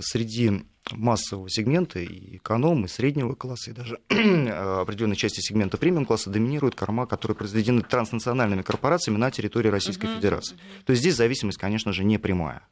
среди 0.00 0.64
массового 0.90 1.48
сегмента 1.48 2.00
и 2.00 2.36
эконом, 2.36 2.84
и 2.84 2.88
среднего 2.88 3.34
класса, 3.34 3.70
и 3.70 3.74
даже 3.74 4.00
определенной 4.08 5.16
части 5.16 5.40
сегмента 5.40 5.76
премиум 5.76 6.06
класса 6.06 6.30
доминируют 6.30 6.74
корма, 6.74 7.06
которые 7.06 7.36
произведены 7.36 7.82
транснациональными 7.82 8.62
корпорациями 8.62 9.18
на 9.18 9.30
территории 9.30 9.68
Российской 9.68 10.06
uh-huh, 10.06 10.16
Федерации. 10.16 10.56
То 10.84 10.90
есть 10.90 11.00
здесь 11.00 11.16
зависимость, 11.16 11.58
конечно 11.58 11.92
же, 11.92 12.04
не 12.04 12.18
прямая. 12.18 12.62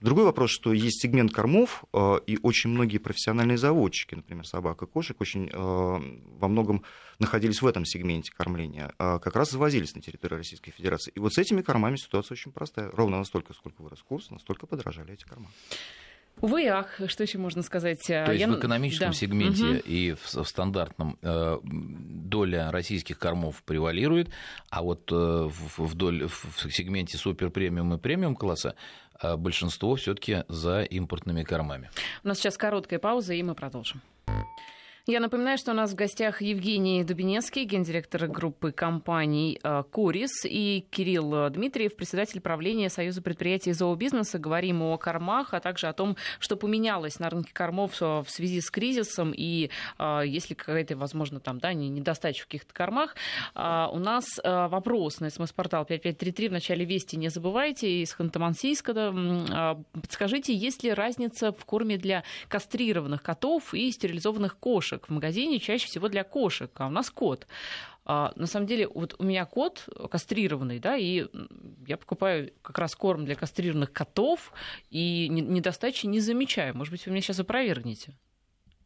Другой 0.00 0.24
вопрос, 0.24 0.50
что 0.50 0.72
есть 0.72 1.02
сегмент 1.02 1.30
кормов, 1.30 1.84
э, 1.92 2.20
и 2.26 2.38
очень 2.42 2.70
многие 2.70 2.96
профессиональные 2.96 3.58
заводчики, 3.58 4.14
например, 4.14 4.46
собак 4.46 4.82
и 4.82 4.86
кошек, 4.86 5.20
очень 5.20 5.50
э, 5.52 5.52
во 5.52 6.48
многом 6.48 6.84
находились 7.18 7.60
в 7.60 7.66
этом 7.66 7.84
сегменте 7.84 8.32
кормления, 8.32 8.94
как 8.96 9.36
раз 9.36 9.50
завозились 9.50 9.94
на 9.94 10.00
территорию 10.00 10.38
Российской 10.38 10.70
Федерации. 10.70 11.12
И 11.14 11.20
вот 11.20 11.34
с 11.34 11.38
этими 11.38 11.60
кормами 11.60 11.96
ситуация 11.96 12.34
очень 12.34 12.50
простая. 12.50 12.90
Ровно 12.92 13.18
настолько, 13.18 13.52
сколько 13.52 13.82
вырос 13.82 14.02
курс, 14.02 14.30
настолько 14.30 14.66
подорожали 14.66 15.12
эти 15.12 15.24
корма. 15.24 15.50
Увы, 16.40 16.66
ах, 16.68 17.00
что 17.06 17.22
еще 17.22 17.38
можно 17.38 17.62
сказать? 17.62 18.02
То 18.06 18.32
есть 18.32 18.40
Я... 18.40 18.48
в 18.48 18.58
экономическом 18.58 19.08
да. 19.08 19.14
сегменте 19.14 19.64
угу. 19.64 19.82
и 19.84 20.12
в, 20.14 20.34
в 20.36 20.48
стандартном 20.48 21.18
э, 21.22 21.58
доля 21.62 22.70
российских 22.70 23.18
кормов 23.18 23.62
превалирует, 23.64 24.30
а 24.70 24.82
вот 24.82 25.10
э, 25.12 25.14
в, 25.14 25.78
в, 25.78 25.94
доль, 25.94 26.26
в 26.26 26.70
сегменте 26.70 27.18
супер 27.18 27.50
премиум 27.50 27.94
и 27.94 27.98
премиум 27.98 28.36
класса 28.36 28.74
э, 29.22 29.36
большинство 29.36 29.96
все-таки 29.96 30.44
за 30.48 30.82
импортными 30.82 31.42
кормами. 31.42 31.90
У 32.24 32.28
нас 32.28 32.38
сейчас 32.38 32.56
короткая 32.56 32.98
пауза, 32.98 33.34
и 33.34 33.42
мы 33.42 33.54
продолжим. 33.54 34.00
Я 35.06 35.20
напоминаю, 35.20 35.56
что 35.56 35.70
у 35.70 35.74
нас 35.74 35.92
в 35.92 35.94
гостях 35.94 36.42
Евгений 36.42 37.04
Дубинецкий, 37.04 37.64
гендиректор 37.64 38.26
группы 38.26 38.70
компаний 38.70 39.58
э, 39.62 39.82
«Корис», 39.90 40.44
и 40.44 40.84
Кирилл 40.90 41.48
Дмитриев, 41.48 41.96
председатель 41.96 42.40
правления 42.40 42.90
Союза 42.90 43.22
предприятий 43.22 43.72
зообизнеса. 43.72 44.38
Говорим 44.38 44.82
о 44.82 44.98
кормах, 44.98 45.54
а 45.54 45.60
также 45.60 45.86
о 45.86 45.94
том, 45.94 46.16
что 46.38 46.56
поменялось 46.56 47.18
на 47.18 47.30
рынке 47.30 47.50
кормов 47.54 47.98
в 48.00 48.26
связи 48.28 48.60
с 48.60 48.70
кризисом, 48.70 49.32
и 49.34 49.70
э, 49.98 50.22
если 50.26 50.52
какая-то, 50.52 50.98
возможно, 50.98 51.40
там, 51.40 51.60
да, 51.60 51.72
недостача 51.72 52.42
в 52.42 52.46
каких-то 52.46 52.74
кормах. 52.74 53.16
А, 53.54 53.88
у 53.90 53.98
нас 53.98 54.24
э, 54.42 54.68
вопрос 54.68 55.20
на 55.20 55.30
смс-портал 55.30 55.86
5533 55.86 56.48
в 56.48 56.52
начале 56.52 56.84
вести 56.84 57.16
не 57.16 57.30
забывайте, 57.30 58.02
из 58.02 58.14
Ханты-Мансийска. 58.14 59.82
Подскажите, 59.92 60.54
есть 60.54 60.82
ли 60.82 60.92
разница 60.92 61.52
в 61.52 61.64
корме 61.64 61.96
для 61.96 62.22
кастрированных 62.48 63.22
котов 63.22 63.72
и 63.72 63.90
стерилизованных 63.90 64.58
кошек? 64.58 64.89
Кошек. 64.90 65.06
В 65.06 65.10
магазине 65.10 65.58
чаще 65.58 65.86
всего 65.86 66.08
для 66.08 66.24
кошек, 66.24 66.70
а 66.74 66.86
у 66.86 66.90
нас 66.90 67.10
кот. 67.10 67.46
А, 68.04 68.32
на 68.36 68.46
самом 68.46 68.66
деле, 68.66 68.88
вот 68.88 69.14
у 69.18 69.24
меня 69.24 69.44
кот 69.44 69.88
кастрированный, 70.10 70.78
да, 70.78 70.96
и 70.96 71.26
я 71.86 71.96
покупаю 71.96 72.50
как 72.62 72.78
раз 72.78 72.94
корм 72.94 73.24
для 73.24 73.34
кастрированных 73.34 73.92
котов, 73.92 74.52
и 74.90 75.28
недостачи 75.28 76.06
не 76.06 76.20
замечаю. 76.20 76.76
Может 76.76 76.92
быть, 76.92 77.06
вы 77.06 77.12
меня 77.12 77.22
сейчас 77.22 77.40
опровергнете? 77.40 78.14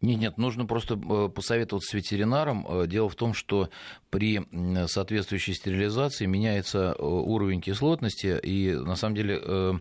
Нет, 0.01 0.19
нет, 0.19 0.38
нужно 0.38 0.67
просто 0.67 0.97
э, 0.97 1.29
посоветоваться 1.31 1.90
с 1.90 1.95
ветеринаром. 1.95 2.67
Э, 2.69 2.87
дело 2.87 3.09
в 3.09 3.14
том, 3.14 3.33
что 3.33 3.71
при 4.11 4.43
соответствующей 4.87 5.55
стерилизации 5.55 6.27
меняется 6.27 6.95
э, 6.99 7.03
уровень 7.03 7.62
кислотности, 7.62 8.38
и 8.43 8.75
на 8.75 8.97
самом 8.97 9.14
деле 9.14 9.81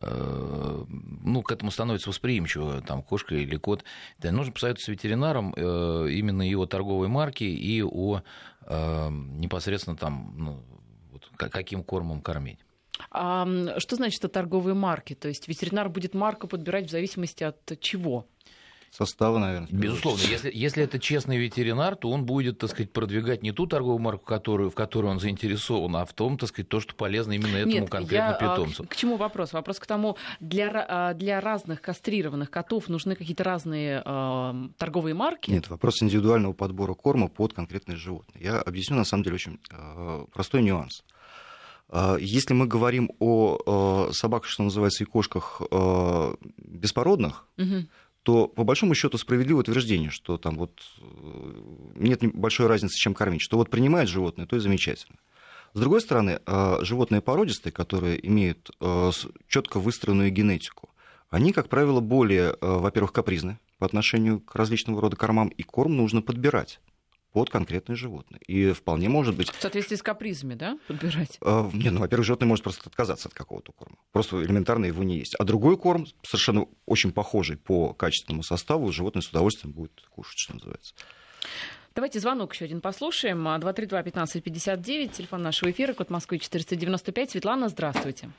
ну, 0.00 1.42
к 1.42 1.52
этому 1.52 1.70
становится 1.70 2.08
восприимчиво, 2.08 2.80
там, 2.80 3.02
кошка 3.02 3.34
или 3.34 3.56
кот. 3.56 3.84
Да, 4.18 4.32
нужно 4.32 4.52
посоветоваться 4.52 4.86
с 4.86 4.88
ветеринаром 4.88 5.54
э, 5.56 6.08
именно 6.10 6.48
и 6.48 6.54
о 6.54 6.66
торговой 6.66 7.08
марке, 7.08 7.46
и 7.46 7.82
о 7.82 8.22
э, 8.66 9.08
непосредственно 9.10 9.96
там, 9.96 10.34
ну, 10.36 10.64
вот, 11.12 11.30
каким 11.36 11.84
кормом 11.84 12.20
кормить. 12.20 12.58
А 13.10 13.46
что 13.78 13.96
значит 13.96 14.24
о 14.24 14.28
торговой 14.28 14.74
марке? 14.74 15.14
То 15.14 15.28
есть 15.28 15.48
ветеринар 15.48 15.88
будет 15.88 16.14
марку 16.14 16.48
подбирать 16.48 16.86
в 16.86 16.90
зависимости 16.90 17.44
от 17.44 17.78
чего? 17.80 18.26
Состава, 18.92 19.38
наверное. 19.38 19.68
Безусловно, 19.70 20.20
если, 20.22 20.50
если 20.52 20.84
это 20.84 20.98
честный 20.98 21.38
ветеринар, 21.38 21.96
то 21.96 22.10
он 22.10 22.26
будет, 22.26 22.58
так 22.58 22.70
сказать, 22.70 22.92
продвигать 22.92 23.42
не 23.42 23.50
ту 23.50 23.66
торговую 23.66 23.98
марку, 23.98 24.26
которую, 24.26 24.70
в 24.70 24.74
которой 24.74 25.06
он 25.06 25.18
заинтересован, 25.18 25.96
а 25.96 26.04
в 26.04 26.12
том, 26.12 26.36
так 26.36 26.50
сказать, 26.50 26.68
то, 26.68 26.78
что 26.78 26.94
полезно 26.94 27.32
именно 27.32 27.56
этому 27.56 27.72
Нет, 27.72 27.90
конкретному 27.90 28.32
я, 28.32 28.36
питомцу. 28.38 28.84
К, 28.84 28.88
к 28.88 28.96
чему 28.96 29.16
вопрос? 29.16 29.54
Вопрос 29.54 29.78
к 29.78 29.86
тому, 29.86 30.18
для, 30.40 30.86
а, 30.86 31.14
для 31.14 31.40
разных 31.40 31.80
кастрированных 31.80 32.50
котов 32.50 32.88
нужны 32.88 33.16
какие-то 33.16 33.44
разные 33.44 34.02
э, 34.04 34.68
торговые 34.76 35.14
марки? 35.14 35.50
Нет, 35.50 35.70
вопрос 35.70 36.02
индивидуального 36.02 36.52
подбора 36.52 36.92
корма 36.92 37.28
под 37.28 37.54
конкретное 37.54 37.96
животное. 37.96 38.42
Я 38.42 38.60
объясню, 38.60 38.96
на 38.96 39.04
самом 39.04 39.24
деле, 39.24 39.36
очень 39.36 39.58
э, 39.70 40.26
простой 40.32 40.62
нюанс. 40.62 41.02
Если 42.20 42.54
мы 42.54 42.66
говорим 42.66 43.10
о 43.18 44.08
собаках, 44.12 44.48
что 44.48 44.62
называется, 44.62 45.04
и 45.04 45.06
кошках 45.06 45.60
беспородных, 46.56 47.46
угу 47.58 47.84
то 48.22 48.46
по 48.46 48.64
большому 48.64 48.94
счету 48.94 49.18
справедливое 49.18 49.62
утверждение, 49.62 50.10
что 50.10 50.38
там 50.38 50.56
вот 50.56 50.80
э, 51.00 51.62
нет 51.96 52.20
большой 52.34 52.66
разницы, 52.66 52.96
чем 52.96 53.14
кормить, 53.14 53.42
что 53.42 53.56
вот 53.56 53.70
принимает 53.70 54.08
животное, 54.08 54.46
то 54.46 54.56
и 54.56 54.60
замечательно. 54.60 55.18
С 55.74 55.80
другой 55.80 56.00
стороны, 56.00 56.40
э, 56.44 56.78
животные 56.82 57.20
породистые, 57.20 57.72
которые 57.72 58.24
имеют 58.26 58.70
э, 58.80 59.10
четко 59.48 59.80
выстроенную 59.80 60.30
генетику, 60.30 60.90
они, 61.30 61.52
как 61.52 61.68
правило, 61.68 62.00
более, 62.00 62.56
во-первых, 62.60 63.12
капризны 63.12 63.58
по 63.78 63.86
отношению 63.86 64.40
к 64.40 64.54
различного 64.54 65.00
рода 65.00 65.16
кормам, 65.16 65.48
и 65.48 65.62
корм 65.62 65.96
нужно 65.96 66.20
подбирать 66.20 66.78
под 67.32 67.50
конкретное 67.50 67.96
животное. 67.96 68.40
И 68.46 68.72
вполне 68.72 69.08
может 69.08 69.36
быть... 69.36 69.50
В 69.50 69.60
соответствии 69.60 69.96
с 69.96 70.02
капризами, 70.02 70.54
да, 70.54 70.78
подбирать? 70.86 71.38
Э, 71.40 71.68
не, 71.72 71.90
ну, 71.90 72.00
во-первых, 72.00 72.26
животное 72.26 72.46
может 72.46 72.62
просто 72.62 72.88
отказаться 72.88 73.28
от 73.28 73.34
какого-то 73.34 73.72
корма. 73.72 73.96
Просто 74.12 74.42
элементарно 74.42 74.84
его 74.84 75.02
не 75.02 75.18
есть. 75.18 75.34
А 75.36 75.44
другой 75.44 75.76
корм, 75.76 76.06
совершенно 76.22 76.66
очень 76.86 77.12
похожий 77.12 77.56
по 77.56 77.94
качественному 77.94 78.42
составу, 78.42 78.92
животное 78.92 79.22
с 79.22 79.28
удовольствием 79.28 79.72
будет 79.72 79.92
кушать, 80.10 80.38
что 80.38 80.54
называется. 80.54 80.94
Давайте 81.94 82.20
звонок 82.20 82.54
еще 82.54 82.64
один 82.64 82.80
послушаем. 82.80 83.46
232-1559, 83.46 85.12
телефон 85.12 85.42
нашего 85.42 85.70
эфира, 85.70 85.92
код 85.92 86.10
Москвы 86.10 86.38
495. 86.38 87.30
Светлана, 87.30 87.68
здравствуйте. 87.68 88.30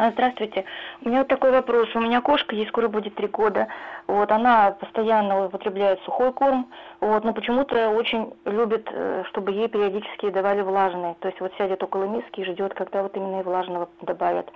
А, 0.00 0.12
здравствуйте. 0.12 0.64
У 1.04 1.10
меня 1.10 1.18
вот 1.18 1.28
такой 1.28 1.50
вопрос. 1.50 1.94
У 1.94 2.00
меня 2.00 2.22
кошка, 2.22 2.56
ей 2.56 2.66
скоро 2.68 2.88
будет 2.88 3.16
три 3.16 3.28
года. 3.28 3.68
Вот, 4.06 4.32
она 4.32 4.70
постоянно 4.70 5.44
употребляет 5.44 6.00
сухой 6.04 6.32
корм, 6.32 6.70
вот, 7.00 7.22
но 7.22 7.34
почему-то 7.34 7.90
очень 7.90 8.32
любит, 8.46 8.88
э, 8.90 9.24
чтобы 9.28 9.52
ей 9.52 9.68
периодически 9.68 10.30
давали 10.30 10.62
влажный. 10.62 11.16
То 11.20 11.28
есть 11.28 11.38
вот 11.42 11.52
сядет 11.58 11.82
около 11.82 12.04
миски 12.04 12.40
и 12.40 12.44
ждет, 12.46 12.72
когда 12.72 13.02
вот 13.02 13.14
именно 13.14 13.40
и 13.40 13.42
влажного 13.42 13.90
добавят. 14.00 14.50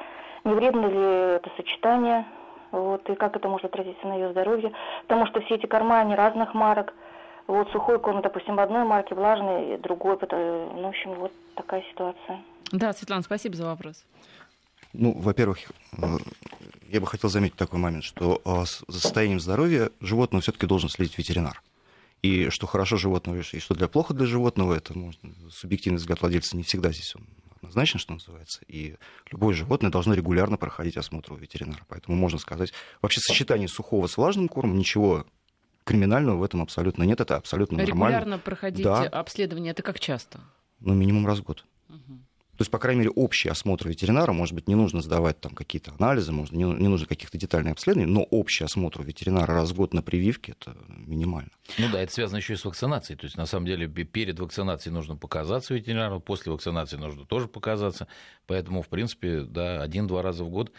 Не 0.44 0.54
вредно 0.54 0.86
ли 0.86 1.36
это 1.36 1.50
сочетание? 1.58 2.24
Вот, 2.70 3.06
и 3.10 3.14
как 3.14 3.36
это 3.36 3.46
может 3.46 3.66
отразиться 3.66 4.06
на 4.06 4.14
ее 4.14 4.30
здоровье? 4.30 4.72
Потому 5.02 5.26
что 5.26 5.42
все 5.42 5.56
эти 5.56 5.66
корма, 5.66 6.00
они 6.00 6.14
разных 6.14 6.54
марок. 6.54 6.94
Вот 7.48 7.70
сухой 7.70 7.98
корм, 7.98 8.22
допустим, 8.22 8.58
одной 8.58 8.84
марки, 8.84 9.12
влажный, 9.12 9.76
другой. 9.76 10.16
Ну, 10.22 10.84
в 10.84 10.88
общем, 10.88 11.12
вот 11.12 11.32
такая 11.54 11.82
ситуация. 11.90 12.40
Да, 12.72 12.94
Светлана, 12.94 13.22
спасибо 13.22 13.54
за 13.56 13.66
вопрос. 13.66 14.06
Ну, 14.94 15.12
во-первых, 15.12 15.58
э, 15.98 16.18
я 16.88 17.00
бы 17.00 17.06
хотел 17.06 17.28
заметить 17.28 17.56
такой 17.56 17.78
момент, 17.78 18.04
что 18.04 18.40
э, 18.44 18.64
за 18.88 19.00
состоянием 19.00 19.40
здоровья 19.40 19.90
животного 20.00 20.40
все-таки 20.40 20.66
должен 20.66 20.88
следить 20.88 21.18
ветеринар. 21.18 21.62
И 22.22 22.48
что 22.48 22.66
хорошо 22.66 22.96
животного, 22.96 23.36
и 23.38 23.58
что 23.58 23.74
для 23.74 23.88
плохо 23.88 24.14
для 24.14 24.24
животного, 24.24 24.74
это 24.74 24.96
можно, 24.96 25.30
субъективный 25.50 25.98
взгляд 25.98 26.22
владельца 26.22 26.56
не 26.56 26.62
всегда 26.62 26.90
здесь 26.90 27.14
он 27.16 27.26
однозначен, 27.56 27.98
что 27.98 28.12
называется. 28.12 28.60
И 28.68 28.96
любое 29.30 29.54
животное 29.54 29.90
должно 29.90 30.14
регулярно 30.14 30.56
проходить 30.56 30.96
осмотр 30.96 31.32
у 31.32 31.36
ветеринара. 31.36 31.84
Поэтому 31.88 32.16
можно 32.16 32.38
сказать, 32.38 32.72
вообще 33.02 33.20
сочетание 33.20 33.68
сухого 33.68 34.06
с 34.06 34.16
влажным 34.16 34.48
кормом 34.48 34.78
ничего 34.78 35.26
криминального 35.84 36.38
в 36.38 36.42
этом 36.42 36.62
абсолютно 36.62 37.02
нет, 37.02 37.20
это 37.20 37.36
абсолютно 37.36 37.76
Регулярно 37.76 37.94
нормально. 37.94 38.16
Регулярно 38.20 38.38
проходить 38.38 38.84
да. 38.84 39.02
обследование, 39.04 39.72
это 39.72 39.82
как 39.82 40.00
часто? 40.00 40.40
Ну, 40.80 40.94
минимум 40.94 41.26
раз 41.26 41.40
в 41.40 41.42
год. 41.42 41.64
Угу. 41.88 42.18
То 42.56 42.62
есть, 42.62 42.70
по 42.70 42.78
крайней 42.78 43.00
мере, 43.00 43.10
общий 43.10 43.48
осмотр 43.48 43.88
ветеринара, 43.88 44.32
может 44.32 44.54
быть, 44.54 44.68
не 44.68 44.74
нужно 44.74 45.00
сдавать 45.02 45.40
там 45.40 45.52
какие-то 45.52 45.92
анализы, 45.98 46.30
может, 46.32 46.52
не, 46.52 46.64
не 46.64 46.88
нужно 46.88 47.06
каких-то 47.06 47.36
детальных 47.36 47.72
обследований, 47.72 48.10
но 48.10 48.22
общий 48.22 48.64
осмотр 48.64 49.02
ветеринара 49.02 49.54
раз 49.54 49.70
в 49.70 49.74
год 49.74 49.92
на 49.92 50.02
прививке 50.02 50.52
это 50.52 50.76
минимально. 50.88 51.50
Ну 51.78 51.88
да, 51.90 52.00
это 52.00 52.12
связано 52.12 52.36
еще 52.36 52.52
и 52.52 52.56
с 52.56 52.64
вакцинацией. 52.64 53.18
То 53.18 53.24
есть, 53.24 53.36
на 53.36 53.46
самом 53.46 53.66
деле, 53.66 53.88
перед 53.88 54.38
вакцинацией 54.38 54.94
нужно 54.94 55.16
показаться 55.16 55.74
ветеринару, 55.74 56.20
после 56.20 56.52
вакцинации 56.52 56.96
нужно 56.96 57.24
тоже 57.24 57.48
показаться. 57.48 58.06
Поэтому, 58.46 58.82
в 58.82 58.88
принципе, 58.88 59.40
да, 59.40 59.82
один-два 59.82 60.22
раза 60.22 60.44
в 60.44 60.50
год 60.50 60.70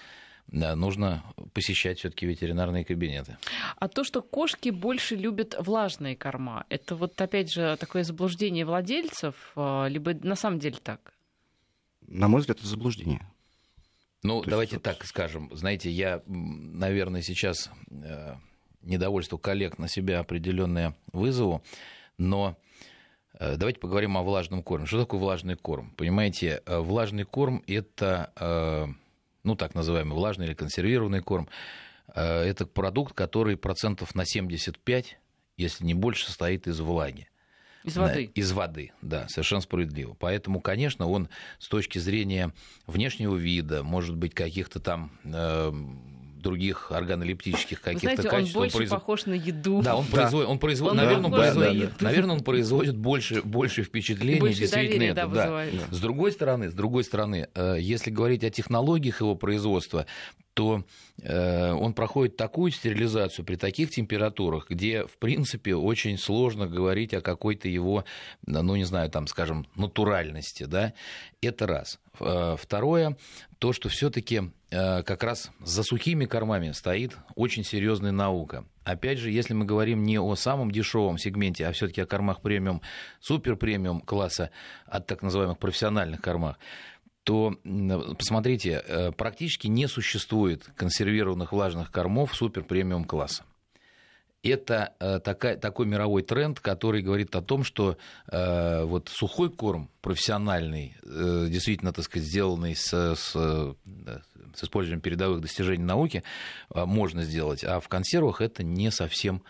да, 0.47 0.75
нужно 0.75 1.23
посещать 1.53 1.99
все-таки 1.99 2.25
ветеринарные 2.25 2.85
кабинеты. 2.85 3.37
А 3.77 3.87
то, 3.87 4.03
что 4.03 4.21
кошки 4.21 4.69
больше 4.69 5.15
любят 5.15 5.55
влажные 5.59 6.15
корма, 6.15 6.65
это 6.69 6.95
вот 6.95 7.19
опять 7.19 7.51
же 7.51 7.75
такое 7.79 8.03
заблуждение 8.03 8.65
владельцев, 8.65 9.51
а, 9.55 9.87
либо 9.87 10.13
на 10.13 10.35
самом 10.35 10.59
деле 10.59 10.77
так? 10.81 11.14
На 12.07 12.27
мой 12.27 12.41
взгляд, 12.41 12.59
это 12.59 12.67
заблуждение. 12.67 13.21
Ну, 14.23 14.41
То 14.41 14.49
давайте 14.49 14.75
есть... 14.75 14.83
так 14.83 15.05
скажем. 15.05 15.49
Знаете, 15.53 15.89
я, 15.91 16.21
наверное, 16.25 17.21
сейчас 17.21 17.69
э, 17.91 18.35
недовольство 18.81 19.37
коллег 19.37 19.77
на 19.77 19.87
себя 19.87 20.19
определенное 20.19 20.95
вызову, 21.13 21.63
но 22.17 22.57
э, 23.33 23.55
давайте 23.57 23.79
поговорим 23.79 24.17
о 24.17 24.23
влажном 24.23 24.63
корме. 24.63 24.87
Что 24.87 25.01
такое 25.01 25.19
влажный 25.19 25.55
корм? 25.55 25.91
Понимаете, 25.91 26.63
э, 26.65 26.79
влажный 26.79 27.23
корм– 27.23 27.63
это, 27.67 28.31
э, 28.35 28.87
ну, 29.43 29.55
так 29.55 29.75
называемый 29.75 30.15
влажный 30.15 30.47
или 30.47 30.53
консервированный 30.53 31.21
корм. 31.21 31.47
Э, 32.15 32.41
это 32.41 32.65
продукт, 32.65 33.13
который 33.13 33.57
процентов 33.57 34.15
на 34.15 34.25
75, 34.25 35.19
если 35.57 35.85
не 35.85 35.93
больше, 35.93 36.25
состоит 36.25 36.67
из 36.67 36.79
влаги. 36.79 37.27
Из 37.85 37.97
воды. 37.97 38.31
Из 38.33 38.51
воды, 38.51 38.91
да, 39.01 39.27
совершенно 39.27 39.61
справедливо. 39.61 40.15
Поэтому, 40.19 40.59
конечно, 40.59 41.07
он 41.07 41.29
с 41.59 41.67
точки 41.67 41.99
зрения 41.99 42.51
внешнего 42.87 43.35
вида, 43.35 43.83
может 43.83 44.15
быть, 44.15 44.33
каких-то 44.33 44.79
там 44.79 45.11
э, 45.23 45.71
других 46.45 46.91
органолептических 46.91 47.81
каких-то 47.81 48.05
знаете, 48.05 48.29
качеств. 48.29 48.55
Он 48.55 48.61
больше 48.61 48.75
он 48.75 48.79
произ... 48.79 48.89
похож 48.91 49.25
на 49.25 49.33
еду. 49.33 49.81
Да, 49.81 49.95
он 49.95 50.05
производит, 50.05 50.49
он 50.49 50.59
производит, 50.59 50.91
он 50.91 50.97
наверное, 50.97 51.25
он 51.25 51.31
производит, 51.31 51.91
да, 51.99 52.05
наверное, 52.05 52.35
он 52.35 52.43
производит 52.43 52.95
больше, 52.95 53.41
больше 53.41 53.83
впечатлений, 53.83 54.39
больше 54.39 54.59
действительно 54.59 55.03
это. 55.03 55.27
Да, 55.27 55.47
да. 55.47 55.65
С 55.89 55.99
другой 55.99 56.31
стороны, 56.31 56.69
с 56.69 56.73
другой 56.73 57.03
стороны, 57.03 57.49
э, 57.55 57.77
если 57.79 58.11
говорить 58.11 58.43
о 58.43 58.51
технологиях 58.51 59.21
его 59.21 59.35
производства, 59.35 60.05
то 60.53 60.85
э, 61.21 61.71
он 61.73 61.93
проходит 61.93 62.37
такую 62.37 62.71
стерилизацию 62.71 63.43
при 63.43 63.57
таких 63.57 63.89
температурах, 63.89 64.69
где, 64.69 65.05
в 65.05 65.17
принципе, 65.17 65.75
очень 65.75 66.17
сложно 66.17 66.65
говорить 66.65 67.13
о 67.13 67.21
какой-то 67.21 67.67
его, 67.67 68.05
ну, 68.45 68.75
не 68.75 68.85
знаю, 68.85 69.09
там, 69.09 69.27
скажем, 69.27 69.67
натуральности, 69.75 70.63
да, 70.63 70.93
это 71.41 71.67
раз. 71.67 71.99
Э, 72.19 72.55
второе, 72.57 73.17
то, 73.59 73.73
что 73.73 73.89
все-таки 73.89 74.35
э, 74.35 74.64
как 75.03 75.23
раз 75.23 75.51
за 75.61 75.83
сухими 75.83 76.25
кормами 76.25 76.71
стоит 76.71 77.17
очень 77.35 77.63
серьезная 77.63 78.11
наука. 78.11 78.65
Опять 78.83 79.17
же, 79.17 79.31
если 79.31 79.53
мы 79.53 79.65
говорим 79.65 80.03
не 80.03 80.19
о 80.19 80.35
самом 80.35 80.71
дешевом 80.71 81.17
сегменте, 81.17 81.65
а 81.65 81.71
все-таки 81.71 82.01
о 82.01 82.05
кормах 82.05 82.41
премиум, 82.41 82.81
супер 83.19 83.55
премиум 83.55 84.01
класса, 84.01 84.51
от 84.85 85.07
так 85.07 85.23
называемых 85.23 85.57
профессиональных 85.57 86.21
кормах, 86.21 86.59
то, 87.23 87.55
посмотрите, 88.19 88.83
э, 88.85 89.11
практически 89.11 89.65
не 89.65 89.87
существует 89.87 90.69
консервированных 90.75 91.51
влажных 91.51 91.91
кормов 91.91 92.35
супер 92.35 92.63
премиум 92.63 93.03
класса. 93.03 93.43
Это 94.45 94.93
э, 94.99 95.19
такая, 95.19 95.57
такой 95.57 95.87
мировой 95.87 96.21
тренд, 96.21 96.59
который 96.59 97.01
говорит 97.01 97.35
о 97.35 97.41
том, 97.41 97.63
что 97.63 97.97
э, 98.27 98.83
вот 98.83 99.09
сухой 99.09 99.49
корм 99.49 99.89
профессиональный, 100.01 100.95
э, 101.03 101.47
действительно, 101.49 101.91
так 101.93 102.05
сказать, 102.05 102.27
сделанный 102.27 102.75
с, 102.75 102.93
с, 102.93 103.31
с 103.31 104.63
использованием 104.63 105.01
передовых 105.01 105.41
достижений 105.41 105.83
науки, 105.83 106.23
э, 106.73 106.85
можно 106.85 107.23
сделать, 107.23 107.63
а 107.63 107.79
в 107.79 107.87
консервах 107.87 108.39
это 108.39 108.63
не 108.63 108.91
совсем 108.91 109.41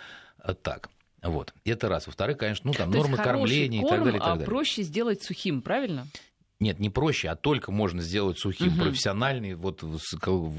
э, 0.41 0.53
так. 0.53 0.89
Вот. 1.21 1.53
Это 1.65 1.89
раз. 1.89 2.07
Во-вторых, 2.07 2.37
конечно, 2.37 2.69
ну 2.69 2.73
там 2.73 2.89
То 2.91 2.99
нормы 2.99 3.17
кормления 3.17 3.81
корм, 3.81 3.93
и 3.93 3.97
так 3.97 4.03
далее. 4.05 4.17
И 4.17 4.19
так 4.19 4.27
а 4.27 4.31
далее. 4.31 4.45
проще 4.45 4.83
сделать 4.83 5.23
сухим, 5.23 5.61
правильно? 5.61 6.07
Нет, 6.59 6.79
не 6.79 6.89
проще, 6.89 7.27
а 7.29 7.35
только 7.35 7.71
можно 7.71 8.01
сделать 8.01 8.39
сухим, 8.39 8.73
угу. 8.73 8.83
профессиональный 8.83 9.55
вот 9.55 9.83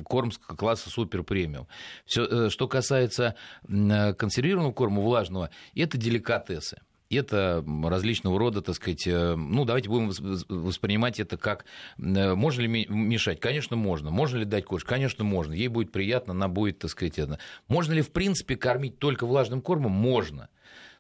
корм 0.05 0.31
класса 0.31 0.91
супер 0.91 1.23
премиум. 1.23 1.69
Все, 2.05 2.27
э, 2.27 2.51
что 2.51 2.69
касается 2.69 3.35
э, 3.67 4.13
консервированного 4.13 4.73
корма 4.73 5.01
влажного, 5.01 5.51
это 5.75 5.97
деликатесы. 5.97 6.83
Это 7.09 7.65
различного 7.85 8.39
рода, 8.39 8.61
так 8.61 8.75
сказать, 8.75 9.07
э, 9.07 9.37
ну, 9.37 9.65
давайте 9.65 9.89
будем 9.89 10.11
воспринимать 10.49 11.19
это 11.19 11.39
как, 11.39 11.65
можно 11.97 12.61
ли 12.61 12.87
мешать? 12.89 13.41
Конечно, 13.41 13.77
можно. 13.77 14.11
Можно 14.11 14.39
ли 14.39 14.45
дать 14.45 14.67
кошке? 14.67 14.89
Конечно, 14.89 15.25
можно. 15.25 15.55
Ей 15.55 15.69
будет 15.69 15.93
приятно, 15.93 16.35
она 16.35 16.49
будет, 16.49 16.79
так 16.81 16.91
сказать, 16.91 17.19
это. 17.19 17.39
Можно 17.69 17.95
ли, 17.95 18.03
в 18.03 18.11
принципе, 18.11 18.57
кормить 18.57 18.99
только 18.99 19.25
влажным 19.25 19.63
кормом? 19.63 19.93
Можно. 19.93 20.51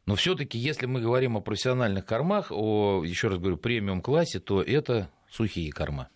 Но 0.06 0.14
все-таки, 0.14 0.56
если 0.56 0.86
мы 0.86 1.00
говорим 1.00 1.36
о 1.36 1.40
профессиональных 1.40 2.06
кормах, 2.06 2.52
о, 2.52 3.02
еще 3.04 3.26
раз 3.26 3.38
говорю, 3.38 3.56
премиум 3.56 4.00
классе, 4.00 4.38
то 4.38 4.62
это 4.62 5.10
сухие 5.28 5.72
корма. 5.72 6.08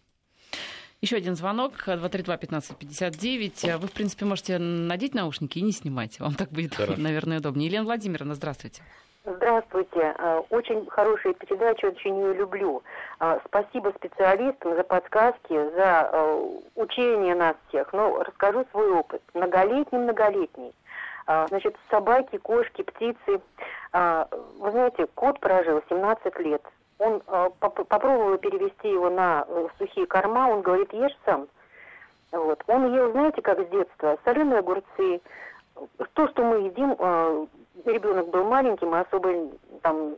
Еще 1.01 1.17
один 1.17 1.35
звонок, 1.35 1.73
232-1559. 1.87 3.79
Вы, 3.79 3.89
в 3.89 3.93
принципе, 3.93 4.27
можете 4.27 4.59
надеть 4.59 5.15
наушники 5.15 5.59
и 5.59 5.63
не 5.63 5.73
снимать. 5.73 6.21
Вам 6.21 6.35
так 6.35 6.51
будет, 6.51 6.75
Хорошо. 6.75 7.01
наверное, 7.01 7.39
удобнее. 7.39 7.69
Елена 7.69 7.85
Владимировна, 7.85 8.35
здравствуйте. 8.35 8.83
Здравствуйте. 9.25 10.15
Э, 10.19 10.41
очень 10.51 10.87
хорошая 10.87 11.35
передача, 11.35 11.87
очень 11.87 12.17
ее 12.17 12.35
люблю. 12.35 12.83
Э, 13.19 13.39
спасибо 13.47 13.93
специалистам 13.97 14.77
за 14.77 14.83
подсказки, 14.83 15.53
за 15.75 16.11
э, 16.13 16.49
учение 16.77 17.35
нас 17.35 17.57
всех. 17.69 17.93
Ну, 17.93 18.23
расскажу 18.23 18.65
свой 18.71 18.91
опыт. 18.93 19.23
Многолетний-многолетний. 19.35 20.73
Значит, 21.49 21.77
собаки, 21.91 22.39
кошки, 22.39 22.83
птицы. 22.83 23.41
А, 23.93 24.29
вы 24.59 24.71
знаете, 24.73 25.07
кот 25.15 25.39
прожил 25.39 25.83
17 25.89 26.39
лет. 26.41 26.63
Он 26.99 27.23
а, 27.29 27.51
поп 27.51 27.87
попробовал 27.87 28.37
перевести 28.39 28.91
его 28.91 29.11
на 29.11 29.45
э, 29.47 29.69
сухие 29.79 30.07
корма, 30.07 30.51
он 30.51 30.63
говорит, 30.63 30.93
ешь 30.93 31.17
сам. 31.25 31.49
Вот. 32.33 32.63
Он 32.67 32.93
ел, 32.93 33.13
знаете, 33.13 33.43
как 33.43 33.61
с 33.61 33.71
детства, 33.71 34.19
соленые 34.25 34.59
огурцы. 34.59 35.21
То, 36.15 36.29
что 36.29 36.43
мы 36.45 36.67
едим, 36.67 36.97
а, 36.99 37.47
ребенок 37.85 38.29
был 38.29 38.45
маленький, 38.45 38.87
мы 38.87 39.01
особо 39.01 39.51
там 39.83 40.17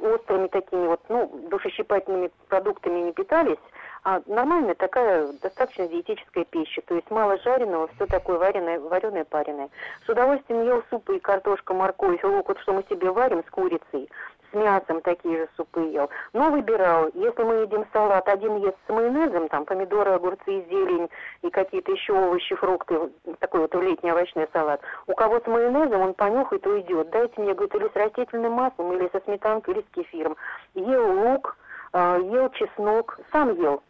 острыми 0.00 0.48
такими 0.48 0.86
вот, 0.86 1.00
ну, 1.08 1.26
душещипательными 1.50 2.30
продуктами 2.48 3.00
не 3.00 3.12
питались, 3.12 3.58
а 4.04 4.20
нормальная 4.26 4.74
такая 4.74 5.32
достаточно 5.42 5.88
диетическая 5.88 6.44
пища, 6.44 6.82
то 6.82 6.94
есть 6.94 7.10
мало 7.10 7.38
жареного, 7.38 7.88
все 7.94 8.06
такое 8.06 8.38
вареное, 8.38 8.78
вареное, 8.78 9.24
пареное. 9.24 9.70
С 10.04 10.08
удовольствием 10.08 10.62
ел 10.62 10.82
супы 10.90 11.16
и 11.16 11.20
картошка, 11.20 11.72
морковь, 11.72 12.22
лук, 12.22 12.48
вот 12.48 12.60
что 12.60 12.74
мы 12.74 12.84
себе 12.90 13.10
варим 13.10 13.42
с 13.42 13.50
курицей, 13.50 14.10
с 14.50 14.54
мясом 14.54 15.00
такие 15.00 15.38
же 15.38 15.48
супы 15.56 15.80
ел. 15.80 16.10
Но 16.34 16.50
выбирал, 16.50 17.10
если 17.14 17.42
мы 17.44 17.54
едим 17.62 17.86
салат, 17.94 18.28
один 18.28 18.56
ест 18.56 18.76
с 18.86 18.92
майонезом, 18.92 19.48
там 19.48 19.64
помидоры, 19.64 20.10
огурцы 20.10 20.66
зелень, 20.68 21.08
и 21.40 21.48
какие-то 21.48 21.90
еще 21.90 22.12
овощи, 22.12 22.54
фрукты, 22.56 23.10
такой 23.38 23.60
вот 23.60 23.74
летний 23.74 24.10
овощной 24.10 24.48
салат. 24.52 24.82
У 25.06 25.14
кого 25.14 25.40
с 25.40 25.46
майонезом, 25.46 26.02
он 26.02 26.12
понюхает 26.12 26.66
и 26.66 26.68
уйдет. 26.68 27.08
Дайте 27.08 27.40
мне, 27.40 27.54
говорит, 27.54 27.74
или 27.74 27.88
с 27.88 27.96
растительным 27.96 28.52
маслом, 28.52 28.92
или 28.92 29.08
со 29.12 29.20
сметанкой, 29.20 29.74
или 29.74 29.80
с 29.80 29.94
кефиром. 29.94 30.36
Ел 30.74 31.10
лук, 31.10 31.56
а, 31.94 32.18
ел 32.18 32.50
чеснок, 32.50 33.18
сам 33.32 33.54
ел. 33.54 33.82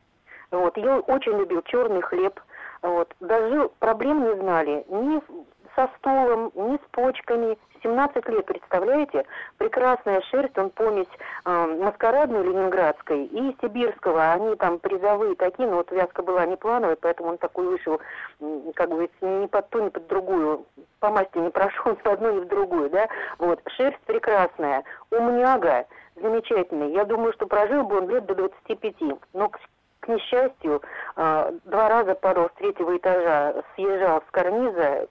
Вот, 0.51 0.77
я 0.77 0.99
очень 0.99 1.39
любил 1.39 1.63
черный 1.63 2.03
хлеб. 2.03 2.41
Вот, 2.83 3.15
даже 3.21 3.71
проблем 3.79 4.25
не 4.25 4.35
знали 4.41 4.85
ни 4.89 5.21
со 5.75 5.91
стулом, 5.99 6.53
ни 6.55 6.77
с 6.77 6.87
почками. 6.93 7.57
17 7.83 8.29
лет, 8.31 8.47
представляете? 8.47 9.27
Прекрасная 9.59 10.23
шерсть, 10.23 10.57
он 10.57 10.71
помесь 10.71 11.07
э, 11.45 11.79
маскарадной 11.83 12.43
ленинградской 12.43 13.27
и 13.27 13.57
сибирского. 13.61 14.33
Они 14.33 14.57
там 14.57 14.79
призовые 14.79 15.35
такие, 15.35 15.69
но 15.69 15.77
вот 15.77 15.91
вязка 15.91 16.23
была 16.23 16.47
не 16.47 16.57
плановая, 16.57 16.97
поэтому 16.97 17.31
он 17.31 17.39
такой 17.39 17.67
вышел, 17.67 18.01
как 18.75 18.89
бы 18.89 19.11
ни 19.21 19.47
под 19.47 19.69
ту, 19.69 19.85
ни 19.85 19.89
под 19.91 20.07
другую. 20.07 20.65
По 21.01 21.11
масти 21.11 21.37
не 21.37 21.51
прошел 21.51 21.93
ни 21.97 22.03
в 22.03 22.07
одну, 22.07 22.33
ни 22.33 22.41
в 22.41 22.49
другую, 22.49 22.89
да? 22.89 23.07
Вот, 23.39 23.61
шерсть 23.77 24.01
прекрасная, 24.07 24.83
умняга, 25.11 25.87
замечательный. 26.17 26.93
Я 26.93 27.05
думаю, 27.05 27.35
что 27.35 27.47
прожил 27.47 27.85
бы 27.85 27.99
он 27.99 28.09
лет 28.09 28.25
до 28.25 28.35
25. 28.35 28.95
Но, 29.35 29.51
к 30.05 30.09
несчастью, 30.09 30.83
а, 31.17 31.51
два 31.65 31.89
раза 31.89 32.15
порос 32.15 32.51
третьего 32.59 32.97
этажа, 32.97 33.55
съезжал 33.75 34.23
с 34.29 34.31
карниза, 34.31 35.09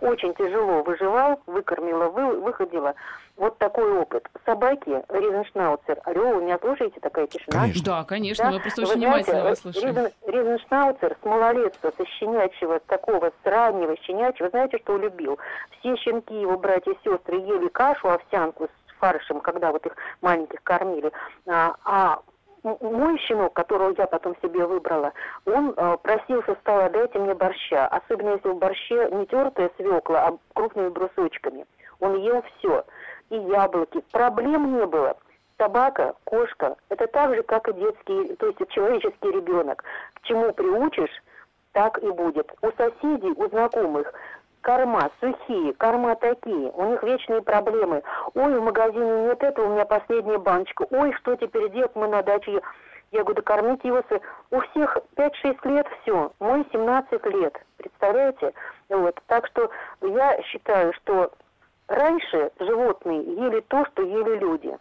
очень 0.00 0.34
тяжело 0.34 0.82
выживал, 0.82 1.40
выкормила, 1.46 2.08
вы, 2.08 2.40
выходила. 2.40 2.94
Вот 3.36 3.58
такой 3.58 3.92
опыт. 3.92 4.28
Собаки, 4.44 5.02
Ризеншнауцер. 5.08 6.00
Вы 6.06 6.42
меня 6.42 6.58
слушаете? 6.58 6.98
Такая 7.00 7.26
тишина? 7.28 7.60
Конечно. 7.60 7.84
Да, 7.84 8.04
конечно, 8.04 8.44
да? 8.44 8.50
мы 8.50 8.60
просто 8.60 8.82
очень 8.82 8.94
внимательно 8.94 9.44
вас 9.44 9.60
слушаем. 9.60 9.88
Ризен, 9.88 10.10
Ризеншнауцер 10.26 11.16
с 11.20 11.24
малолетства, 11.24 11.92
со 11.96 12.06
щенячьего, 12.06 12.80
такого, 12.80 13.30
с 13.30 13.46
раннего 13.46 13.96
щенячьего, 14.02 14.50
знаете, 14.50 14.78
что 14.78 14.96
любил? 14.96 15.38
Все 15.78 15.96
щенки 15.96 16.34
его 16.34 16.58
братья 16.58 16.92
и 16.92 16.98
сестры 17.04 17.36
ели 17.36 17.68
кашу, 17.68 18.10
овсянку 18.10 18.66
с 18.66 18.98
фаршем, 18.98 19.40
когда 19.40 19.70
вот 19.70 19.86
их 19.86 19.96
маленьких 20.20 20.60
кормили. 20.64 21.12
А, 21.46 21.74
а 21.84 22.18
мой 22.62 23.18
щенок, 23.18 23.52
которого 23.54 23.94
я 23.96 24.06
потом 24.06 24.34
себе 24.42 24.66
выбрала, 24.66 25.12
он 25.46 25.74
э, 25.76 25.96
просился, 26.02 26.56
стал, 26.60 26.90
дайте 26.90 27.18
мне 27.18 27.34
борща. 27.34 27.86
Особенно 27.88 28.34
если 28.34 28.48
в 28.48 28.58
борще 28.58 29.08
не 29.12 29.26
тертая 29.26 29.70
свекла, 29.76 30.28
а 30.28 30.38
крупными 30.54 30.88
брусочками. 30.88 31.66
Он 32.00 32.16
ел 32.16 32.42
все. 32.42 32.84
И 33.30 33.36
яблоки. 33.36 34.02
Проблем 34.12 34.78
не 34.78 34.86
было. 34.86 35.16
Собака, 35.58 36.14
кошка, 36.24 36.76
это 36.88 37.08
так 37.08 37.34
же, 37.34 37.42
как 37.42 37.68
и 37.68 37.72
детский, 37.72 38.36
то 38.36 38.46
есть 38.46 38.58
человеческий 38.68 39.32
ребенок. 39.32 39.82
К 40.14 40.20
чему 40.22 40.52
приучишь, 40.52 41.10
так 41.72 41.98
и 41.98 42.10
будет. 42.10 42.52
У 42.62 42.70
соседей, 42.72 43.32
у 43.36 43.48
знакомых 43.48 44.12
корма 44.68 45.10
сухие, 45.18 45.72
корма 45.72 46.14
такие, 46.16 46.70
у 46.72 46.90
них 46.90 47.02
вечные 47.02 47.40
проблемы. 47.40 48.02
Ой, 48.34 48.58
в 48.58 48.62
магазине 48.62 49.28
нет 49.28 49.42
этого, 49.42 49.64
у 49.64 49.72
меня 49.72 49.86
последняя 49.86 50.36
баночка. 50.36 50.86
Ой, 50.90 51.10
что 51.14 51.36
теперь 51.36 51.70
делать, 51.70 51.92
мы 51.94 52.06
на 52.06 52.22
даче. 52.22 52.60
Я 53.10 53.24
говорю, 53.24 53.42
кормить 53.42 53.82
его. 53.82 54.02
У 54.50 54.60
всех 54.60 54.98
5-6 55.16 55.68
лет 55.70 55.86
все, 56.02 56.30
мой 56.38 56.66
17 56.70 57.24
лет, 57.32 57.58
представляете? 57.78 58.52
Вот. 58.90 59.18
Так 59.26 59.46
что 59.46 59.70
я 60.02 60.42
считаю, 60.42 60.92
что 60.92 61.32
раньше 61.86 62.52
животные 62.60 63.22
ели 63.22 63.60
то, 63.68 63.86
что 63.86 64.02
ели 64.02 64.36
люди. 64.36 64.76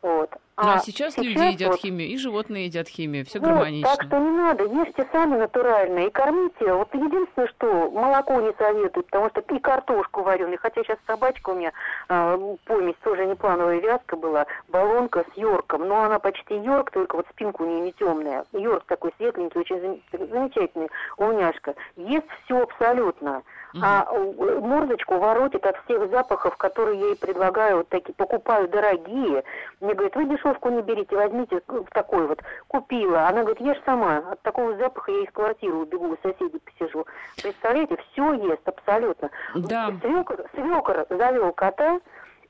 Вот. 0.00 0.30
А, 0.60 0.64
ну, 0.64 0.72
а 0.72 0.78
сейчас, 0.80 1.14
сейчас 1.14 1.24
люди 1.24 1.38
едят 1.38 1.70
вот, 1.70 1.80
химию, 1.80 2.08
и 2.08 2.18
животные 2.18 2.66
едят 2.66 2.86
химию, 2.86 3.24
все 3.24 3.38
вот, 3.38 3.48
гармонично. 3.48 3.96
Так 3.96 4.06
что 4.06 4.18
не 4.18 4.30
надо, 4.30 4.64
ешьте 4.64 5.08
сами 5.10 5.38
натуральные 5.38 6.08
и 6.08 6.10
кормите. 6.10 6.74
Вот 6.74 6.94
единственное, 6.94 7.48
что 7.48 7.90
молоко 7.90 8.38
не 8.42 8.52
советуют, 8.58 9.06
потому 9.06 9.30
что 9.30 9.40
и 9.40 9.58
картошку 9.58 10.22
вареную, 10.22 10.58
хотя 10.60 10.82
сейчас 10.82 10.98
собачка 11.06 11.50
у 11.50 11.54
меня 11.54 11.72
э, 12.10 12.56
помесь, 12.66 12.94
тоже 13.02 13.24
неплановая 13.24 13.80
вязка 13.80 14.16
была, 14.16 14.46
баллонка 14.68 15.24
с 15.32 15.36
йорком, 15.38 15.88
но 15.88 16.02
она 16.02 16.18
почти 16.18 16.56
йорк, 16.58 16.90
только 16.90 17.16
вот 17.16 17.26
спинка 17.30 17.62
у 17.62 17.64
нее 17.64 17.80
не 17.80 17.92
темная. 17.92 18.44
Йорк 18.52 18.84
такой 18.86 19.12
светленький, 19.16 19.60
очень 19.60 20.02
замечательный, 20.12 20.90
умняшка. 21.16 21.74
Ест 21.96 22.26
все 22.44 22.60
абсолютно 22.60 23.42
а 23.80 24.06
мордочку 24.12 25.18
воротит 25.18 25.64
от 25.66 25.76
всех 25.84 26.10
запахов, 26.10 26.56
которые 26.56 27.00
ей 27.00 27.16
предлагаю, 27.16 27.78
вот 27.78 27.88
такие, 27.88 28.14
покупаю 28.14 28.68
дорогие. 28.68 29.44
Мне 29.80 29.94
говорит, 29.94 30.16
вы 30.16 30.24
дешевку 30.26 30.70
не 30.70 30.82
берите, 30.82 31.16
возьмите 31.16 31.60
такой 31.92 32.26
вот. 32.26 32.42
Купила. 32.68 33.28
Она 33.28 33.42
говорит, 33.42 33.60
ешь 33.60 33.82
сама. 33.84 34.18
От 34.30 34.42
такого 34.42 34.76
запаха 34.76 35.12
я 35.12 35.24
из 35.24 35.30
квартиры 35.32 35.76
убегу, 35.76 36.08
у 36.08 36.16
соседей 36.22 36.60
посижу. 36.60 37.06
Представляете, 37.40 37.96
все 38.10 38.32
ест 38.34 38.66
абсолютно. 38.66 39.30
Да. 39.54 39.92
Свекор, 40.00 40.44
свекор 40.54 41.06
завел 41.08 41.52
кота 41.52 42.00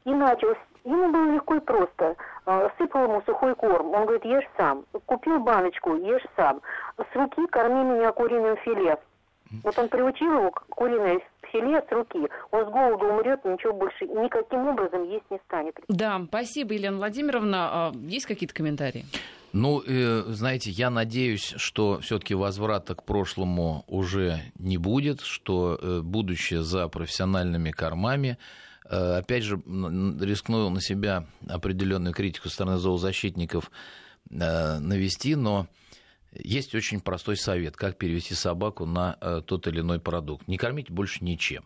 и 0.05 0.11
начал 0.11 0.55
Ему 0.85 1.13
было 1.13 1.35
легко 1.35 1.57
и 1.57 1.61
просто. 1.61 2.17
А, 2.47 2.71
сыпал 2.79 3.05
ему 3.05 3.23
сухой 3.27 3.55
корм. 3.55 3.93
Он 3.93 4.05
говорит, 4.07 4.25
ешь 4.25 4.49
сам. 4.57 4.85
Купил 5.07 5.39
баночку, 5.41 5.95
ешь 5.95 6.25
сам. 6.37 6.63
С 6.97 7.17
руки 7.17 7.47
корми 7.49 7.85
меня 7.85 8.13
куриным 8.13 8.57
филе. 8.59 8.99
Вот 9.65 9.79
он 9.79 9.89
приучил 9.89 10.33
его 10.33 10.51
к 10.51 10.67
куриной 10.69 11.21
филе 11.53 11.83
с 11.89 11.93
руки. 11.93 12.19
Он 12.51 12.67
с 12.67 12.71
голоду 12.71 13.07
умрет, 13.07 13.45
ничего 13.45 13.73
больше 13.73 14.05
никаким 14.07 14.69
образом 14.69 15.09
есть 15.11 15.25
не 15.31 15.39
станет. 15.47 15.75
Да, 15.89 16.21
спасибо, 16.29 16.75
Елена 16.75 16.97
Владимировна. 16.97 17.69
А, 17.71 17.93
есть 17.95 18.27
какие-то 18.27 18.55
комментарии? 18.55 19.05
Ну, 19.53 19.83
э, 19.85 20.25
знаете, 20.29 20.71
я 20.71 20.91
надеюсь, 20.91 21.55
что 21.57 21.99
все-таки 22.01 22.35
возврата 22.35 22.95
к 22.95 23.03
прошлому 23.03 23.85
уже 23.89 24.41
не 24.59 24.79
будет, 24.79 25.21
что 25.21 25.77
э, 25.81 26.01
будущее 26.03 26.63
за 26.63 26.87
профессиональными 26.89 27.73
кормами. 27.73 28.39
Э, 28.89 29.19
опять 29.19 29.43
же, 29.43 29.57
рискну 29.57 30.71
на 30.71 30.81
себя 30.81 31.27
определенную 31.49 32.15
критику 32.15 32.49
со 32.49 32.55
стороны 32.55 32.77
зоозащитников 32.77 33.71
навести, 34.29 35.35
но 35.35 35.67
есть 36.33 36.75
очень 36.75 37.01
простой 37.01 37.37
совет, 37.37 37.77
как 37.77 37.97
перевести 37.97 38.35
собаку 38.35 38.87
на 38.87 39.17
э, 39.21 39.43
тот 39.45 39.67
или 39.67 39.81
иной 39.81 40.01
продукт. 40.01 40.47
Не 40.49 40.57
кормить 40.57 40.91
больше 40.91 41.25
ничем. 41.25 41.65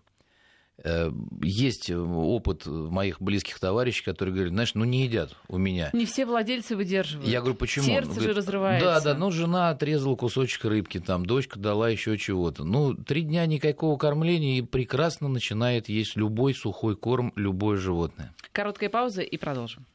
Э, 0.83 1.11
есть 1.41 1.91
опыт 1.91 2.67
моих 2.67 3.23
близких 3.23 3.61
товарищей, 3.61 4.03
которые 4.03 4.35
говорят, 4.35 4.53
знаешь, 4.53 4.75
ну 4.75 4.85
не 4.85 5.05
едят 5.05 5.37
у 5.49 5.57
меня. 5.57 5.91
Не 5.93 6.05
все 6.05 6.27
владельцы 6.27 6.75
выдерживают. 6.75 7.29
Я 7.29 7.41
говорю, 7.41 7.57
почему? 7.57 7.87
Сердце 7.87 8.11
говорит, 8.11 8.29
же 8.31 8.35
разрывается. 8.35 8.87
Да, 8.87 9.01
да, 9.01 9.15
ну 9.15 9.31
жена 9.31 9.71
отрезала 9.71 10.17
кусочек 10.17 10.65
рыбки, 10.65 10.99
там, 10.99 11.27
дочка 11.27 11.59
дала 11.61 11.89
еще 11.91 12.19
чего-то. 12.19 12.65
Ну, 12.65 12.95
три 12.95 13.23
дня 13.23 13.47
никакого 13.47 13.97
кормления 13.97 14.59
и 14.59 14.63
прекрасно 14.63 15.29
начинает 15.29 15.89
есть 15.89 16.17
любой 16.17 16.55
сухой 16.55 16.97
корм, 16.97 17.33
любое 17.37 17.77
животное. 17.77 18.35
Короткая 18.53 18.91
пауза 18.91 19.23
и 19.23 19.37
продолжим. 19.37 19.87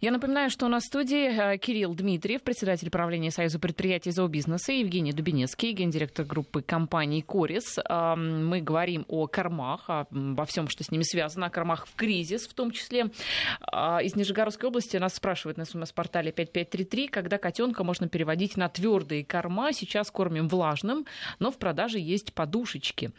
Я 0.00 0.10
напоминаю, 0.12 0.50
что 0.50 0.66
у 0.66 0.68
нас 0.68 0.84
в 0.84 0.86
студии 0.86 1.54
э, 1.54 1.58
Кирилл 1.58 1.94
Дмитриев, 1.94 2.42
председатель 2.42 2.90
правления 2.90 3.30
Союза 3.30 3.58
предприятий 3.58 4.10
зообизнеса, 4.10 4.72
Евгений 4.72 5.12
Дубинецкий, 5.12 5.72
гендиректор 5.72 6.24
группы 6.24 6.62
компании 6.62 7.20
«Корис». 7.20 7.78
Мы 7.88 8.60
говорим 8.60 9.04
о 9.08 9.26
кормах, 9.26 9.88
обо 9.88 10.44
всем, 10.44 10.68
что 10.68 10.84
с 10.84 10.90
ними 10.90 11.02
связано, 11.02 11.46
о 11.46 11.50
кормах 11.50 11.86
в 11.86 11.94
кризис 11.94 12.46
в 12.46 12.54
том 12.54 12.70
числе. 12.70 13.10
А, 13.60 13.98
из 13.98 14.14
Нижегородской 14.16 14.68
области 14.68 14.96
нас 14.96 15.14
спрашивают 15.14 15.58
на 15.58 15.64
смс-портале 15.64 16.32
5533, 16.32 17.08
когда 17.08 17.38
котенка 17.38 17.84
можно 17.84 18.08
переводить 18.08 18.56
на 18.56 18.68
твердые 18.68 19.24
корма. 19.24 19.72
Сейчас 19.72 20.10
кормим 20.10 20.48
влажным, 20.48 21.06
но 21.38 21.50
в 21.50 21.58
продаже 21.58 21.98
есть 21.98 22.32
подушечки. 22.32 23.12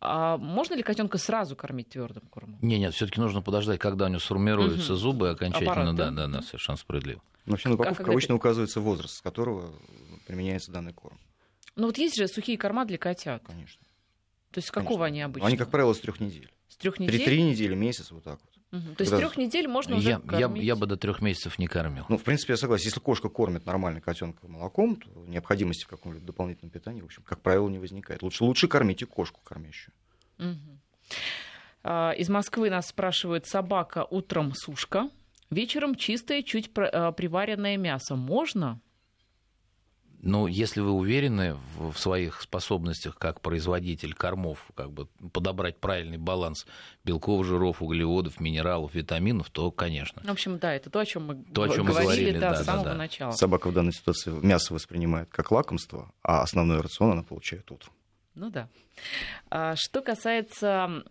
А, 0.00 0.36
можно 0.36 0.74
ли 0.74 0.82
котенка 0.82 1.18
сразу 1.18 1.56
кормить 1.56 1.90
твердым 1.90 2.24
кормом? 2.30 2.58
Не, 2.62 2.78
нет, 2.78 2.94
все-таки 2.94 3.20
нужно 3.20 3.42
подождать, 3.42 3.78
когда 3.78 4.06
у 4.06 4.08
него 4.08 4.20
сформируются 4.20 4.92
угу. 4.92 5.00
зубы 5.00 5.30
окончательно, 5.30 5.72
Аппарат, 5.72 5.94
да, 5.94 6.10
да, 6.10 6.10
да, 6.14 6.26
да, 6.26 6.42
совершенно 6.42 6.78
справедливо. 6.78 7.22
Но 7.44 7.52
вообще 7.52 7.68
на 7.68 7.74
упаковках 7.74 8.08
обычно 8.08 8.34
указывается 8.34 8.80
возраст, 8.80 9.16
с 9.16 9.20
которого 9.20 9.74
применяется 10.26 10.70
данный 10.70 10.92
корм. 10.92 11.18
Ну 11.74 11.86
вот 11.86 11.98
есть 11.98 12.16
же 12.16 12.28
сухие 12.28 12.56
корма 12.58 12.84
для 12.84 12.98
котят. 12.98 13.42
Конечно. 13.44 13.82
То 14.50 14.58
есть 14.58 14.68
с 14.68 14.70
какого 14.70 15.04
Конечно. 15.04 15.06
они 15.06 15.22
обычно? 15.22 15.48
Они, 15.48 15.56
как 15.56 15.70
правило, 15.70 15.92
с 15.94 16.00
трех 16.00 16.20
недель. 16.20 16.52
С 16.68 16.76
трех 16.76 16.98
недель? 17.00 17.16
Три, 17.16 17.24
три 17.24 17.42
недели, 17.42 17.74
месяц, 17.74 18.10
вот 18.10 18.24
так 18.24 18.38
вот. 18.40 18.80
Угу. 18.80 18.94
То 18.94 19.02
есть 19.02 19.12
с 19.12 19.16
трех 19.16 19.36
недель 19.36 19.68
можно 19.68 19.96
уже 19.96 20.10
я, 20.10 20.18
кормить? 20.18 20.62
Я, 20.62 20.68
я 20.68 20.76
бы 20.76 20.86
до 20.86 20.96
трех 20.96 21.20
месяцев 21.20 21.58
не 21.58 21.66
кормил. 21.66 22.06
Ну, 22.08 22.16
в 22.16 22.22
принципе, 22.22 22.54
я 22.54 22.56
согласен. 22.56 22.86
Если 22.86 23.00
кошка 23.00 23.28
кормит 23.28 23.66
нормально 23.66 24.00
котенка 24.00 24.48
молоком, 24.48 24.96
то 24.96 25.10
необходимости 25.26 25.84
в 25.84 25.88
каком-либо 25.88 26.24
дополнительном 26.24 26.70
питании, 26.70 27.02
в 27.02 27.06
общем, 27.06 27.22
как 27.22 27.40
правило, 27.42 27.68
не 27.68 27.78
возникает. 27.78 28.22
Лучше, 28.22 28.44
лучше 28.44 28.68
кормите 28.68 29.04
кошку 29.04 29.40
кормящую. 29.42 29.94
Угу. 30.38 30.78
Из 32.16 32.28
Москвы 32.28 32.70
нас 32.70 32.88
спрашивают 32.88 33.46
собака 33.46 34.06
утром 34.08 34.54
сушка. 34.54 35.10
Вечером 35.52 35.96
чистое, 35.96 36.42
чуть 36.42 36.70
э, 36.74 37.12
приваренное 37.12 37.76
мясо. 37.76 38.16
Можно? 38.16 38.80
Ну, 40.22 40.46
если 40.46 40.80
вы 40.80 40.92
уверены 40.92 41.56
в 41.76 41.94
своих 41.98 42.40
способностях 42.40 43.18
как 43.18 43.42
производитель 43.42 44.14
кормов, 44.14 44.70
как 44.74 44.90
бы 44.90 45.08
подобрать 45.32 45.78
правильный 45.78 46.16
баланс 46.16 46.64
белков, 47.04 47.44
жиров, 47.44 47.82
углеводов, 47.82 48.40
минералов, 48.40 48.94
витаминов, 48.94 49.50
то, 49.50 49.70
конечно. 49.70 50.22
В 50.24 50.30
общем, 50.30 50.58
да, 50.58 50.72
это 50.72 50.88
то, 50.88 51.00
о 51.00 51.04
чем 51.04 51.26
мы 51.26 51.44
то, 51.52 51.64
о 51.64 51.68
чем 51.68 51.84
говорили, 51.84 51.98
мы 51.98 52.02
говорили 52.04 52.38
да, 52.38 52.50
да, 52.50 52.56
с 52.56 52.64
самого 52.64 52.84
да, 52.84 52.90
да. 52.92 52.96
начала. 52.96 53.32
Собака 53.32 53.68
в 53.68 53.74
данной 53.74 53.92
ситуации 53.92 54.30
мясо 54.30 54.72
воспринимает 54.72 55.28
как 55.28 55.50
лакомство, 55.50 56.14
а 56.22 56.40
основной 56.40 56.80
рацион 56.80 57.12
она 57.12 57.24
получает 57.24 57.70
утром. 57.70 57.92
Ну 58.34 58.48
да. 58.48 58.68
А, 59.50 59.74
что 59.76 60.00
касается 60.00 61.02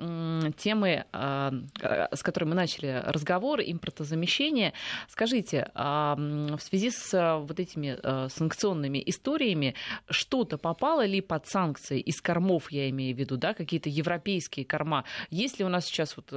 темы, 0.57 1.05
а, 1.11 1.53
с 2.11 2.23
которой 2.23 2.45
мы 2.45 2.55
начали 2.55 3.03
разговор, 3.05 3.61
импортозамещения, 3.61 4.73
скажите, 5.07 5.69
а, 5.75 6.15
в 6.15 6.59
связи 6.59 6.89
с 6.89 7.39
вот 7.41 7.59
этими 7.59 7.97
санкционными 8.29 9.03
историями, 9.05 9.75
что-то 10.09 10.57
попало 10.57 11.05
ли 11.05 11.21
под 11.21 11.47
санкции 11.47 11.99
из 11.99 12.21
кормов, 12.21 12.71
я 12.71 12.89
имею 12.89 13.15
в 13.15 13.19
виду, 13.19 13.37
да, 13.37 13.53
какие-то 13.53 13.89
европейские 13.89 14.65
корма? 14.65 15.03
Есть 15.29 15.59
ли 15.59 15.65
у 15.65 15.69
нас 15.69 15.85
сейчас 15.85 16.17
вот 16.17 16.27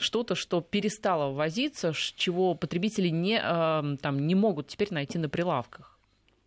что-то, 0.00 0.34
что 0.36 0.60
перестало 0.60 1.32
ввозиться, 1.32 1.92
чего 1.92 2.54
потребители 2.54 3.08
не, 3.08 3.40
там, 3.40 4.26
не 4.26 4.36
могут 4.36 4.68
теперь 4.68 4.92
найти 4.92 5.18
на 5.18 5.28
прилавках? 5.28 5.99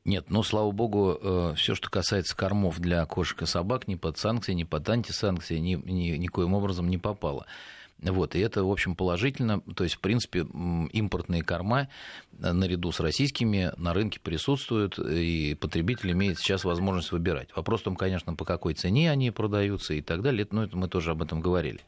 Нет, 0.06 0.26
ну, 0.30 0.44
слава 0.44 0.70
богу, 0.72 1.18
э, 1.22 1.54
все, 1.56 1.76
что 1.76 1.90
касается 1.90 2.36
кормов 2.36 2.80
для 2.80 3.06
кошек 3.06 3.42
и 3.42 3.46
собак, 3.46 3.88
ни 3.88 3.96
под 3.96 4.18
санкции, 4.18 4.52
ни 4.52 4.66
под 4.66 4.88
антисанкции, 4.90 5.58
ни, 5.58 5.76
ни, 5.76 6.18
никоим 6.18 6.54
образом 6.54 6.90
не 6.90 6.98
попало. 6.98 7.46
Вот, 8.00 8.36
и 8.36 8.40
это, 8.40 8.66
в 8.66 8.70
общем, 8.70 8.96
положительно. 8.96 9.62
То 9.62 9.86
есть, 9.86 9.96
в 9.96 10.00
принципе, 10.00 10.40
импортные 10.40 11.42
корма 11.42 11.88
э, 12.38 12.52
наряду 12.52 12.92
с 12.92 13.00
российскими 13.00 13.72
на 13.78 13.94
рынке 13.94 14.20
присутствуют, 14.20 15.00
и 15.00 15.56
потребитель 15.56 16.12
имеет 16.12 16.38
сейчас 16.38 16.66
возможность 16.66 17.14
выбирать. 17.14 17.56
Вопрос 17.56 17.80
в 17.80 17.84
том, 17.86 17.96
конечно, 17.96 18.36
по 18.36 18.44
какой 18.44 18.74
цене 18.74 19.10
они 19.10 19.32
продаются 19.32 19.94
и 19.94 20.02
так 20.02 20.22
далее. 20.22 20.46
Но 20.52 20.66
это 20.66 20.76
мы 20.76 20.90
тоже 20.90 21.12
об 21.12 21.22
этом 21.22 21.40
говорили. 21.40 21.80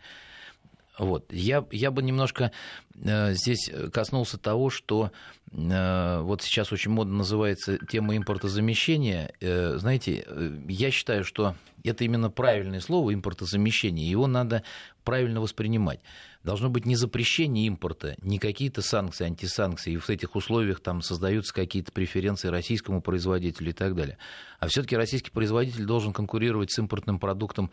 Вот. 0.98 1.32
Я, 1.32 1.66
я 1.72 1.91
бы 1.91 2.02
немножко 2.02 2.52
э, 2.96 3.34
здесь 3.34 3.70
коснулся 3.91 4.38
того, 4.38 4.70
что 4.70 5.12
э, 5.52 6.20
вот 6.22 6.41
сейчас 6.41 6.72
очень 6.72 6.91
модно 6.91 7.18
называется 7.18 7.78
тема 7.89 8.16
импортозамещения. 8.16 9.34
Э, 9.41 9.76
знаете, 9.78 10.24
э, 10.26 10.58
я 10.68 10.91
считаю, 10.91 11.24
что 11.24 11.56
это 11.84 12.04
именно 12.04 12.30
правильное 12.30 12.80
слово 12.80 13.14
импортозамещение. 13.14 14.10
Его 14.10 14.28
надо 14.28 14.64
правильно 15.04 15.41
воспринимать. 15.41 16.00
Должно 16.43 16.70
быть 16.70 16.86
не 16.86 16.96
запрещение 16.96 17.68
импорта, 17.68 18.16
не 18.22 18.39
какие-то 18.39 18.82
санкции, 18.82 19.26
антисанкции, 19.26 19.93
и 19.93 19.98
в 19.98 20.10
этих 20.10 20.36
условиях 20.36 20.80
там 20.80 21.02
создаются 21.02 21.54
какие-то 21.54 21.91
преференции 21.91 22.48
российскому 22.50 23.02
производителю 23.02 23.72
и 23.72 23.74
так 23.74 23.96
далее. 23.96 24.18
А 24.60 24.68
все-таки 24.68 24.96
российский 24.96 25.32
производитель 25.32 25.86
должен 25.86 26.14
конкурировать 26.14 26.72
с 26.72 26.80
импортным 26.80 27.20
продуктом 27.20 27.72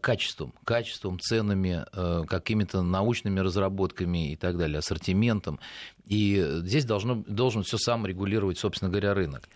качеством, 0.00 0.52
качеством, 0.64 1.18
ценами, 1.20 1.84
э, 1.92 2.24
какими-то 2.26 2.82
научными 2.82 3.40
разработками 3.40 4.32
и 4.32 4.36
так 4.36 4.56
далее, 4.56 4.78
ассортиментом. 4.78 5.60
И 6.06 6.44
здесь 6.62 6.84
должно, 6.84 7.22
должен 7.26 7.62
все 7.62 7.78
сам 7.78 8.06
регулировать, 8.06 8.58
собственно 8.58 8.90
говоря, 8.90 9.14
рынок. 9.14 9.48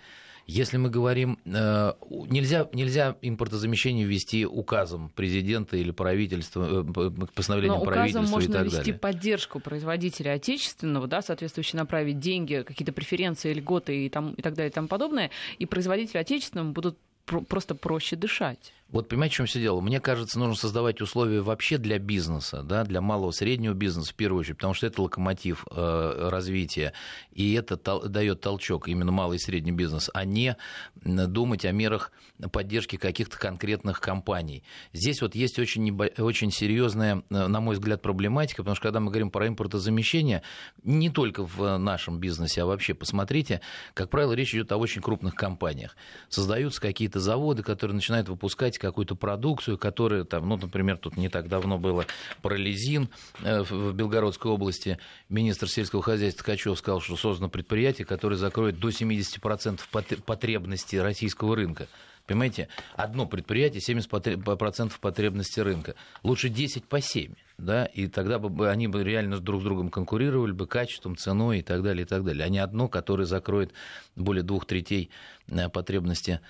Если 0.46 0.76
мы 0.76 0.90
говорим, 0.90 1.38
э, 1.44 1.92
нельзя, 2.28 2.68
нельзя 2.72 3.16
импортозамещение 3.22 4.04
ввести 4.04 4.44
указом 4.44 5.10
президента 5.10 5.76
или 5.76 5.92
правительства, 5.92 6.82
постановлением 7.34 7.78
Но 7.78 7.84
правительства 7.84 8.22
можно 8.22 8.50
и 8.50 8.52
так 8.52 8.64
ввести 8.64 8.78
далее. 8.78 8.94
поддержку 8.94 9.60
производителя 9.60 10.32
отечественного, 10.32 11.06
да, 11.06 11.22
соответствующе 11.22 11.76
направить 11.76 12.18
деньги, 12.18 12.64
какие-то 12.66 12.92
преференции, 12.92 13.52
льготы 13.52 14.06
и, 14.06 14.08
там, 14.08 14.34
и 14.34 14.42
так 14.42 14.54
далее 14.54 14.70
и 14.70 14.74
тому 14.74 14.88
подобное, 14.88 15.30
и 15.58 15.66
производители 15.66 16.18
отечественного 16.18 16.72
будут 16.72 16.98
просто 17.24 17.74
проще 17.74 18.16
дышать. 18.16 18.72
Вот 18.92 19.08
понимаете, 19.08 19.32
в 19.32 19.36
чем 19.38 19.46
все 19.46 19.58
дело? 19.58 19.80
Мне 19.80 20.00
кажется, 20.00 20.38
нужно 20.38 20.54
создавать 20.54 21.00
условия 21.00 21.40
вообще 21.40 21.78
для 21.78 21.98
бизнеса, 21.98 22.62
да, 22.62 22.84
для 22.84 23.00
малого 23.00 23.30
среднего 23.30 23.72
бизнеса 23.72 24.12
в 24.12 24.14
первую 24.14 24.40
очередь, 24.40 24.58
потому 24.58 24.74
что 24.74 24.86
это 24.86 25.00
локомотив 25.00 25.66
э, 25.70 26.28
развития, 26.30 26.92
и 27.32 27.54
это 27.54 27.76
тол- 27.76 28.06
дает 28.06 28.42
толчок 28.42 28.88
именно 28.88 29.10
малый 29.10 29.36
и 29.36 29.40
средний 29.40 29.72
бизнес, 29.72 30.10
а 30.12 30.26
не 30.26 30.58
думать 30.94 31.64
о 31.64 31.72
мерах 31.72 32.12
поддержки 32.52 32.96
каких-то 32.96 33.38
конкретных 33.38 33.98
компаний. 33.98 34.62
Здесь 34.92 35.22
вот 35.22 35.34
есть 35.34 35.58
очень, 35.58 35.84
небо- 35.84 36.12
очень 36.20 36.50
серьезная, 36.50 37.22
э, 37.30 37.46
на 37.46 37.60
мой 37.60 37.76
взгляд, 37.76 38.02
проблематика, 38.02 38.62
потому 38.62 38.74
что 38.74 38.82
когда 38.82 39.00
мы 39.00 39.10
говорим 39.10 39.30
про 39.30 39.48
импортозамещение, 39.48 40.42
не 40.84 41.08
только 41.08 41.46
в 41.46 41.78
нашем 41.78 42.18
бизнесе, 42.18 42.60
а 42.60 42.66
вообще, 42.66 42.92
посмотрите, 42.92 43.62
как 43.94 44.10
правило, 44.10 44.34
речь 44.34 44.54
идет 44.54 44.70
о 44.70 44.76
очень 44.76 45.00
крупных 45.00 45.34
компаниях. 45.34 45.96
Создаются 46.28 46.78
какие-то 46.78 47.20
заводы, 47.20 47.62
которые 47.62 47.94
начинают 47.94 48.28
выпускать 48.28 48.81
какую-то 48.82 49.14
продукцию, 49.14 49.78
которая 49.78 50.24
там, 50.24 50.48
ну, 50.48 50.56
например, 50.56 50.98
тут 50.98 51.16
не 51.16 51.28
так 51.28 51.48
давно 51.48 51.78
было 51.78 52.04
парализин 52.42 53.08
э, 53.42 53.62
в 53.62 53.94
Белгородской 53.94 54.50
области. 54.50 54.98
Министр 55.28 55.68
сельского 55.68 56.02
хозяйства 56.02 56.42
Ткачев 56.42 56.76
сказал, 56.76 57.00
что 57.00 57.16
создано 57.16 57.48
предприятие, 57.48 58.04
которое 58.04 58.36
закроет 58.36 58.78
до 58.78 58.88
70% 58.88 59.80
потребностей 60.24 61.00
российского 61.00 61.54
рынка. 61.54 61.86
Понимаете, 62.26 62.68
одно 62.94 63.26
предприятие 63.26 63.80
70% 63.80 64.92
потребности 65.00 65.60
рынка. 65.60 65.94
Лучше 66.22 66.48
10 66.48 66.84
по 66.84 67.00
7 67.00 67.34
да, 67.62 67.86
и 67.86 68.08
тогда 68.08 68.38
бы 68.38 68.70
они 68.70 68.88
бы 68.88 69.04
реально 69.04 69.38
друг 69.38 69.60
с 69.60 69.64
другом 69.64 69.88
конкурировали 69.88 70.52
бы 70.52 70.66
качеством, 70.66 71.16
ценой 71.16 71.60
и 71.60 71.62
так 71.62 71.82
далее, 71.82 72.04
и 72.04 72.06
так 72.06 72.24
далее, 72.24 72.44
а 72.44 72.48
не 72.48 72.58
одно, 72.58 72.88
которое 72.88 73.24
закроет 73.24 73.72
более 74.16 74.42
двух 74.42 74.66
третей 74.66 75.10
э, 75.48 75.68
потребности. 75.68 76.40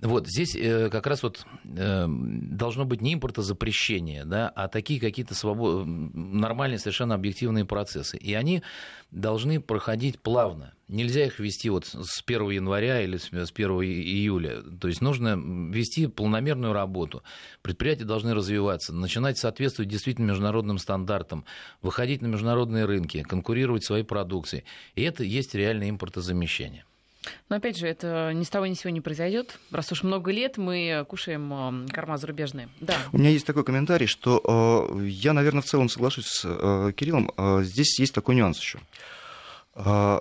Вот 0.00 0.26
здесь 0.26 0.56
э, 0.56 0.88
как 0.90 1.06
раз 1.06 1.22
вот 1.22 1.44
э, 1.64 2.06
должно 2.08 2.84
быть 2.84 3.00
не 3.00 3.14
импортозапрещение, 3.14 4.24
да, 4.24 4.48
а 4.48 4.68
такие 4.68 4.98
какие-то 4.98 5.34
свобод... 5.34 5.86
нормальные, 5.86 6.78
совершенно 6.78 7.14
объективные 7.14 7.64
процессы. 7.64 8.16
И 8.16 8.34
они 8.34 8.62
должны 9.10 9.60
проходить 9.60 10.20
плавно. 10.20 10.72
Нельзя 10.88 11.26
их 11.26 11.38
вести 11.38 11.70
вот 11.70 11.86
с 11.86 12.22
1 12.26 12.50
января 12.50 13.02
или 13.02 13.16
с 13.16 13.28
1 13.28 13.70
июля. 13.82 14.62
То 14.80 14.88
есть 14.88 15.00
нужно 15.00 15.36
вести 15.70 16.06
полномерную 16.06 16.72
работу. 16.72 17.22
Предприятия 17.62 18.04
должны 18.04 18.34
развиваться, 18.34 18.92
начинать 18.92 19.38
соответствовать 19.38 19.90
действительно 19.90 20.26
международным 20.26 20.78
стандартам, 20.78 21.44
выходить 21.82 22.22
на 22.22 22.26
международные 22.26 22.86
рынки, 22.86 23.22
конкурировать 23.22 23.84
своей 23.84 24.04
продукцией. 24.04 24.64
И 24.94 25.02
это 25.02 25.22
есть 25.22 25.54
реальное 25.54 25.90
импортозамещение. 25.90 26.84
Но 27.48 27.56
опять 27.56 27.76
же, 27.76 27.86
это 27.86 28.32
ни 28.34 28.44
с 28.44 28.48
того 28.48 28.66
ни 28.66 28.74
с 28.74 28.80
сего 28.80 28.90
не 28.90 29.00
произойдет. 29.00 29.58
Раз 29.70 29.92
уж 29.92 30.02
много 30.02 30.30
лет 30.30 30.56
мы 30.56 31.04
кушаем 31.08 31.84
э, 31.84 31.92
корма 31.92 32.16
зарубежные. 32.16 32.68
Да. 32.80 32.96
У 33.12 33.18
меня 33.18 33.30
есть 33.30 33.46
такой 33.46 33.64
комментарий, 33.64 34.06
что 34.06 34.90
э, 34.98 35.06
я, 35.06 35.32
наверное, 35.32 35.62
в 35.62 35.66
целом 35.66 35.88
соглашусь 35.88 36.26
с 36.26 36.44
э, 36.44 36.92
Кириллом. 36.96 37.30
Э, 37.36 37.60
здесь 37.62 37.98
есть 37.98 38.14
такой 38.14 38.36
нюанс 38.36 38.58
еще. 38.58 38.78
Э, 39.74 40.20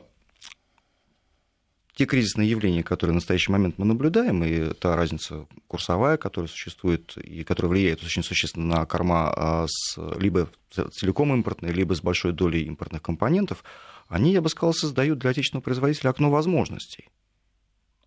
те 2.00 2.06
кризисные 2.06 2.50
явления, 2.50 2.82
которые 2.82 3.12
в 3.12 3.16
настоящий 3.16 3.52
момент 3.52 3.78
мы 3.78 3.86
наблюдаем, 3.86 4.42
и 4.46 4.74
та 4.74 4.96
разница 4.96 5.48
курсовая, 5.68 6.16
которая 6.16 6.48
существует 6.48 7.18
и 7.18 7.44
которая 7.44 7.72
влияет 7.72 8.02
очень 8.02 8.24
существенно 8.24 8.78
на 8.78 8.86
корма 8.86 9.34
а, 9.36 9.66
с, 9.68 9.98
либо 10.18 10.50
целиком 10.72 11.34
импортные, 11.34 11.74
либо 11.74 11.96
с 11.96 12.02
большой 12.02 12.32
долей 12.32 12.64
импортных 12.64 13.02
компонентов, 13.02 13.66
они, 14.10 14.34
я 14.34 14.42
бы 14.42 14.50
сказал, 14.50 14.74
создают 14.74 15.20
для 15.20 15.30
отечественного 15.30 15.64
производителя 15.64 16.10
окно 16.10 16.30
возможностей. 16.30 17.08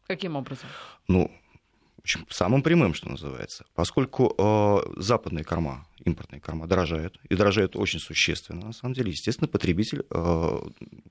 Каким 0.07 0.37
образом? 0.37 0.69
Ну, 1.09 1.31
самым 2.29 2.63
прямым, 2.63 2.93
что 2.93 3.09
называется. 3.09 3.65
Поскольку 3.75 4.35
э, 4.37 5.01
западные 5.01 5.45
корма, 5.45 5.87
импортные 6.05 6.41
корма 6.41 6.67
дорожают, 6.67 7.19
и 7.29 7.37
дорожают 7.37 7.77
очень 7.77 8.01
существенно, 8.01 8.67
на 8.67 8.73
самом 8.73 8.95
деле, 8.95 9.11
естественно, 9.13 9.49
потребитель 9.49 10.05
э, 10.11 10.59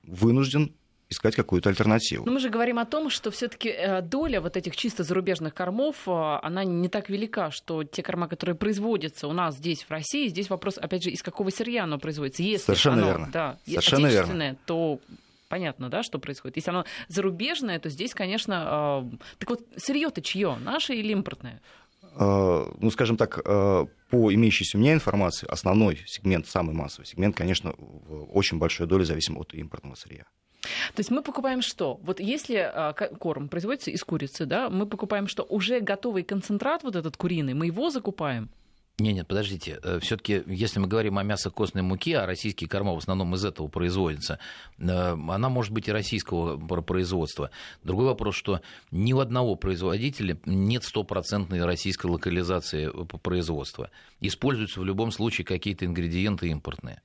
вынужден 0.02 0.74
искать 1.12 1.36
какую-то 1.36 1.68
альтернативу. 1.68 2.24
Но 2.26 2.32
мы 2.32 2.40
же 2.40 2.48
говорим 2.50 2.78
о 2.78 2.84
том, 2.84 3.10
что 3.10 3.30
все-таки 3.30 3.68
э, 3.68 4.02
доля 4.02 4.40
вот 4.40 4.56
этих 4.56 4.76
чисто 4.76 5.04
зарубежных 5.04 5.54
кормов, 5.54 5.96
э, 6.06 6.38
она 6.42 6.64
не 6.64 6.88
так 6.88 7.08
велика, 7.08 7.50
что 7.50 7.84
те 7.84 8.02
корма, 8.02 8.28
которые 8.28 8.56
производятся 8.56 9.28
у 9.28 9.32
нас 9.32 9.56
здесь, 9.56 9.82
в 9.84 9.90
России, 9.90 10.28
здесь 10.28 10.50
вопрос, 10.50 10.78
опять 10.78 11.04
же, 11.04 11.10
из 11.10 11.22
какого 11.22 11.50
сырья 11.50 11.84
оно 11.84 11.98
производится. 11.98 12.42
Если 12.42 12.66
Совершенно 12.66 13.02
оно, 13.02 13.06
верно. 13.06 13.30
Да, 13.32 13.58
Совершенно 13.64 14.06
верно. 14.08 14.56
то 14.66 14.98
понятно, 15.48 15.88
да, 15.90 16.02
что 16.02 16.18
происходит. 16.18 16.56
Если 16.56 16.70
оно 16.70 16.84
зарубежное, 17.08 17.78
то 17.78 17.88
здесь, 17.88 18.14
конечно... 18.14 19.04
Э, 19.12 19.16
так 19.38 19.50
вот, 19.50 19.60
сырье-то 19.76 20.22
чье? 20.22 20.56
Наше 20.56 20.94
или 20.94 21.12
импортное? 21.12 21.60
ну, 22.14 22.90
скажем 22.90 23.16
так, 23.16 23.42
по 23.42 24.34
имеющейся 24.34 24.76
у 24.76 24.80
меня 24.80 24.92
информации, 24.92 25.48
основной 25.48 26.02
сегмент, 26.04 26.46
самый 26.46 26.74
массовый 26.74 27.06
сегмент, 27.06 27.34
конечно, 27.34 27.72
в 27.78 28.36
очень 28.36 28.58
большой 28.58 28.86
доле 28.86 29.06
зависим 29.06 29.38
от 29.38 29.54
импортного 29.54 29.94
сырья. 29.94 30.24
То 30.62 31.00
есть 31.00 31.10
мы 31.10 31.22
покупаем 31.22 31.60
что? 31.62 31.98
Вот 32.02 32.20
если 32.20 32.56
а, 32.56 32.92
корм 32.92 33.48
производится 33.48 33.90
из 33.90 34.02
курицы, 34.04 34.46
да, 34.46 34.70
мы 34.70 34.86
покупаем 34.86 35.26
что? 35.26 35.42
Уже 35.42 35.80
готовый 35.80 36.22
концентрат 36.22 36.82
вот 36.82 36.96
этот 36.96 37.16
куриный, 37.16 37.54
мы 37.54 37.66
его 37.66 37.90
закупаем? 37.90 38.50
Нет, 38.98 39.14
нет, 39.14 39.26
подождите. 39.26 39.80
Э, 39.82 39.98
Все-таки, 40.00 40.42
если 40.46 40.78
мы 40.78 40.86
говорим 40.86 41.18
о 41.18 41.22
мясо-костной 41.22 41.82
муке, 41.82 42.18
а 42.18 42.26
российские 42.26 42.68
корма 42.68 42.94
в 42.94 42.98
основном 42.98 43.34
из 43.34 43.44
этого 43.44 43.66
производятся, 43.66 44.38
э, 44.78 44.84
она 44.84 45.48
может 45.48 45.72
быть 45.72 45.88
и 45.88 45.92
российского 45.92 46.56
производства. 46.82 47.50
Другой 47.82 48.06
вопрос, 48.06 48.36
что 48.36 48.60
ни 48.90 49.12
у 49.12 49.18
одного 49.18 49.56
производителя 49.56 50.38
нет 50.44 50.84
стопроцентной 50.84 51.64
российской 51.64 52.06
локализации 52.06 52.90
э, 52.92 53.04
производства. 53.18 53.90
Используются 54.20 54.80
в 54.80 54.84
любом 54.84 55.10
случае 55.10 55.46
какие-то 55.46 55.86
ингредиенты 55.86 56.48
импортные. 56.48 57.02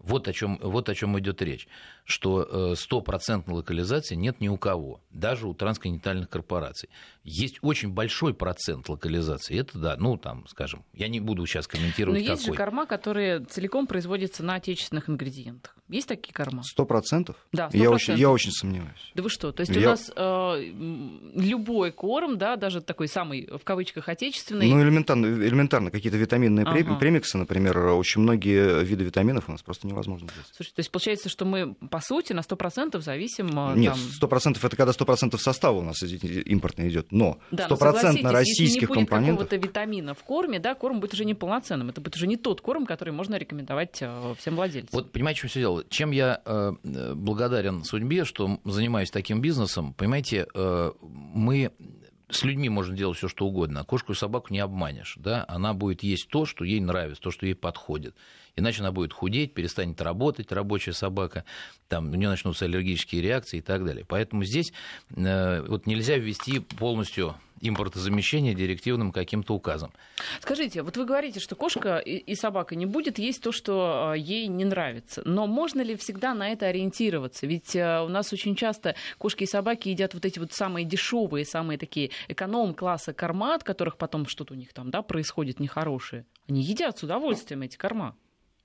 Вот 0.00 0.28
о 0.28 0.32
чем, 0.32 0.58
вот 0.62 0.88
о 0.88 0.94
чем 0.94 1.18
идет 1.18 1.42
речь, 1.42 1.68
что 2.04 2.74
стопроцентной 2.74 3.56
локализации 3.56 4.14
нет 4.14 4.40
ни 4.40 4.48
у 4.48 4.56
кого, 4.56 5.00
даже 5.10 5.46
у 5.46 5.54
трансконтинентальных 5.54 6.28
корпораций. 6.28 6.88
Есть 7.22 7.58
очень 7.62 7.90
большой 7.90 8.32
процент 8.34 8.88
локализации, 8.88 9.58
это 9.58 9.78
да, 9.78 9.96
ну 9.98 10.16
там, 10.16 10.46
скажем, 10.48 10.84
я 10.94 11.08
не 11.08 11.20
буду 11.20 11.44
сейчас 11.46 11.66
комментировать 11.66 12.20
Но 12.20 12.32
есть 12.32 12.42
какой. 12.42 12.54
же 12.54 12.58
корма, 12.58 12.86
которые 12.86 13.44
целиком 13.44 13.86
производятся 13.86 14.42
на 14.42 14.54
отечественных 14.54 15.10
ингредиентах. 15.10 15.76
Есть 15.88 16.08
такие 16.08 16.32
корма? 16.32 16.62
Сто 16.62 16.86
процентов? 16.86 17.36
Да, 17.52 17.68
100%. 17.68 17.76
Я 17.76 17.90
очень, 17.90 18.14
я 18.14 18.30
очень 18.30 18.52
сомневаюсь. 18.52 19.10
Да 19.14 19.22
вы 19.22 19.28
что? 19.28 19.52
То 19.52 19.62
есть 19.62 19.74
я... 19.74 19.80
у 19.80 19.90
нас 19.90 20.10
э, 20.14 20.72
любой 21.34 21.92
корм, 21.92 22.38
да, 22.38 22.56
даже 22.56 22.80
такой 22.80 23.08
самый, 23.08 23.46
в 23.46 23.64
кавычках, 23.64 24.08
отечественный... 24.08 24.70
Ну, 24.70 24.82
элементарно, 24.82 25.26
элементарно 25.26 25.90
какие-то 25.90 26.16
витаминные 26.16 26.64
ага. 26.64 26.94
премиксы, 26.94 27.36
например, 27.36 27.78
очень 27.78 28.22
многие 28.22 28.82
виды 28.84 29.04
витаминов 29.04 29.48
у 29.48 29.52
нас 29.52 29.62
просто 29.62 29.86
невозможно 29.90 30.28
взять. 30.28 30.46
Слушайте, 30.52 30.76
то 30.76 30.80
есть 30.80 30.90
получается, 30.90 31.28
что 31.28 31.44
мы, 31.44 31.74
по 31.74 32.00
сути, 32.00 32.32
на 32.32 32.40
100% 32.40 33.00
зависим... 33.00 33.46
Э, 33.58 33.76
Нет, 33.76 33.94
там... 34.20 34.30
100% 34.30 34.58
это 34.62 34.76
когда 34.76 34.92
100% 34.92 35.38
состава 35.38 35.78
у 35.78 35.82
нас 35.82 36.02
импортный 36.02 36.88
идет, 36.88 37.12
но 37.12 37.38
да, 37.50 37.66
стопроцентно 37.66 38.32
российских 38.32 38.64
если 38.64 38.80
не 38.80 38.86
будет 38.86 38.98
компонентов... 38.98 39.48
какого-то 39.48 39.68
витамина 39.68 40.14
в 40.14 40.22
корме, 40.24 40.58
да, 40.58 40.74
корм 40.74 41.00
будет 41.00 41.14
уже 41.14 41.24
неполноценным. 41.24 41.90
Это 41.90 42.00
будет 42.00 42.16
уже 42.16 42.26
не 42.26 42.36
тот 42.36 42.60
корм, 42.60 42.86
который 42.86 43.12
можно 43.12 43.36
рекомендовать 43.36 43.98
э, 44.00 44.34
всем 44.38 44.56
владельцам. 44.56 44.90
Вот 44.92 45.12
понимаете, 45.12 45.40
что 45.40 45.48
все 45.48 45.60
дело? 45.60 45.84
Чем 45.88 46.10
я 46.10 46.40
э, 46.44 46.72
благодарен 47.14 47.84
судьбе, 47.84 48.24
что 48.24 48.60
занимаюсь 48.64 49.10
таким 49.10 49.40
бизнесом, 49.40 49.94
понимаете, 49.94 50.46
э, 50.54 50.92
мы 51.00 51.72
с 52.30 52.44
людьми 52.44 52.68
можно 52.68 52.96
делать 52.96 53.18
все, 53.18 53.28
что 53.28 53.46
угодно, 53.46 53.80
а 53.80 53.84
кошку 53.84 54.12
и 54.12 54.14
собаку 54.14 54.52
не 54.52 54.60
обманешь. 54.60 55.16
Да? 55.18 55.44
Она 55.48 55.74
будет 55.74 56.02
есть 56.02 56.28
то, 56.28 56.46
что 56.46 56.64
ей 56.64 56.80
нравится, 56.80 57.22
то, 57.22 57.30
что 57.30 57.46
ей 57.46 57.54
подходит. 57.54 58.14
Иначе 58.56 58.80
она 58.80 58.92
будет 58.92 59.12
худеть, 59.12 59.54
перестанет 59.54 60.00
работать, 60.00 60.52
рабочая 60.52 60.92
собака, 60.92 61.44
там, 61.88 62.10
у 62.10 62.14
нее 62.14 62.28
начнутся 62.28 62.66
аллергические 62.66 63.22
реакции 63.22 63.58
и 63.58 63.62
так 63.62 63.84
далее. 63.84 64.04
Поэтому 64.06 64.44
здесь 64.44 64.72
э, 65.16 65.62
вот 65.62 65.86
нельзя 65.86 66.16
ввести 66.16 66.60
полностью 66.60 67.36
импортозамещение 67.60 68.54
директивным 68.54 69.12
каким-то 69.12 69.54
указом. 69.54 69.92
Скажите, 70.40 70.82
вот 70.82 70.96
вы 70.96 71.04
говорите, 71.04 71.40
что 71.40 71.56
кошка 71.56 71.98
и 71.98 72.34
собака 72.34 72.74
не 72.74 72.86
будет 72.86 73.18
есть 73.18 73.42
то, 73.42 73.52
что 73.52 74.12
э, 74.14 74.18
ей 74.18 74.48
не 74.48 74.64
нравится. 74.64 75.22
Но 75.24 75.46
можно 75.46 75.82
ли 75.82 75.96
всегда 75.96 76.34
на 76.34 76.48
это 76.48 76.66
ориентироваться? 76.66 77.46
Ведь 77.46 77.76
э, 77.76 78.00
у 78.02 78.08
нас 78.08 78.32
очень 78.32 78.56
часто 78.56 78.94
кошки 79.18 79.44
и 79.44 79.46
собаки 79.46 79.88
едят 79.88 80.14
вот 80.14 80.24
эти 80.24 80.38
вот 80.38 80.52
самые 80.52 80.84
дешевые, 80.86 81.44
самые 81.44 81.78
такие 81.78 82.10
эконом-класса 82.28 83.12
корма, 83.12 83.54
от 83.54 83.64
которых 83.64 83.96
потом 83.96 84.26
что-то 84.26 84.54
у 84.54 84.56
них 84.56 84.72
там 84.72 84.90
да, 84.90 85.02
происходит 85.02 85.60
нехорошее. 85.60 86.24
Они 86.48 86.62
едят 86.62 86.98
с 86.98 87.02
удовольствием 87.02 87.62
эти 87.62 87.76
корма. 87.76 88.16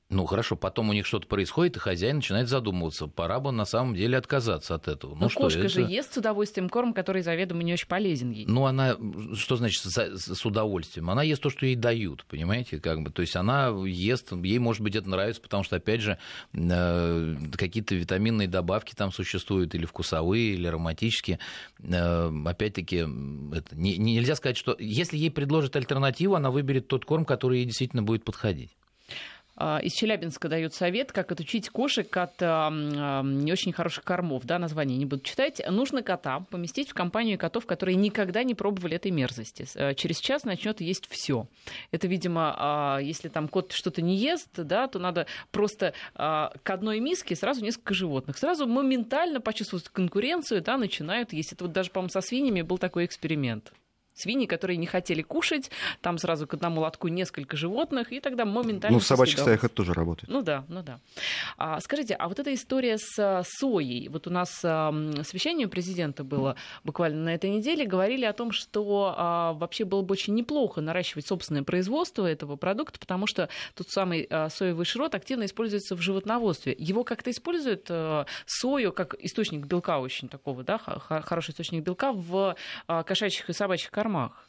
Ну 0.10 0.28
хорошо, 0.28 0.56
потом 0.56 0.90
у 0.90 0.94
них 0.94 1.08
что-то 1.08 1.26
происходит, 1.26 1.78
и 1.78 1.80
хозяин 1.80 2.18
начинает 2.18 2.48
задумываться, 2.48 3.08
пора 3.08 3.40
бы 3.40 3.52
на 3.52 3.66
самом 3.66 3.96
деле 3.96 4.20
отказаться 4.20 4.76
от 4.76 4.88
этого. 4.88 5.16
Ну, 5.16 5.22
Но 5.22 5.30
что, 5.30 5.42
кошка 5.42 5.62
это... 5.62 5.70
же 5.70 5.82
ест 5.82 6.14
с 6.14 6.18
удовольствием 6.18 6.70
корм, 6.70 6.94
который 6.94 7.24
заведомо 7.24 7.64
не 7.64 7.74
очень 7.74 7.88
полезен 7.88 8.30
ей. 8.30 8.46
Ну 8.46 8.68
она, 8.68 8.98
что 9.34 9.56
значит 9.56 9.82
с 9.84 10.46
удовольствием? 10.46 11.10
Она 11.10 11.24
ест 11.24 11.42
то, 11.42 11.50
что 11.50 11.66
ей 11.66 11.76
дают, 11.76 12.24
понимаете, 12.26 12.80
как 12.80 13.02
бы. 13.02 13.10
То 13.10 13.24
есть 13.24 13.36
она 13.36 13.70
ест, 13.84 14.32
ей 14.32 14.60
может 14.60 14.84
быть 14.84 14.96
это 14.96 15.10
нравится, 15.10 15.42
потому 15.42 15.64
что 15.64 15.78
опять 15.78 16.02
же 16.02 16.20
э, 16.54 17.36
какие-то 17.58 17.96
витаминные 17.96 18.48
добавки 18.48 18.94
там 18.94 19.12
существуют, 19.12 19.74
или 19.74 19.88
вкусовые, 19.88 20.54
или 20.54 20.68
ароматические. 20.68 21.40
Э, 21.80 22.32
опять-таки 22.46 22.98
это 22.98 23.76
не, 23.76 23.98
нельзя 23.98 24.36
сказать, 24.36 24.58
что 24.58 24.76
если 24.78 25.18
ей 25.18 25.32
предложат 25.32 25.76
альтернативу, 25.76 26.36
она 26.36 26.52
выберет 26.52 26.88
тот 26.88 27.06
корм, 27.06 27.26
который 27.26 27.60
ей 27.60 27.66
действительно 27.66 28.04
будет 28.04 28.24
подходить. 28.24 28.70
А, 29.58 29.80
из 29.80 29.94
Челябинска 29.94 30.50
дают 30.50 30.74
совет, 30.74 31.12
как 31.12 31.32
отучить 31.32 31.70
кошек 31.70 32.16
от 32.18 32.34
а, 32.42 32.70
не 33.24 33.52
очень 33.52 33.72
хороших 33.72 34.04
кормов. 34.04 34.44
Да, 34.46 34.60
название 34.60 34.98
не 34.98 35.06
буду 35.06 35.22
читать. 35.22 35.62
Нужно 35.70 36.04
кота 36.04 36.42
поместить 36.50 36.90
в 36.90 36.94
компанию 36.94 37.38
котов, 37.38 37.66
которые 37.66 37.96
никогда 37.96 38.44
не 38.44 38.54
пробовали 38.54 38.96
этой 38.96 39.12
мерзости. 39.12 39.66
Через 39.96 40.20
час 40.20 40.44
начнет 40.44 40.82
есть 40.82 41.08
все. 41.10 41.48
Это, 41.92 42.08
видимо, 42.08 43.00
если 43.02 43.30
там 43.30 43.48
кот 43.48 43.72
что-то 43.72 44.02
не 44.02 44.18
ест, 44.18 44.50
да, 44.56 44.88
то 44.88 45.00
надо 45.00 45.28
просто 45.52 45.94
к 46.14 46.62
одной 46.66 47.00
миске 47.00 47.36
сразу 47.36 47.64
несколько 47.64 47.94
животных. 47.94 48.38
Сразу 48.38 48.68
моментально 48.68 49.42
почувствовать 49.42 49.90
конкуренцию, 49.90 50.62
да, 50.62 50.78
начинают 50.78 51.34
есть. 51.34 51.54
Это 51.54 51.66
вот 51.66 51.74
даже, 51.74 51.92
по-моему, 51.92 52.10
со 52.10 52.22
свиньями 52.22 52.62
был 52.62 52.78
такой 52.78 53.06
эксперимент 53.06 53.72
свиньи, 54.16 54.46
которые 54.46 54.78
не 54.78 54.88
хотели 54.88 55.22
кушать, 55.22 55.70
там 56.02 56.18
сразу 56.18 56.48
к 56.48 56.54
одному 56.54 56.82
лотку 56.82 57.08
несколько 57.08 57.58
животных, 57.58 58.12
и 58.12 58.20
тогда 58.20 58.46
моментально... 58.46 58.96
Ну, 58.96 59.00
в 59.00 59.06
собачьих 59.06 59.40
стаях 59.40 59.64
это 59.64 59.74
тоже 59.74 59.94
работает. 59.94 60.30
Ну 60.30 60.42
да, 60.42 60.66
ну 60.68 60.82
да. 60.82 61.00
А, 61.58 61.80
скажите, 61.82 62.16
а 62.16 62.28
вот 62.28 62.40
эта 62.40 62.54
история 62.54 62.98
с 62.98 63.20
а, 63.20 63.44
соей, 63.46 64.08
вот 64.08 64.28
у 64.28 64.30
нас 64.30 64.62
а, 64.64 64.94
совещание 65.24 65.68
президента 65.68 66.24
было 66.24 66.56
буквально 66.84 67.26
на 67.26 67.36
этой 67.36 67.50
неделе, 67.50 67.86
говорили 67.86 68.26
о 68.26 68.34
том, 68.34 68.52
что 68.52 69.14
а, 69.18 69.54
вообще 69.54 69.86
было 69.86 70.02
бы 70.02 70.14
очень 70.14 70.34
неплохо 70.34 70.82
наращивать 70.82 71.28
собственное 71.28 71.64
производство 71.64 72.26
этого 72.26 72.56
продукта, 72.56 73.00
потому 73.00 73.28
что 73.28 73.50
тот 73.74 73.90
самый 73.90 74.28
а, 74.30 74.50
соевый 74.50 74.86
шрот 74.86 75.16
активно 75.16 75.46
используется 75.46 75.96
в 75.96 76.02
животноводстве. 76.02 76.76
Его 76.78 77.04
как-то 77.04 77.32
используют 77.32 77.88
а, 77.90 78.26
сою 78.46 78.94
как 78.94 79.16
источник 79.20 79.66
белка 79.66 80.00
очень 80.00 80.30
такого, 80.30 80.64
да, 80.64 80.78
хороший 80.78 81.52
источник 81.52 81.84
белка 81.84 82.12
в 82.14 82.56
а, 82.88 83.04
кошачьих 83.04 83.50
и 83.50 83.54
собачьих 83.54 83.92
кормах 84.06 84.30
кормах? 84.30 84.46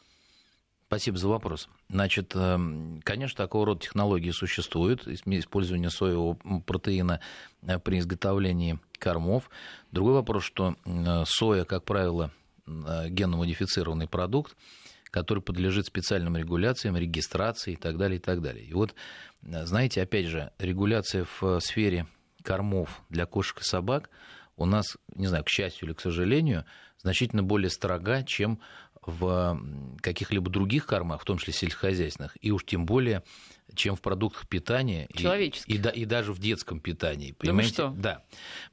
Спасибо 0.89 1.17
за 1.17 1.29
вопрос. 1.29 1.69
Значит, 1.89 2.37
эм, 2.37 3.01
конечно, 3.03 3.37
такого 3.39 3.67
рода 3.67 3.81
технологии 3.81 4.31
существуют, 4.31 5.09
использование 5.09 5.89
соевого 5.89 6.35
протеина 6.61 7.21
э, 7.63 7.79
при 7.79 7.99
изготовлении 7.99 8.79
кормов. 8.99 9.51
Другой 9.93 10.13
вопрос, 10.13 10.45
что 10.45 10.77
э, 10.85 11.25
соя, 11.27 11.65
как 11.65 11.85
правило, 11.85 12.31
э, 12.67 13.09
генно-модифицированный 13.09 14.07
продукт, 14.07 14.57
который 15.11 15.43
подлежит 15.43 15.87
специальным 15.87 16.37
регуляциям, 16.37 16.97
регистрации 16.97 17.73
и 17.73 17.77
так 17.77 17.97
далее, 17.97 18.19
и 18.19 18.21
так 18.21 18.43
далее. 18.43 18.65
И 18.65 18.75
вот, 18.75 18.95
знаете, 19.41 20.03
опять 20.03 20.27
же, 20.27 20.53
регуляция 20.59 21.27
в 21.41 21.61
сфере 21.61 22.07
кормов 22.43 23.01
для 23.09 23.25
кошек 23.25 23.59
и 23.61 23.65
собак 23.65 24.11
у 24.57 24.67
нас, 24.67 24.97
не 25.15 25.27
знаю, 25.27 25.45
к 25.45 25.49
счастью 25.49 25.89
или 25.89 25.95
к 25.95 26.01
сожалению, 26.01 26.65
значительно 26.99 27.43
более 27.43 27.71
строга, 27.71 28.23
чем 28.23 28.61
в 29.07 29.61
каких-либо 30.01 30.51
других 30.51 30.87
кормах, 30.87 31.23
в 31.23 31.25
том 31.25 31.39
числе 31.39 31.53
сельскохозяйственных, 31.53 32.37
и 32.41 32.51
уж 32.51 32.65
тем 32.65 32.85
более, 32.87 33.23
чем 33.75 33.97
в 33.97 34.01
продуктах 34.01 34.49
питания 34.49 35.07
и, 35.14 35.53
и, 35.67 35.75
и 35.77 36.05
даже 36.05 36.33
в 36.33 36.39
детском 36.39 36.81
питании. 36.81 37.33
Понимаете? 37.33 37.71
Да, 37.71 37.75
что? 37.75 37.95
да. 37.97 38.25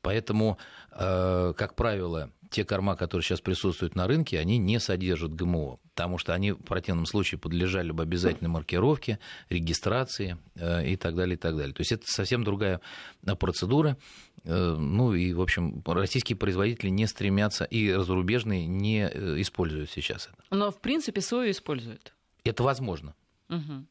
Поэтому, 0.02 0.58
э, 0.92 1.54
как 1.58 1.76
правило, 1.76 2.32
те 2.54 2.64
корма, 2.64 2.96
которые 2.96 3.24
сейчас 3.24 3.42
присутствуют 3.42 3.96
на 3.96 4.08
рынке, 4.08 4.40
они 4.40 4.60
не 4.60 4.80
содержат 4.80 5.34
ГМО, 5.34 5.80
потому 5.96 6.20
что 6.20 6.34
они 6.34 6.52
в 6.52 6.60
противном 6.60 7.08
случае 7.08 7.40
подлежали 7.40 7.92
бы 7.92 8.04
обязательной 8.04 8.50
маркировке, 8.50 9.18
регистрации 9.50 10.38
э, 10.56 10.88
и 10.88 10.96
так 10.96 11.16
далее, 11.16 11.36
и 11.36 11.38
так 11.38 11.58
далее. 11.58 11.74
То 11.74 11.82
есть 11.82 11.92
это 11.92 12.06
совсем 12.06 12.44
другая 12.44 12.80
э, 13.26 13.36
процедура. 13.36 13.98
Э, 14.44 14.76
ну 14.78 15.16
и, 15.16 15.34
в 15.34 15.42
общем, 15.42 15.82
российские 15.84 16.36
производители 16.36 16.90
не 16.90 17.08
стремятся, 17.08 17.64
и 17.66 17.92
разрубежные 17.92 18.68
не 18.68 19.04
используют 19.42 19.90
сейчас 19.90 20.30
это. 20.32 20.56
Но, 20.56 20.70
в 20.70 20.80
принципе, 20.80 21.22
сою 21.22 21.50
используют. 21.50 22.14
Это 22.44 22.62
возможно. 22.62 23.16
Угу. 23.50 23.86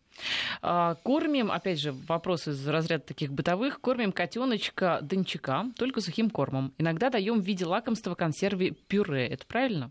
Кормим, 0.61 1.51
опять 1.51 1.81
же, 1.81 1.93
вопрос 1.93 2.49
из 2.49 2.67
разряда 2.67 3.05
таких 3.05 3.33
бытовых, 3.33 3.81
кормим 3.81 4.13
котеночка 4.13 5.01
дончака 5.03 5.67
только 5.77 6.01
сухим 6.01 6.31
кормом. 6.31 6.73
Иногда 6.79 7.11
даем 7.11 7.41
в 7.41 7.45
виде 7.45 7.65
лакомства 7.65 8.15
консерве 8.15 8.73
пюре. 8.73 9.27
Это 9.27 9.47
правильно? 9.47 9.91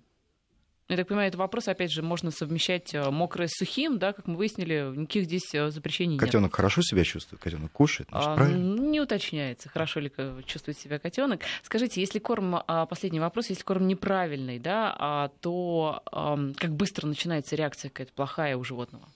Я 0.91 0.97
так 0.97 1.07
понимаю, 1.07 1.30
это 1.30 1.38
вопрос, 1.38 1.69
опять 1.69 1.89
же, 1.89 2.01
можно 2.01 2.32
совмещать 2.32 2.93
э, 2.93 3.09
мокрое 3.09 3.47
с 3.47 3.57
сухим, 3.57 3.97
да, 3.97 4.11
как 4.11 4.28
мы 4.28 4.36
выяснили, 4.36 4.91
никаких 4.93 5.24
здесь 5.24 5.53
э, 5.53 5.69
запрещений 5.69 6.17
котенок 6.17 6.22
нет. 6.22 6.32
Котенок 6.32 6.55
хорошо 6.55 6.82
себя 6.82 7.05
чувствует, 7.05 7.41
котенок 7.41 7.72
кушает, 7.72 8.09
значит, 8.11 8.28
а, 8.28 8.36
правильно? 8.36 8.78
Не 8.82 8.99
уточняется, 8.99 9.69
хорошо 9.69 10.01
ли 10.01 10.11
чувствует 10.45 10.78
себя 10.78 10.99
котенок. 10.99 11.43
Скажите, 11.63 12.01
если 12.01 12.19
корм, 12.19 12.61
а, 12.67 12.86
последний 12.88 13.22
вопрос, 13.22 13.49
если 13.49 13.63
корм 13.63 13.88
неправильный, 13.88 14.59
да, 14.59 14.93
а, 14.99 15.32
то 15.39 16.03
как 16.57 16.76
быстро 16.76 17.07
начинается 17.07 17.55
реакция 17.55 17.88
какая-то 17.88 18.11
плохая 18.11 18.57
у 18.57 18.63
животного? 18.65 19.07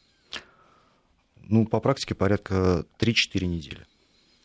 Ну, 1.47 1.65
по 1.65 1.79
практике 1.79 2.15
порядка 2.15 2.85
3-4 2.99 3.45
недели. 3.45 3.85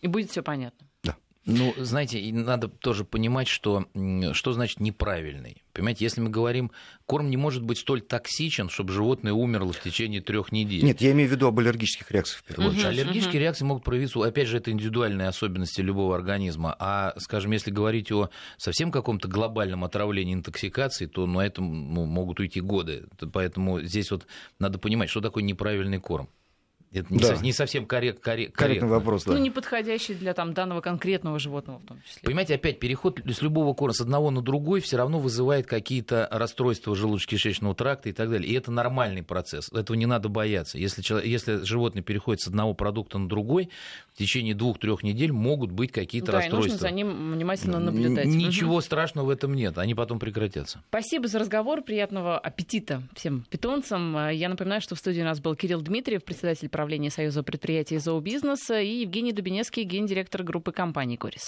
И 0.02 0.06
будет 0.06 0.30
все 0.30 0.42
понятно. 0.42 0.86
Да. 1.02 1.16
Ну, 1.46 1.74
знаете, 1.78 2.20
надо 2.32 2.68
тоже 2.68 3.04
понимать, 3.04 3.48
что, 3.48 3.86
что 4.32 4.52
значит 4.52 4.80
неправильный. 4.80 5.62
Понимаете, 5.72 6.04
если 6.04 6.20
мы 6.20 6.30
говорим, 6.30 6.70
корм 7.06 7.30
не 7.30 7.36
может 7.36 7.62
быть 7.62 7.78
столь 7.78 8.02
токсичен, 8.02 8.68
чтобы 8.68 8.92
животное 8.92 9.32
умерло 9.32 9.72
в 9.72 9.80
течение 9.80 10.20
трех 10.20 10.52
недель. 10.52 10.84
Нет, 10.84 11.00
я 11.00 11.12
имею 11.12 11.28
в 11.28 11.32
виду 11.32 11.46
об 11.46 11.58
аллергических 11.58 12.10
реакциях. 12.10 12.42
В 12.42 12.44
первую 12.44 12.70
очередь. 12.70 12.84
Угу, 12.84 12.90
Аллергические 12.90 13.34
угу. 13.34 13.42
реакции 13.42 13.64
могут 13.64 13.84
проявиться, 13.84 14.22
опять 14.22 14.48
же, 14.48 14.58
это 14.58 14.70
индивидуальные 14.70 15.28
особенности 15.28 15.80
любого 15.80 16.14
организма. 16.14 16.76
А, 16.78 17.14
скажем, 17.18 17.52
если 17.52 17.70
говорить 17.70 18.12
о 18.12 18.30
совсем 18.58 18.90
каком-то 18.90 19.28
глобальном 19.28 19.84
отравлении, 19.84 20.34
интоксикации, 20.34 21.06
то 21.06 21.26
на 21.26 21.40
этом 21.40 21.94
ну, 21.94 22.04
могут 22.04 22.40
уйти 22.40 22.60
годы. 22.60 23.06
Поэтому 23.32 23.80
здесь 23.80 24.10
вот 24.10 24.26
надо 24.58 24.78
понимать, 24.78 25.08
что 25.08 25.20
такое 25.20 25.42
неправильный 25.42 25.98
корм. 25.98 26.28
Это 26.92 27.12
не, 27.12 27.20
да. 27.20 27.36
со, 27.36 27.42
не 27.42 27.52
совсем 27.52 27.86
коррект, 27.86 28.20
коррект, 28.20 28.54
корректный 28.54 28.88
вопрос. 28.88 29.24
Да. 29.24 29.32
Ну, 29.32 29.38
не 29.38 29.50
подходящий 29.50 30.14
для 30.14 30.34
там, 30.34 30.54
данного 30.54 30.80
конкретного 30.80 31.38
животного 31.38 31.78
в 31.78 31.86
том 31.86 32.02
числе. 32.02 32.22
Понимаете, 32.24 32.56
опять 32.56 32.80
переход 32.80 33.20
с 33.24 33.42
любого 33.42 33.74
корма 33.74 33.92
с 33.92 34.00
одного 34.00 34.30
на 34.30 34.42
другой 34.42 34.80
все 34.80 34.96
равно 34.96 35.20
вызывает 35.20 35.66
какие-то 35.66 36.28
расстройства 36.32 36.94
желудочно-кишечного 36.94 37.74
тракта 37.76 38.08
и 38.08 38.12
так 38.12 38.28
далее. 38.28 38.50
И 38.50 38.54
это 38.54 38.72
нормальный 38.72 39.22
процесс. 39.22 39.70
Этого 39.72 39.96
не 39.96 40.06
надо 40.06 40.28
бояться. 40.28 40.78
Если, 40.78 41.02
человек, 41.02 41.28
если 41.28 41.64
животное 41.64 42.02
переходит 42.02 42.40
с 42.40 42.48
одного 42.48 42.74
продукта 42.74 43.18
на 43.18 43.28
другой, 43.28 43.70
в 44.12 44.18
течение 44.18 44.54
двух-трех 44.54 45.04
недель 45.04 45.30
могут 45.30 45.70
быть 45.70 45.92
какие-то 45.92 46.32
да, 46.32 46.38
расстройства. 46.38 46.68
И 46.68 46.72
нужно 46.72 46.88
за 46.88 46.94
ним 46.94 47.32
внимательно 47.32 47.78
наблюдать. 47.78 48.26
Ничего 48.26 48.74
угу. 48.74 48.80
страшного 48.80 49.26
в 49.26 49.30
этом 49.30 49.54
нет. 49.54 49.78
Они 49.78 49.94
потом 49.94 50.18
прекратятся. 50.18 50.82
Спасибо 50.88 51.28
за 51.28 51.38
разговор. 51.38 51.82
Приятного 51.82 52.36
аппетита 52.36 53.02
всем 53.14 53.46
питомцам. 53.48 54.30
Я 54.30 54.48
напоминаю, 54.48 54.80
что 54.80 54.96
в 54.96 54.98
студии 54.98 55.20
у 55.20 55.24
нас 55.24 55.40
был 55.40 55.54
Кирилл 55.54 55.80
Дмитриев, 55.80 56.24
председатель 56.24 56.68
правления 56.80 57.10
Союза 57.10 57.42
предприятий 57.42 57.98
зообизнеса, 57.98 58.80
и 58.80 59.02
Евгений 59.02 59.32
Дубинецкий, 59.34 59.82
гендиректор 59.82 60.42
группы 60.42 60.72
компании 60.72 61.16
«Корис». 61.16 61.38